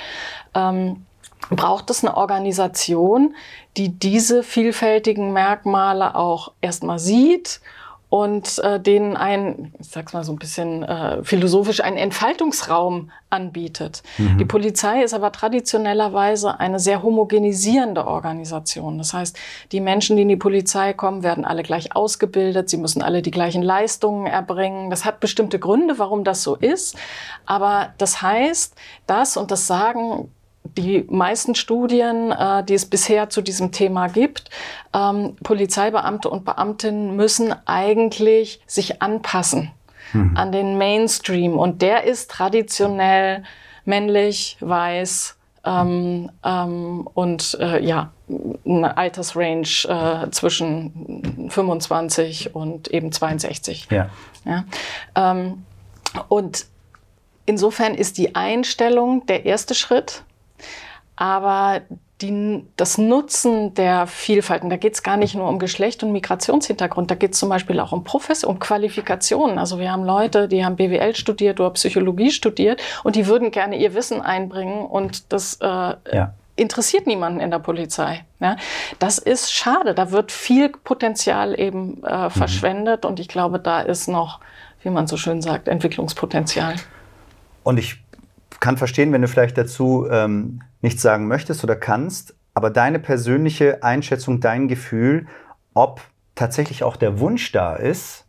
ähm, 0.54 1.06
braucht 1.48 1.88
es 1.90 2.04
eine 2.04 2.16
Organisation, 2.16 3.34
die 3.76 3.88
diese 3.88 4.42
vielfältigen 4.42 5.32
Merkmale 5.32 6.16
auch 6.16 6.52
erstmal 6.60 6.98
sieht 6.98 7.60
und 8.10 8.58
äh, 8.58 8.80
denen 8.80 9.16
ein, 9.16 9.72
ich 9.78 9.88
sag's 9.88 10.12
mal 10.12 10.24
so 10.24 10.32
ein 10.32 10.38
bisschen 10.38 10.82
äh, 10.82 11.22
philosophisch, 11.22 11.80
einen 11.80 11.96
Entfaltungsraum 11.96 13.12
anbietet. 13.30 14.02
Mhm. 14.18 14.38
Die 14.38 14.44
Polizei 14.44 15.04
ist 15.04 15.14
aber 15.14 15.30
traditionellerweise 15.30 16.58
eine 16.58 16.80
sehr 16.80 17.04
homogenisierende 17.04 18.04
Organisation. 18.04 18.98
Das 18.98 19.14
heißt, 19.14 19.38
die 19.70 19.80
Menschen, 19.80 20.16
die 20.16 20.22
in 20.22 20.28
die 20.28 20.36
Polizei 20.36 20.92
kommen, 20.92 21.22
werden 21.22 21.44
alle 21.44 21.62
gleich 21.62 21.94
ausgebildet, 21.94 22.68
sie 22.68 22.78
müssen 22.78 23.00
alle 23.00 23.22
die 23.22 23.30
gleichen 23.30 23.62
Leistungen 23.62 24.26
erbringen. 24.26 24.90
Das 24.90 25.04
hat 25.04 25.20
bestimmte 25.20 25.60
Gründe, 25.60 26.00
warum 26.00 26.24
das 26.24 26.42
so 26.42 26.56
ist. 26.56 26.96
Aber 27.46 27.94
das 27.98 28.20
heißt, 28.22 28.74
das 29.06 29.36
und 29.36 29.52
das 29.52 29.68
sagen 29.68 30.32
die 30.76 31.04
meisten 31.08 31.54
Studien, 31.54 32.32
äh, 32.32 32.64
die 32.64 32.74
es 32.74 32.86
bisher 32.86 33.30
zu 33.30 33.42
diesem 33.42 33.72
Thema 33.72 34.08
gibt, 34.08 34.50
ähm, 34.94 35.36
Polizeibeamte 35.42 36.28
und 36.28 36.44
Beamtinnen 36.44 37.16
müssen 37.16 37.54
eigentlich 37.66 38.60
sich 38.66 39.02
anpassen 39.02 39.70
mhm. 40.12 40.36
an 40.36 40.52
den 40.52 40.78
Mainstream. 40.78 41.58
Und 41.58 41.82
der 41.82 42.04
ist 42.04 42.30
traditionell 42.30 43.44
männlich, 43.84 44.56
weiß 44.60 45.36
ähm, 45.64 46.30
ähm, 46.44 47.08
und 47.12 47.58
äh, 47.60 47.84
ja, 47.84 48.12
eine 48.64 48.96
Altersrange 48.96 49.62
äh, 49.88 50.30
zwischen 50.30 51.48
25 51.50 52.54
und 52.54 52.88
eben 52.88 53.12
62. 53.12 53.88
Ja. 53.90 54.08
ja? 54.44 54.64
Ähm, 55.14 55.64
und 56.28 56.66
insofern 57.44 57.94
ist 57.94 58.16
die 58.16 58.34
Einstellung 58.34 59.26
der 59.26 59.44
erste 59.44 59.74
Schritt 59.74 60.24
aber 61.16 61.82
die, 62.22 62.64
das 62.76 62.98
Nutzen 62.98 63.74
der 63.74 64.06
Vielfalt, 64.06 64.62
und 64.62 64.70
da 64.70 64.76
geht 64.76 64.94
es 64.94 65.02
gar 65.02 65.16
nicht 65.16 65.34
nur 65.34 65.48
um 65.48 65.58
Geschlecht 65.58 66.02
und 66.02 66.12
Migrationshintergrund, 66.12 67.10
da 67.10 67.14
geht 67.14 67.32
es 67.32 67.38
zum 67.38 67.48
Beispiel 67.48 67.80
auch 67.80 67.92
um 67.92 68.04
Professor, 68.04 68.50
um 68.50 68.58
Qualifikationen. 68.58 69.58
Also 69.58 69.78
wir 69.78 69.90
haben 69.90 70.04
Leute, 70.04 70.48
die 70.48 70.64
haben 70.64 70.76
BWL 70.76 71.14
studiert 71.16 71.60
oder 71.60 71.70
Psychologie 71.70 72.30
studiert 72.30 72.82
und 73.04 73.16
die 73.16 73.26
würden 73.26 73.50
gerne 73.50 73.76
ihr 73.76 73.94
Wissen 73.94 74.20
einbringen 74.20 74.84
und 74.84 75.32
das 75.32 75.58
äh, 75.60 75.66
ja. 75.66 76.34
interessiert 76.56 77.06
niemanden 77.06 77.40
in 77.40 77.50
der 77.50 77.58
Polizei. 77.58 78.24
Ja? 78.40 78.56
Das 78.98 79.18
ist 79.18 79.52
schade, 79.52 79.94
da 79.94 80.10
wird 80.10 80.32
viel 80.32 80.68
Potenzial 80.68 81.58
eben 81.58 82.02
äh, 82.04 82.24
mhm. 82.24 82.30
verschwendet 82.30 83.04
und 83.04 83.20
ich 83.20 83.28
glaube, 83.28 83.58
da 83.58 83.80
ist 83.80 84.08
noch, 84.08 84.40
wie 84.82 84.90
man 84.90 85.06
so 85.06 85.16
schön 85.16 85.40
sagt, 85.42 85.68
Entwicklungspotenzial. 85.68 86.76
Und 87.62 87.78
ich 87.78 87.98
kann 88.60 88.76
verstehen, 88.76 89.12
wenn 89.12 89.22
du 89.22 89.28
vielleicht 89.28 89.58
dazu 89.58 90.06
ähm, 90.10 90.62
nichts 90.82 91.02
sagen 91.02 91.26
möchtest 91.26 91.64
oder 91.64 91.76
kannst, 91.76 92.34
aber 92.54 92.70
deine 92.70 92.98
persönliche 92.98 93.82
Einschätzung, 93.82 94.40
dein 94.40 94.68
Gefühl, 94.68 95.26
ob 95.74 96.02
tatsächlich 96.34 96.84
auch 96.84 96.96
der 96.96 97.18
Wunsch 97.20 97.52
da 97.52 97.74
ist, 97.74 98.26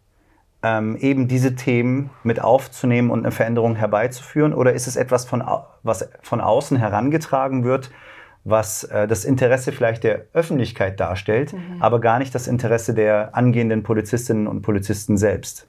ähm, 0.64 0.96
eben 0.98 1.28
diese 1.28 1.56
Themen 1.56 2.12
mit 2.24 2.42
aufzunehmen 2.42 3.10
und 3.10 3.20
eine 3.20 3.32
Veränderung 3.32 3.76
herbeizuführen? 3.76 4.54
Oder 4.54 4.74
ist 4.74 4.88
es 4.88 4.96
etwas, 4.96 5.26
von, 5.26 5.44
was 5.84 6.10
von 6.22 6.42
außen 6.42 6.78
herangetragen 6.78 7.64
wird, 7.64 7.92
was 8.44 8.84
äh, 8.86 9.08
das 9.08 9.26
Interesse 9.26 9.72
vielleicht 9.72 10.04
der 10.04 10.26
Öffentlichkeit 10.34 11.00
darstellt, 11.00 11.54
mhm. 11.54 11.78
aber 11.80 12.00
gar 12.00 12.20
nicht 12.20 12.34
das 12.34 12.48
Interesse 12.48 12.94
der 12.94 13.36
angehenden 13.36 13.84
Polizistinnen 13.84 14.48
und 14.48 14.62
Polizisten 14.62 15.18
selbst? 15.18 15.68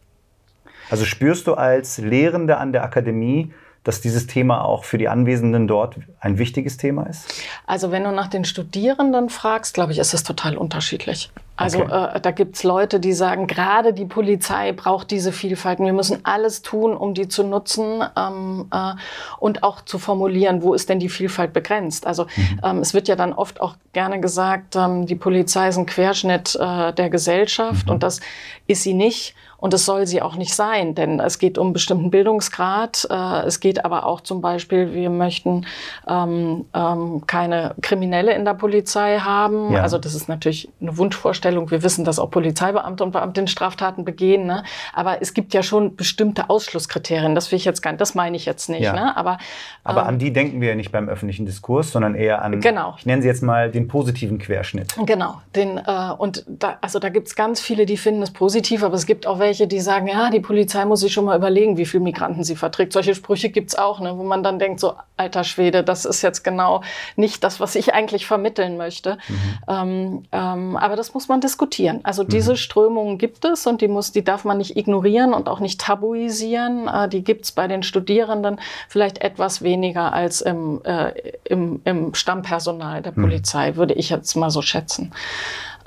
Also 0.91 1.05
spürst 1.05 1.47
du 1.47 1.55
als 1.55 1.99
Lehrende 1.99 2.59
an 2.59 2.73
der 2.73 2.85
Akademie, 2.85 3.53
dass 3.85 4.01
dieses 4.01 4.26
Thema 4.26 4.64
auch 4.64 4.85
für 4.85 4.99
die 4.99 5.09
Anwesenden 5.09 5.66
dort 5.66 5.97
ein 6.20 6.39
wichtiges 6.39 6.76
Thema 6.76 7.05
ist? 7.05 7.43
Also 7.66 7.91
wenn 7.91 8.05
du 8.05 8.12
nach 8.12 8.28
den 8.28 8.45
Studierenden 8.45 9.28
fragst, 9.28 9.74
glaube 9.74 9.93
ich, 9.93 9.99
ist 9.99 10.14
es 10.14 10.22
total 10.22 10.57
unterschiedlich. 10.57 11.30
Also 11.57 11.83
okay. 11.83 12.16
äh, 12.16 12.20
da 12.20 12.30
gibt's 12.30 12.62
Leute, 12.62 12.99
die 12.99 13.12
sagen, 13.12 13.47
gerade 13.47 13.93
die 13.93 14.07
Polizei 14.07 14.72
braucht 14.72 15.11
diese 15.11 15.33
Vielfalt. 15.33 15.80
Wir 15.80 15.93
müssen 15.93 16.20
alles 16.24 16.62
tun, 16.62 16.97
um 16.97 17.12
die 17.14 17.28
zu 17.28 17.45
nutzen 17.45 18.03
ähm, 18.16 18.66
äh, 18.72 18.93
und 19.39 19.62
auch 19.62 19.83
zu 19.83 19.99
formulieren, 19.99 20.62
wo 20.62 20.74
ist 20.74 20.89
denn 20.89 20.99
die 20.99 21.11
Vielfalt 21.11 21.53
begrenzt. 21.53 22.07
Also 22.07 22.24
mhm. 22.24 22.61
ähm, 22.64 22.78
es 22.78 22.95
wird 22.95 23.07
ja 23.07 23.16
dann 23.16 23.33
oft 23.33 23.61
auch 23.61 23.76
gerne 23.93 24.20
gesagt, 24.20 24.76
ähm, 24.76 25.07
die 25.07 25.14
Polizei 25.14 25.68
ist 25.68 25.76
ein 25.76 25.87
Querschnitt 25.87 26.57
äh, 26.57 26.93
der 26.93 27.11
Gesellschaft 27.11 27.87
mhm. 27.87 27.93
und 27.93 28.03
das 28.03 28.20
ist 28.66 28.83
sie 28.83 28.95
nicht. 28.95 29.35
Und 29.63 29.73
das 29.73 29.85
soll 29.85 30.09
sie 30.09 30.21
auch 30.23 30.35
nicht 30.35 30.57
sein, 30.57 30.97
denn 30.97 31.21
es 31.21 31.39
geht 31.39 31.57
um 31.57 31.73
bestimmten 31.73 32.11
Bildungsgrad. 32.11 33.07
Äh, 33.09 33.47
es 33.47 33.61
geht 33.61 33.85
aber 33.85 34.07
auch 34.07 34.21
zum 34.21 34.41
Beispiel, 34.41 34.93
wir 34.93 35.09
möchten 35.09 35.67
ähm, 36.09 36.65
ähm, 36.75 37.23
keine 37.29 37.77
Kriminelle 37.81 38.35
in 38.35 38.45
der 38.45 38.55
Polizei 38.55 39.21
haben. 39.21 39.73
Ja. 39.73 39.83
Also 39.83 39.99
das 39.99 40.15
ist 40.15 40.29
natürlich 40.29 40.69
eine 40.81 40.99
Wunschvorstellung. 40.99 41.71
Wir 41.71 41.85
wissen, 41.85 42.05
dass 42.05 42.19
auch 42.19 42.29
Polizeibeamte 42.29 43.05
und 43.05 43.13
Beamtinnen 43.13 43.47
Straftaten 43.47 44.05
begehen. 44.05 44.47
Ne? 44.47 44.65
Aber 44.95 45.23
es 45.23 45.33
gibt 45.33 45.55
ja 45.55 45.63
schon 45.63 45.95
bestimmte 45.95 46.51
Ausschlusskriterien. 46.51 47.37
Das 47.37 47.53
will 47.53 47.57
ich 47.57 47.65
jetzt 47.65 47.83
gar 47.83 47.93
nicht, 47.93 48.01
das 48.01 48.17
meine 48.17 48.37
ich 48.37 48.47
jetzt 48.47 48.69
nicht. 48.69 48.83
Ja. 48.83 48.95
Ne? 48.95 49.17
Aber, 49.17 49.39
aber 49.85 50.01
ähm, 50.01 50.09
an 50.09 50.19
die 50.19 50.33
denken 50.33 50.61
wir 50.61 50.71
ja 50.71 50.75
nicht 50.75 50.91
beim 50.91 51.09
öffentlichen 51.09 51.47
Diskurs, 51.47 51.93
sondern 51.93 52.17
eher 52.17 52.43
an, 52.43 52.61
genau. 52.61 52.97
ich 52.99 53.07
nenne 53.07 53.23
sie 53.23 53.29
jetzt 53.29 53.45
mal 53.45 53.71
den 53.71 53.87
positiven 53.87 54.41
Querschnitt. 54.41 54.97
Genau. 55.07 55.41
Den, 55.55 55.79
äh, 55.79 56.11
und 56.19 56.45
da, 56.49 56.79
also 56.81 56.99
da 56.99 57.11
gibt 57.11 57.29
es 57.29 57.37
ganz 57.37 57.61
viele, 57.61 57.87
die 57.87 57.97
finden 57.97 58.23
es 58.23 58.33
positiv, 58.33 58.83
aber 58.83 58.97
es 58.97 59.07
gibt 59.07 59.25
auch 59.25 59.39
welche, 59.39 59.51
welche, 59.53 59.66
die 59.66 59.80
sagen, 59.80 60.09
ja, 60.09 60.30
die 60.30 60.40
Polizei 60.40 60.82
muss 60.86 61.00
sich 61.00 61.12
schon 61.12 61.26
mal 61.26 61.36
überlegen, 61.36 61.76
wie 61.76 61.84
viele 61.84 62.03
Migranten 62.03 62.42
sie 62.42 62.57
verträgt. 62.57 62.94
Solche 62.94 63.14
Sprüche 63.14 63.50
gibt's 63.50 63.74
auch, 63.74 64.00
ne, 64.00 64.16
wo 64.16 64.22
man 64.22 64.42
dann 64.42 64.59
denkt, 64.59 64.80
so, 64.80 64.94
alter 65.18 65.44
Schwede, 65.44 65.84
das 65.84 66.07
ist 66.07 66.22
jetzt 66.22 66.42
genau 66.42 66.80
nicht 67.16 67.44
das, 67.44 67.61
was 67.61 67.74
ich 67.74 67.92
eigentlich 67.92 68.24
vermitteln 68.24 68.78
möchte. 68.78 69.18
Mhm. 69.28 69.36
Ähm, 69.68 70.22
ähm, 70.32 70.76
aber 70.78 70.96
das 70.96 71.12
muss 71.12 71.28
man 71.28 71.42
diskutieren. 71.42 72.00
Also 72.03 72.24
mhm. 72.24 72.28
diese 72.28 72.57
Strömungen 72.57 73.18
gibt 73.18 73.44
es 73.44 73.66
und 73.66 73.82
die, 73.82 73.88
muss, 73.88 74.11
die 74.11 74.24
darf 74.24 74.46
man 74.46 74.57
nicht 74.57 74.74
ignorieren 74.78 75.34
und 75.34 75.50
auch 75.50 75.61
nicht 75.61 75.78
tabuisieren. 75.82 76.88
Äh, 76.88 77.11
die 77.11 77.22
gibt's 77.22 77.53
bei 77.53 77.68
den 77.68 77.82
Studierenden 77.82 78.59
vielleicht 78.88 79.18
etwas 79.18 79.61
weniger 79.61 80.14
als 80.14 80.40
im, 80.40 80.80
äh, 80.84 81.12
im, 81.44 81.82
im 81.84 82.14
Stammpersonal 82.14 83.03
der 83.03 83.12
mhm. 83.14 83.22
Polizei, 83.22 83.76
würde 83.76 83.92
ich 83.92 84.09
jetzt 84.09 84.34
mal 84.34 84.48
so 84.48 84.62
schätzen. 84.62 85.12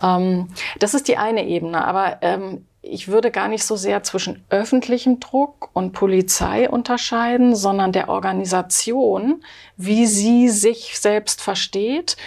Ähm, 0.03 0.49
das 0.77 0.93
ist 0.93 1.07
die 1.07 1.17
eine 1.17 1.47
Ebene. 1.47 1.83
Aber 1.83 2.17
ähm, 2.21 2.63
ich 2.85 3.07
würde 3.07 3.31
gar 3.31 3.47
nicht 3.47 3.63
so 3.63 3.75
sehr 3.75 4.03
zwischen 4.03 4.43
öffentlichem 4.49 5.19
Druck 5.19 5.69
und 5.73 5.93
Polizei 5.93 6.69
unterscheiden, 6.69 7.55
sondern 7.55 7.91
der 7.91 8.09
Organisation, 8.09 9.43
wie 9.77 10.05
sie 10.05 10.49
sich 10.49 10.99
selbst 10.99 11.41
versteht 11.41 12.17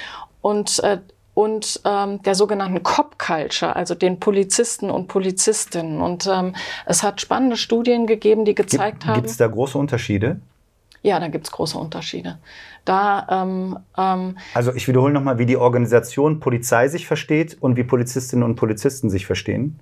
und 0.40 0.80
äh, 0.80 0.98
und 1.34 1.82
ähm, 1.84 2.20
der 2.24 2.34
sogenannten 2.34 2.82
Cop-Culture, 2.82 3.76
also 3.76 3.94
den 3.94 4.18
Polizisten 4.18 4.90
und 4.90 5.06
Polizistinnen. 5.06 6.00
Und 6.00 6.26
ähm, 6.26 6.56
es 6.84 7.04
hat 7.04 7.20
spannende 7.20 7.56
Studien 7.56 8.08
gegeben, 8.08 8.44
die 8.44 8.56
gezeigt 8.56 8.94
Gibt, 8.94 9.06
haben. 9.06 9.14
Gibt 9.14 9.28
es 9.28 9.36
da 9.36 9.46
große 9.46 9.78
Unterschiede? 9.78 10.40
Ja, 11.02 11.20
da 11.20 11.28
gibt 11.28 11.46
es 11.46 11.52
große 11.52 11.78
Unterschiede. 11.78 12.38
Da, 12.84 13.24
ähm, 13.30 13.78
ähm, 13.96 14.36
also 14.52 14.74
ich 14.74 14.88
wiederhole 14.88 15.12
nochmal, 15.12 15.38
wie 15.38 15.46
die 15.46 15.56
Organisation 15.56 16.40
Polizei 16.40 16.88
sich 16.88 17.06
versteht 17.06 17.56
und 17.60 17.76
wie 17.76 17.84
Polizistinnen 17.84 18.42
und 18.42 18.56
Polizisten 18.56 19.08
sich 19.08 19.24
verstehen. 19.24 19.78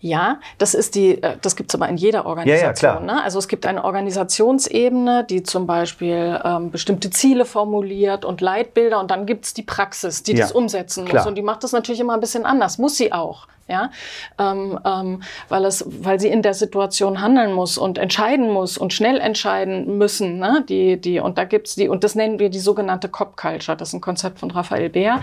Ja, 0.00 0.38
das 0.58 0.74
ist 0.74 0.94
die, 0.94 1.22
äh, 1.22 1.36
das 1.42 1.56
gibt 1.56 1.70
es 1.70 1.74
aber 1.74 1.88
in 1.88 1.96
jeder 1.96 2.26
Organisation. 2.26 2.92
Ja, 2.92 2.98
ja, 3.00 3.14
ne? 3.14 3.22
Also 3.22 3.38
es 3.38 3.48
gibt 3.48 3.66
eine 3.66 3.84
Organisationsebene, 3.84 5.24
die 5.28 5.42
zum 5.42 5.66
Beispiel 5.66 6.40
ähm, 6.44 6.70
bestimmte 6.70 7.10
Ziele 7.10 7.44
formuliert 7.44 8.24
und 8.24 8.40
Leitbilder 8.40 9.00
und 9.00 9.10
dann 9.10 9.26
gibt 9.26 9.46
es 9.46 9.54
die 9.54 9.62
Praxis, 9.62 10.22
die 10.22 10.32
ja, 10.32 10.42
das 10.42 10.52
umsetzen 10.52 11.04
klar. 11.04 11.22
muss. 11.22 11.28
Und 11.28 11.34
die 11.34 11.42
macht 11.42 11.64
das 11.64 11.72
natürlich 11.72 12.00
immer 12.00 12.14
ein 12.14 12.20
bisschen 12.20 12.46
anders, 12.46 12.78
muss 12.78 12.96
sie 12.96 13.12
auch 13.12 13.48
ja, 13.68 13.90
ähm, 14.38 14.78
ähm, 14.84 15.22
weil 15.48 15.64
es, 15.64 15.84
weil 15.86 16.18
sie 16.18 16.28
in 16.28 16.42
der 16.42 16.54
Situation 16.54 17.20
handeln 17.20 17.52
muss 17.52 17.78
und 17.78 17.98
entscheiden 17.98 18.50
muss 18.50 18.78
und 18.78 18.92
schnell 18.92 19.18
entscheiden 19.18 19.98
müssen, 19.98 20.38
ne? 20.38 20.64
die, 20.68 21.00
die 21.00 21.20
und 21.20 21.38
da 21.38 21.44
gibt's 21.44 21.74
die 21.74 21.88
und 21.88 22.02
das 22.02 22.14
nennen 22.14 22.38
wir 22.38 22.48
die 22.48 22.58
sogenannte 22.58 23.08
Cop 23.08 23.36
Culture. 23.36 23.76
Das 23.76 23.88
ist 23.88 23.94
ein 23.94 24.00
Konzept 24.00 24.38
von 24.38 24.50
Raphael 24.50 24.88
Beer, 24.88 25.20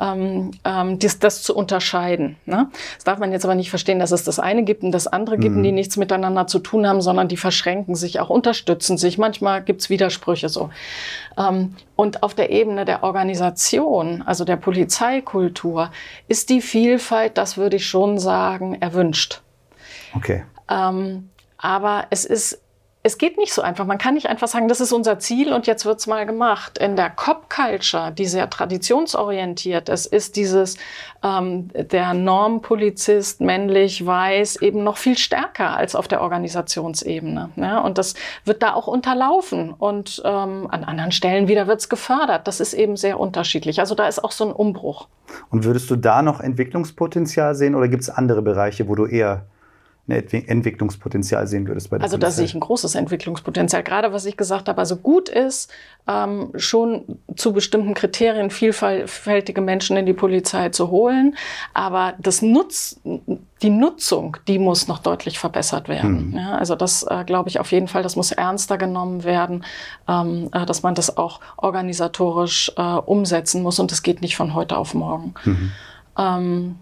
ähm, 0.00 0.50
ähm, 0.64 0.98
dies, 0.98 1.18
das 1.18 1.42
zu 1.42 1.56
unterscheiden. 1.56 2.36
Ne? 2.44 2.68
Das 2.96 3.04
darf 3.04 3.18
man 3.18 3.32
jetzt 3.32 3.44
aber 3.44 3.54
nicht 3.54 3.70
verstehen, 3.70 3.98
dass 3.98 4.12
es 4.12 4.24
das 4.24 4.38
eine 4.38 4.64
gibt 4.64 4.82
und 4.82 4.92
das 4.92 5.06
andere 5.06 5.38
gibt, 5.38 5.56
mhm. 5.56 5.62
die 5.62 5.72
nichts 5.72 5.96
miteinander 5.96 6.46
zu 6.46 6.58
tun 6.58 6.86
haben, 6.86 7.00
sondern 7.00 7.28
die 7.28 7.36
verschränken 7.36 7.94
sich, 7.94 8.20
auch 8.20 8.30
unterstützen 8.30 8.98
sich. 8.98 9.18
Manchmal 9.18 9.62
gibt's 9.62 9.88
Widersprüche 9.90 10.48
so. 10.48 10.70
Ähm, 11.38 11.74
und 11.96 12.22
auf 12.22 12.34
der 12.34 12.50
Ebene 12.50 12.84
der 12.84 13.02
Organisation, 13.02 14.22
also 14.22 14.44
der 14.44 14.56
Polizeikultur, 14.56 15.90
ist 16.28 16.50
die 16.50 16.60
Vielfalt, 16.60 17.36
das 17.36 17.56
würde 17.56 17.77
ich 17.78 17.86
schon 17.86 18.18
sagen, 18.18 18.74
erwünscht. 18.80 19.42
Okay. 20.14 20.44
Ähm, 20.70 21.30
aber 21.56 22.06
es 22.10 22.24
ist 22.24 22.60
es 23.04 23.16
geht 23.16 23.38
nicht 23.38 23.52
so 23.52 23.62
einfach. 23.62 23.86
Man 23.86 23.98
kann 23.98 24.14
nicht 24.14 24.28
einfach 24.28 24.48
sagen, 24.48 24.66
das 24.66 24.80
ist 24.80 24.92
unser 24.92 25.20
Ziel 25.20 25.52
und 25.52 25.68
jetzt 25.68 25.86
wird's 25.86 26.08
mal 26.08 26.26
gemacht. 26.26 26.78
In 26.78 26.96
der 26.96 27.10
Cop-Culture, 27.10 28.10
die 28.10 28.26
sehr 28.26 28.50
traditionsorientiert 28.50 29.88
ist, 29.88 30.06
ist 30.06 30.34
dieses 30.34 30.76
ähm, 31.22 31.68
der 31.74 32.12
Normpolizist, 32.12 33.40
männlich, 33.40 34.04
weiß, 34.04 34.62
eben 34.62 34.82
noch 34.82 34.96
viel 34.96 35.16
stärker 35.16 35.76
als 35.76 35.94
auf 35.94 36.08
der 36.08 36.20
Organisationsebene. 36.22 37.50
Ja? 37.54 37.78
Und 37.80 37.98
das 37.98 38.14
wird 38.44 38.64
da 38.64 38.74
auch 38.74 38.88
unterlaufen. 38.88 39.72
Und 39.72 40.20
ähm, 40.24 40.66
an 40.68 40.82
anderen 40.82 41.12
Stellen 41.12 41.46
wieder 41.46 41.68
wird's 41.68 41.88
gefördert. 41.88 42.48
Das 42.48 42.58
ist 42.58 42.74
eben 42.74 42.96
sehr 42.96 43.20
unterschiedlich. 43.20 43.78
Also 43.78 43.94
da 43.94 44.08
ist 44.08 44.22
auch 44.22 44.32
so 44.32 44.44
ein 44.44 44.52
Umbruch. 44.52 45.06
Und 45.50 45.64
würdest 45.64 45.88
du 45.90 45.96
da 45.96 46.20
noch 46.22 46.40
Entwicklungspotenzial 46.40 47.54
sehen 47.54 47.76
oder 47.76 47.86
gibt's 47.86 48.10
andere 48.10 48.42
Bereiche, 48.42 48.88
wo 48.88 48.96
du 48.96 49.06
eher 49.06 49.46
ein 50.08 50.44
Entwicklungspotenzial 50.46 51.46
sehen 51.46 51.68
würdest 51.68 51.90
bei 51.90 51.98
der 51.98 52.04
Also 52.04 52.16
da 52.16 52.30
sehe 52.30 52.46
ich 52.46 52.54
ein 52.54 52.60
großes 52.60 52.94
Entwicklungspotenzial. 52.94 53.82
Gerade 53.82 54.12
was 54.12 54.24
ich 54.24 54.36
gesagt 54.36 54.68
habe, 54.68 54.78
also 54.78 54.96
gut 54.96 55.28
ist, 55.28 55.70
ähm, 56.06 56.52
schon 56.56 57.18
zu 57.36 57.52
bestimmten 57.52 57.92
Kriterien 57.92 58.50
vielfältige 58.50 59.60
Menschen 59.60 59.96
in 59.98 60.06
die 60.06 60.14
Polizei 60.14 60.70
zu 60.70 60.90
holen. 60.90 61.36
Aber 61.74 62.14
das 62.18 62.40
Nutz, 62.40 62.98
die 63.62 63.70
Nutzung, 63.70 64.38
die 64.48 64.58
muss 64.58 64.88
noch 64.88 65.00
deutlich 65.00 65.38
verbessert 65.38 65.88
werden. 65.88 66.30
Mhm. 66.30 66.38
Ja, 66.38 66.52
also 66.52 66.74
das 66.74 67.02
äh, 67.02 67.24
glaube 67.24 67.50
ich 67.50 67.60
auf 67.60 67.70
jeden 67.70 67.88
Fall, 67.88 68.02
das 68.02 68.16
muss 68.16 68.32
ernster 68.32 68.78
genommen 68.78 69.24
werden, 69.24 69.64
ähm, 70.08 70.48
äh, 70.52 70.64
dass 70.64 70.82
man 70.82 70.94
das 70.94 71.18
auch 71.18 71.40
organisatorisch 71.58 72.72
äh, 72.76 72.82
umsetzen 72.82 73.62
muss 73.62 73.78
und 73.78 73.90
das 73.90 74.02
geht 74.02 74.22
nicht 74.22 74.36
von 74.36 74.54
heute 74.54 74.78
auf 74.78 74.94
morgen. 74.94 75.34
Mhm. 75.44 75.72
Ähm, 76.18 76.76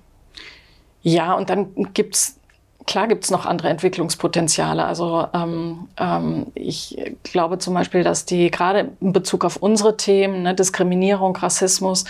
ja, 1.03 1.35
und 1.35 1.51
dann 1.51 1.93
gibt's 1.93 2.39
Klar 2.87 3.09
gibt 3.09 3.25
es 3.25 3.31
noch 3.31 3.47
andere 3.47 3.69
Entwicklungspotenziale. 3.69 4.85
Also 4.85 5.27
ähm, 5.35 5.89
ähm, 5.99 6.47
ich 6.55 6.97
glaube 7.25 7.59
zum 7.59 7.75
Beispiel, 7.75 8.05
dass 8.05 8.25
die 8.25 8.51
gerade 8.51 8.93
in 9.01 9.13
Bezug 9.13 9.45
auf 9.45 9.57
unsere 9.57 9.97
Themen, 9.97 10.43
ne, 10.43 10.55
Diskriminierung, 10.55 11.37
Rassismus, 11.37 12.05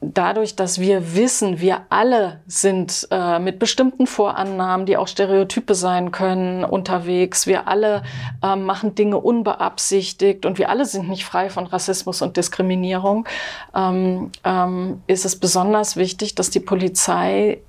dadurch, 0.00 0.54
dass 0.54 0.80
wir 0.80 1.14
wissen, 1.14 1.60
wir 1.60 1.82
alle 1.88 2.40
sind 2.46 3.08
äh, 3.10 3.38
mit 3.38 3.58
bestimmten 3.58 4.06
Vorannahmen, 4.06 4.86
die 4.86 4.96
auch 4.96 5.08
Stereotype 5.08 5.74
sein 5.74 6.12
können, 6.12 6.64
unterwegs. 6.64 7.46
Wir 7.46 7.66
alle 7.68 8.02
äh, 8.42 8.54
machen 8.54 8.94
Dinge 8.94 9.18
unbeabsichtigt 9.18 10.46
und 10.46 10.58
wir 10.58 10.68
alle 10.68 10.84
sind 10.84 11.08
nicht 11.08 11.24
frei 11.24 11.50
von 11.50 11.66
Rassismus 11.66 12.22
und 12.22 12.36
Diskriminierung. 12.36 13.26
Ähm, 13.74 14.30
ähm, 14.44 15.02
ist 15.06 15.24
es 15.24 15.36
besonders 15.36 15.96
wichtig, 15.96 16.34
dass 16.34 16.50
die 16.50 16.60
Polizei 16.60 17.60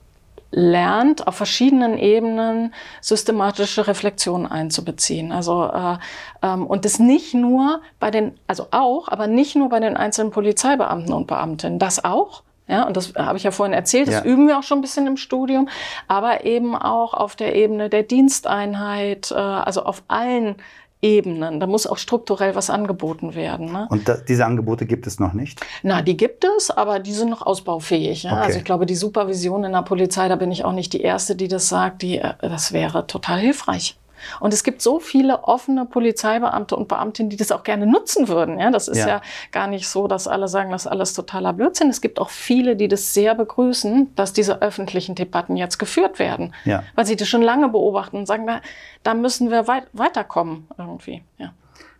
lernt, 0.51 1.27
auf 1.27 1.35
verschiedenen 1.35 1.97
Ebenen 1.97 2.73
systematische 3.01 3.87
Reflexion 3.87 4.47
einzubeziehen. 4.47 5.31
Also 5.31 5.65
äh, 5.65 5.97
ähm, 6.41 6.65
und 6.65 6.85
das 6.85 6.99
nicht 6.99 7.33
nur 7.33 7.81
bei 7.99 8.11
den, 8.11 8.33
also 8.47 8.67
auch, 8.71 9.07
aber 9.09 9.27
nicht 9.27 9.55
nur 9.55 9.69
bei 9.69 9.79
den 9.79 9.95
einzelnen 9.95 10.31
Polizeibeamten 10.31 11.13
und 11.13 11.27
Beamtinnen. 11.27 11.79
Das 11.79 12.03
auch. 12.03 12.43
Ja, 12.67 12.83
und 12.83 12.95
das 12.95 13.15
habe 13.15 13.37
ich 13.37 13.43
ja 13.43 13.49
vorhin 13.49 13.73
erzählt, 13.73 14.07
das 14.07 14.15
ja. 14.15 14.23
üben 14.23 14.47
wir 14.47 14.59
auch 14.59 14.63
schon 14.63 14.77
ein 14.77 14.81
bisschen 14.81 15.07
im 15.07 15.17
Studium, 15.17 15.69
aber 16.07 16.45
eben 16.45 16.75
auch 16.75 17.15
auf 17.15 17.35
der 17.35 17.55
Ebene 17.55 17.89
der 17.89 18.03
Diensteinheit, 18.03 19.31
äh, 19.31 19.35
also 19.35 19.83
auf 19.83 20.03
allen 20.07 20.55
Ebenen. 21.01 21.59
Da 21.59 21.67
muss 21.67 21.87
auch 21.87 21.97
strukturell 21.97 22.55
was 22.55 22.69
angeboten 22.69 23.33
werden. 23.33 23.71
Ne? 23.71 23.87
Und 23.89 24.09
da, 24.09 24.17
diese 24.17 24.45
Angebote 24.45 24.85
gibt 24.85 25.07
es 25.07 25.19
noch 25.19 25.33
nicht? 25.33 25.61
Na, 25.81 26.01
die 26.01 26.17
gibt 26.17 26.43
es, 26.43 26.71
aber 26.71 26.99
die 26.99 27.13
sind 27.13 27.29
noch 27.29 27.41
ausbaufähig. 27.41 28.23
Ja? 28.23 28.33
Okay. 28.33 28.41
Also 28.41 28.57
ich 28.59 28.65
glaube, 28.65 28.85
die 28.85 28.95
Supervision 28.95 29.63
in 29.63 29.71
der 29.71 29.83
Polizei, 29.83 30.27
da 30.27 30.35
bin 30.35 30.51
ich 30.51 30.65
auch 30.65 30.73
nicht 30.73 30.91
die 30.91 31.01
Erste, 31.01 31.35
die 31.37 31.47
das 31.47 31.69
sagt, 31.69 32.01
die, 32.01 32.17
äh, 32.17 32.33
das 32.41 32.73
wäre 32.73 33.07
total 33.07 33.39
hilfreich. 33.39 33.97
Und 34.39 34.53
es 34.53 34.63
gibt 34.63 34.81
so 34.81 34.99
viele 34.99 35.43
offene 35.43 35.85
Polizeibeamte 35.85 36.75
und 36.75 36.87
Beamtinnen, 36.87 37.29
die 37.29 37.37
das 37.37 37.51
auch 37.51 37.63
gerne 37.63 37.85
nutzen 37.85 38.27
würden. 38.27 38.59
Ja, 38.59 38.71
das 38.71 38.87
ist 38.87 38.97
ja. 38.97 39.07
ja 39.07 39.21
gar 39.51 39.67
nicht 39.67 39.87
so, 39.87 40.07
dass 40.07 40.27
alle 40.27 40.47
sagen, 40.47 40.71
das 40.71 40.85
ist 40.85 40.91
alles 40.91 41.13
totaler 41.13 41.53
Blödsinn. 41.53 41.89
Es 41.89 42.01
gibt 42.01 42.19
auch 42.19 42.29
viele, 42.29 42.75
die 42.75 42.87
das 42.87 43.13
sehr 43.13 43.35
begrüßen, 43.35 44.15
dass 44.15 44.33
diese 44.33 44.61
öffentlichen 44.61 45.15
Debatten 45.15 45.57
jetzt 45.57 45.77
geführt 45.77 46.19
werden. 46.19 46.53
Ja. 46.65 46.83
Weil 46.95 47.05
sie 47.05 47.15
das 47.15 47.27
schon 47.27 47.41
lange 47.41 47.69
beobachten 47.69 48.17
und 48.17 48.25
sagen, 48.25 48.47
da, 48.47 48.61
da 49.03 49.13
müssen 49.13 49.51
wir 49.51 49.67
weit, 49.67 49.87
weiterkommen 49.93 50.67
irgendwie. 50.77 51.23
Ja. 51.37 51.53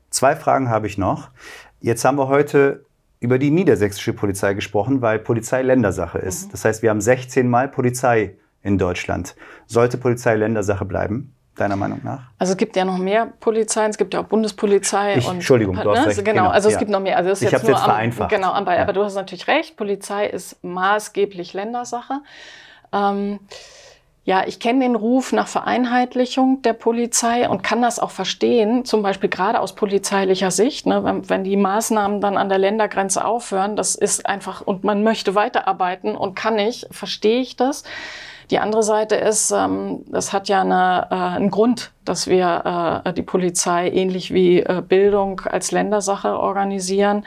Zwei 0.09 0.35
Fragen 0.35 0.69
habe 0.69 0.87
ich 0.87 0.97
noch. 0.97 1.29
Jetzt 1.81 2.03
haben 2.03 2.17
wir 2.17 2.27
heute 2.27 2.85
über 3.19 3.37
die 3.37 3.51
niedersächsische 3.51 4.13
Polizei 4.13 4.53
gesprochen, 4.53 5.01
weil 5.01 5.19
Polizei 5.19 5.61
Ländersache 5.61 6.17
ist. 6.19 6.47
Mhm. 6.47 6.51
Das 6.51 6.65
heißt, 6.65 6.81
wir 6.81 6.89
haben 6.89 7.01
16 7.01 7.49
Mal 7.49 7.67
Polizei 7.67 8.37
in 8.63 8.77
Deutschland. 8.77 9.35
Sollte 9.67 9.97
Polizei 9.97 10.35
Ländersache 10.35 10.85
bleiben? 10.85 11.33
Deiner 11.59 11.75
Meinung 11.75 11.99
nach? 12.03 12.21
Also 12.37 12.51
es 12.51 12.57
gibt 12.57 12.75
ja 12.75 12.85
noch 12.85 12.97
mehr 12.97 13.27
Polizeien, 13.39 13.91
es 13.91 13.97
gibt 13.97 14.13
ja 14.13 14.21
auch 14.21 14.25
Bundespolizei. 14.25 15.17
Ich, 15.17 15.27
und, 15.27 15.35
Entschuldigung, 15.35 15.75
du 15.75 15.91
hast 15.91 15.99
ne? 15.99 16.07
recht. 16.07 16.25
Genau, 16.25 16.49
also 16.49 16.67
es 16.67 16.73
ja. 16.73 16.79
gibt 16.79 16.91
noch 16.91 16.99
mehr. 16.99 17.17
Also 17.17 17.31
ich 17.31 17.53
habe 17.53 17.63
es 17.63 17.67
jetzt 17.67 17.83
vereinfacht. 17.83 18.29
Genau, 18.29 18.51
aber, 18.51 18.75
ja. 18.75 18.81
aber, 18.81 18.93
du 18.93 19.03
hast 19.03 19.15
natürlich 19.15 19.47
recht, 19.47 19.77
Polizei 19.77 20.27
ist 20.27 20.63
maßgeblich 20.63 21.53
Ländersache. 21.53 22.21
Ähm, 22.91 23.39
ja, 24.25 24.43
ich 24.45 24.59
kenne 24.59 24.81
den 24.81 24.95
Ruf 24.95 25.31
nach 25.31 25.47
Vereinheitlichung 25.47 26.61
der 26.61 26.73
Polizei 26.73 27.49
und 27.49 27.63
kann 27.63 27.81
das 27.81 27.97
auch 27.99 28.11
verstehen, 28.11 28.85
zum 28.85 29.01
Beispiel 29.01 29.27
gerade 29.29 29.59
aus 29.59 29.73
polizeilicher 29.73 30.51
Sicht, 30.51 30.85
ne, 30.85 31.03
wenn, 31.03 31.27
wenn 31.29 31.43
die 31.43 31.57
Maßnahmen 31.57 32.21
dann 32.21 32.37
an 32.37 32.47
der 32.47 32.59
Ländergrenze 32.59 33.25
aufhören, 33.25 33.75
das 33.75 33.95
ist 33.95 34.27
einfach, 34.27 34.61
und 34.61 34.83
man 34.83 35.03
möchte 35.03 35.33
weiterarbeiten 35.33 36.15
und 36.15 36.35
kann 36.35 36.57
nicht, 36.57 36.87
verstehe 36.91 37.41
ich 37.41 37.55
das. 37.55 37.83
Die 38.51 38.59
andere 38.59 38.83
Seite 38.83 39.15
ist, 39.15 39.51
ähm, 39.51 40.03
das 40.07 40.33
hat 40.33 40.49
ja 40.49 40.61
eine, 40.61 41.07
äh, 41.11 41.35
einen 41.35 41.51
Grund, 41.51 41.91
dass 42.09 42.27
wir 42.27 43.03
äh, 43.05 43.13
die 43.13 43.21
Polizei 43.21 43.89
ähnlich 43.91 44.33
wie 44.33 44.61
äh, 44.61 44.81
Bildung 44.81 45.41
als 45.41 45.71
Ländersache 45.71 46.39
organisieren, 46.39 47.23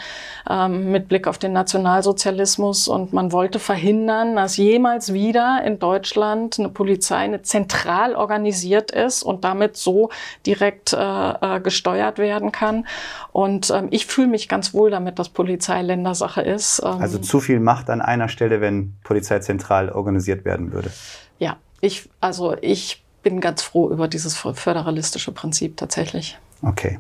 ähm, 0.50 0.90
mit 0.90 1.06
Blick 1.06 1.28
auf 1.28 1.38
den 1.38 1.52
Nationalsozialismus. 1.52 2.88
Und 2.88 3.12
man 3.12 3.30
wollte 3.30 3.60
verhindern, 3.60 4.34
dass 4.34 4.56
jemals 4.56 5.12
wieder 5.12 5.62
in 5.64 5.78
Deutschland 5.78 6.58
eine 6.58 6.68
Polizei 6.68 7.18
eine 7.18 7.42
zentral 7.42 8.16
organisiert 8.16 8.90
ist 8.90 9.22
und 9.22 9.44
damit 9.44 9.76
so 9.76 10.10
direkt 10.44 10.92
äh, 10.92 10.96
äh 10.98 11.60
gesteuert 11.60 12.18
werden 12.18 12.50
kann. 12.50 12.86
Und 13.30 13.70
ähm, 13.70 13.86
ich 13.92 14.06
fühle 14.06 14.26
mich 14.28 14.48
ganz 14.48 14.74
wohl 14.74 14.90
damit, 14.90 15.20
dass 15.20 15.28
Polizei 15.28 15.80
Ländersache 15.82 16.42
ist. 16.42 16.82
Ähm, 16.84 17.00
also 17.00 17.18
zu 17.18 17.38
viel 17.38 17.60
Macht 17.60 17.88
an 17.88 18.00
einer 18.00 18.28
Stelle, 18.28 18.60
wenn 18.60 18.96
Polizei 19.04 19.38
zentral 19.38 19.90
organisiert 19.90 20.44
werden 20.44 20.72
würde. 20.72 20.90
Ja, 21.38 21.56
ich, 21.80 22.08
also 22.20 22.56
ich 22.60 23.01
bin 23.22 23.40
ganz 23.40 23.62
froh 23.62 23.90
über 23.90 24.08
dieses 24.08 24.36
föderalistische 24.36 25.32
Prinzip 25.32 25.76
tatsächlich. 25.76 26.38
Okay. 26.62 26.98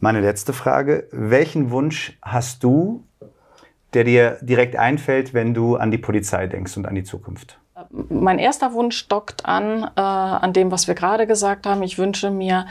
Meine 0.00 0.20
letzte 0.20 0.52
Frage. 0.52 1.06
Welchen 1.12 1.70
Wunsch 1.70 2.18
hast 2.22 2.64
du, 2.64 3.04
der 3.94 4.04
dir 4.04 4.38
direkt 4.40 4.76
einfällt, 4.76 5.32
wenn 5.32 5.54
du 5.54 5.76
an 5.76 5.90
die 5.90 5.98
Polizei 5.98 6.46
denkst 6.46 6.76
und 6.76 6.86
an 6.86 6.94
die 6.94 7.04
Zukunft? 7.04 7.58
Mein 7.90 8.38
erster 8.38 8.72
Wunsch 8.72 9.08
dockt 9.08 9.46
an, 9.46 9.84
äh, 9.96 10.00
an 10.00 10.52
dem, 10.52 10.70
was 10.70 10.88
wir 10.88 10.94
gerade 10.94 11.26
gesagt 11.26 11.66
haben. 11.66 11.82
Ich 11.82 11.98
wünsche 11.98 12.30
mir 12.30 12.66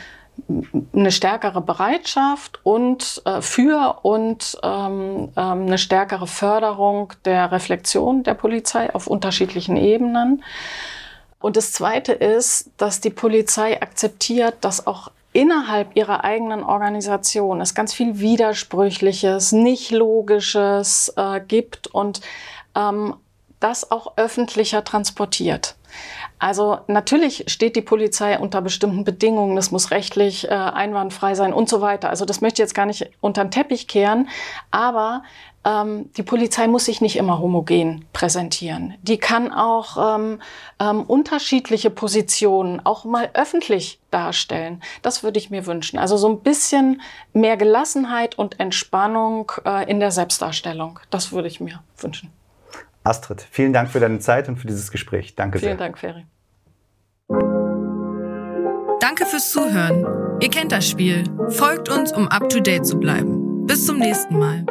eine 0.93 1.11
stärkere 1.11 1.61
Bereitschaft 1.61 2.59
und 2.63 3.21
äh, 3.25 3.41
für 3.41 3.99
und 4.03 4.57
ähm, 4.63 5.29
ähm, 5.35 5.65
eine 5.67 5.77
stärkere 5.77 6.27
Förderung 6.27 7.13
der 7.25 7.51
Reflexion 7.51 8.23
der 8.23 8.33
Polizei 8.33 8.93
auf 8.93 9.07
unterschiedlichen 9.07 9.77
Ebenen. 9.77 10.43
Und 11.41 11.57
das 11.57 11.73
Zweite 11.73 12.13
ist, 12.13 12.69
dass 12.77 13.01
die 13.01 13.09
Polizei 13.09 13.81
akzeptiert, 13.81 14.55
dass 14.61 14.85
auch 14.85 15.09
innerhalb 15.33 15.95
ihrer 15.95 16.23
eigenen 16.23 16.63
Organisation 16.63 17.61
es 17.61 17.73
ganz 17.73 17.93
viel 17.93 18.19
Widersprüchliches, 18.19 19.51
nicht 19.51 19.91
Logisches 19.91 21.13
äh, 21.15 21.39
gibt 21.39 21.87
und 21.87 22.21
ähm, 22.75 23.15
das 23.59 23.91
auch 23.91 24.17
öffentlicher 24.17 24.83
transportiert. 24.83 25.75
Also 26.39 26.79
natürlich 26.87 27.45
steht 27.47 27.75
die 27.75 27.81
Polizei 27.81 28.39
unter 28.39 28.61
bestimmten 28.61 29.03
Bedingungen, 29.03 29.57
es 29.57 29.71
muss 29.71 29.91
rechtlich 29.91 30.49
äh, 30.49 30.53
einwandfrei 30.53 31.35
sein 31.35 31.53
und 31.53 31.69
so 31.69 31.81
weiter. 31.81 32.09
Also 32.09 32.25
das 32.25 32.41
möchte 32.41 32.61
ich 32.61 32.65
jetzt 32.65 32.73
gar 32.73 32.87
nicht 32.87 33.11
unter 33.19 33.43
den 33.43 33.51
Teppich 33.51 33.87
kehren, 33.87 34.27
aber 34.71 35.23
ähm, 35.63 36.11
die 36.13 36.23
Polizei 36.23 36.67
muss 36.67 36.85
sich 36.85 37.01
nicht 37.01 37.17
immer 37.17 37.39
homogen 37.39 38.05
präsentieren. 38.13 38.95
Die 39.01 39.17
kann 39.17 39.53
auch 39.53 40.15
ähm, 40.15 40.39
ähm, 40.79 41.03
unterschiedliche 41.03 41.89
Positionen 41.89 42.83
auch 42.83 43.05
mal 43.05 43.29
öffentlich 43.33 43.99
darstellen. 44.09 44.81
Das 45.01 45.23
würde 45.23 45.39
ich 45.39 45.49
mir 45.49 45.65
wünschen. 45.65 45.99
Also 45.99 46.17
so 46.17 46.29
ein 46.29 46.39
bisschen 46.39 47.01
mehr 47.33 47.57
Gelassenheit 47.57 48.37
und 48.37 48.59
Entspannung 48.59 49.51
äh, 49.65 49.89
in 49.89 49.99
der 49.99 50.11
Selbstdarstellung. 50.11 50.99
Das 51.09 51.31
würde 51.31 51.47
ich 51.47 51.59
mir 51.59 51.81
wünschen. 51.97 52.31
Astrid, 53.03 53.45
vielen 53.49 53.73
Dank 53.73 53.89
für 53.89 53.99
deine 53.99 54.19
Zeit 54.19 54.47
und 54.47 54.57
für 54.57 54.67
dieses 54.67 54.91
Gespräch. 54.91 55.35
Danke 55.35 55.59
vielen 55.59 55.77
sehr. 55.77 55.77
Vielen 55.77 55.93
Dank, 55.93 55.97
Ferry. 55.97 56.25
Danke 58.99 59.25
fürs 59.25 59.51
Zuhören. 59.51 60.39
Ihr 60.41 60.49
kennt 60.49 60.71
das 60.71 60.87
Spiel. 60.87 61.23
Folgt 61.49 61.89
uns, 61.89 62.11
um 62.11 62.27
up 62.27 62.49
to 62.49 62.59
date 62.59 62.85
zu 62.85 62.99
bleiben. 62.99 63.65
Bis 63.65 63.85
zum 63.85 63.97
nächsten 63.97 64.37
Mal. 64.37 64.65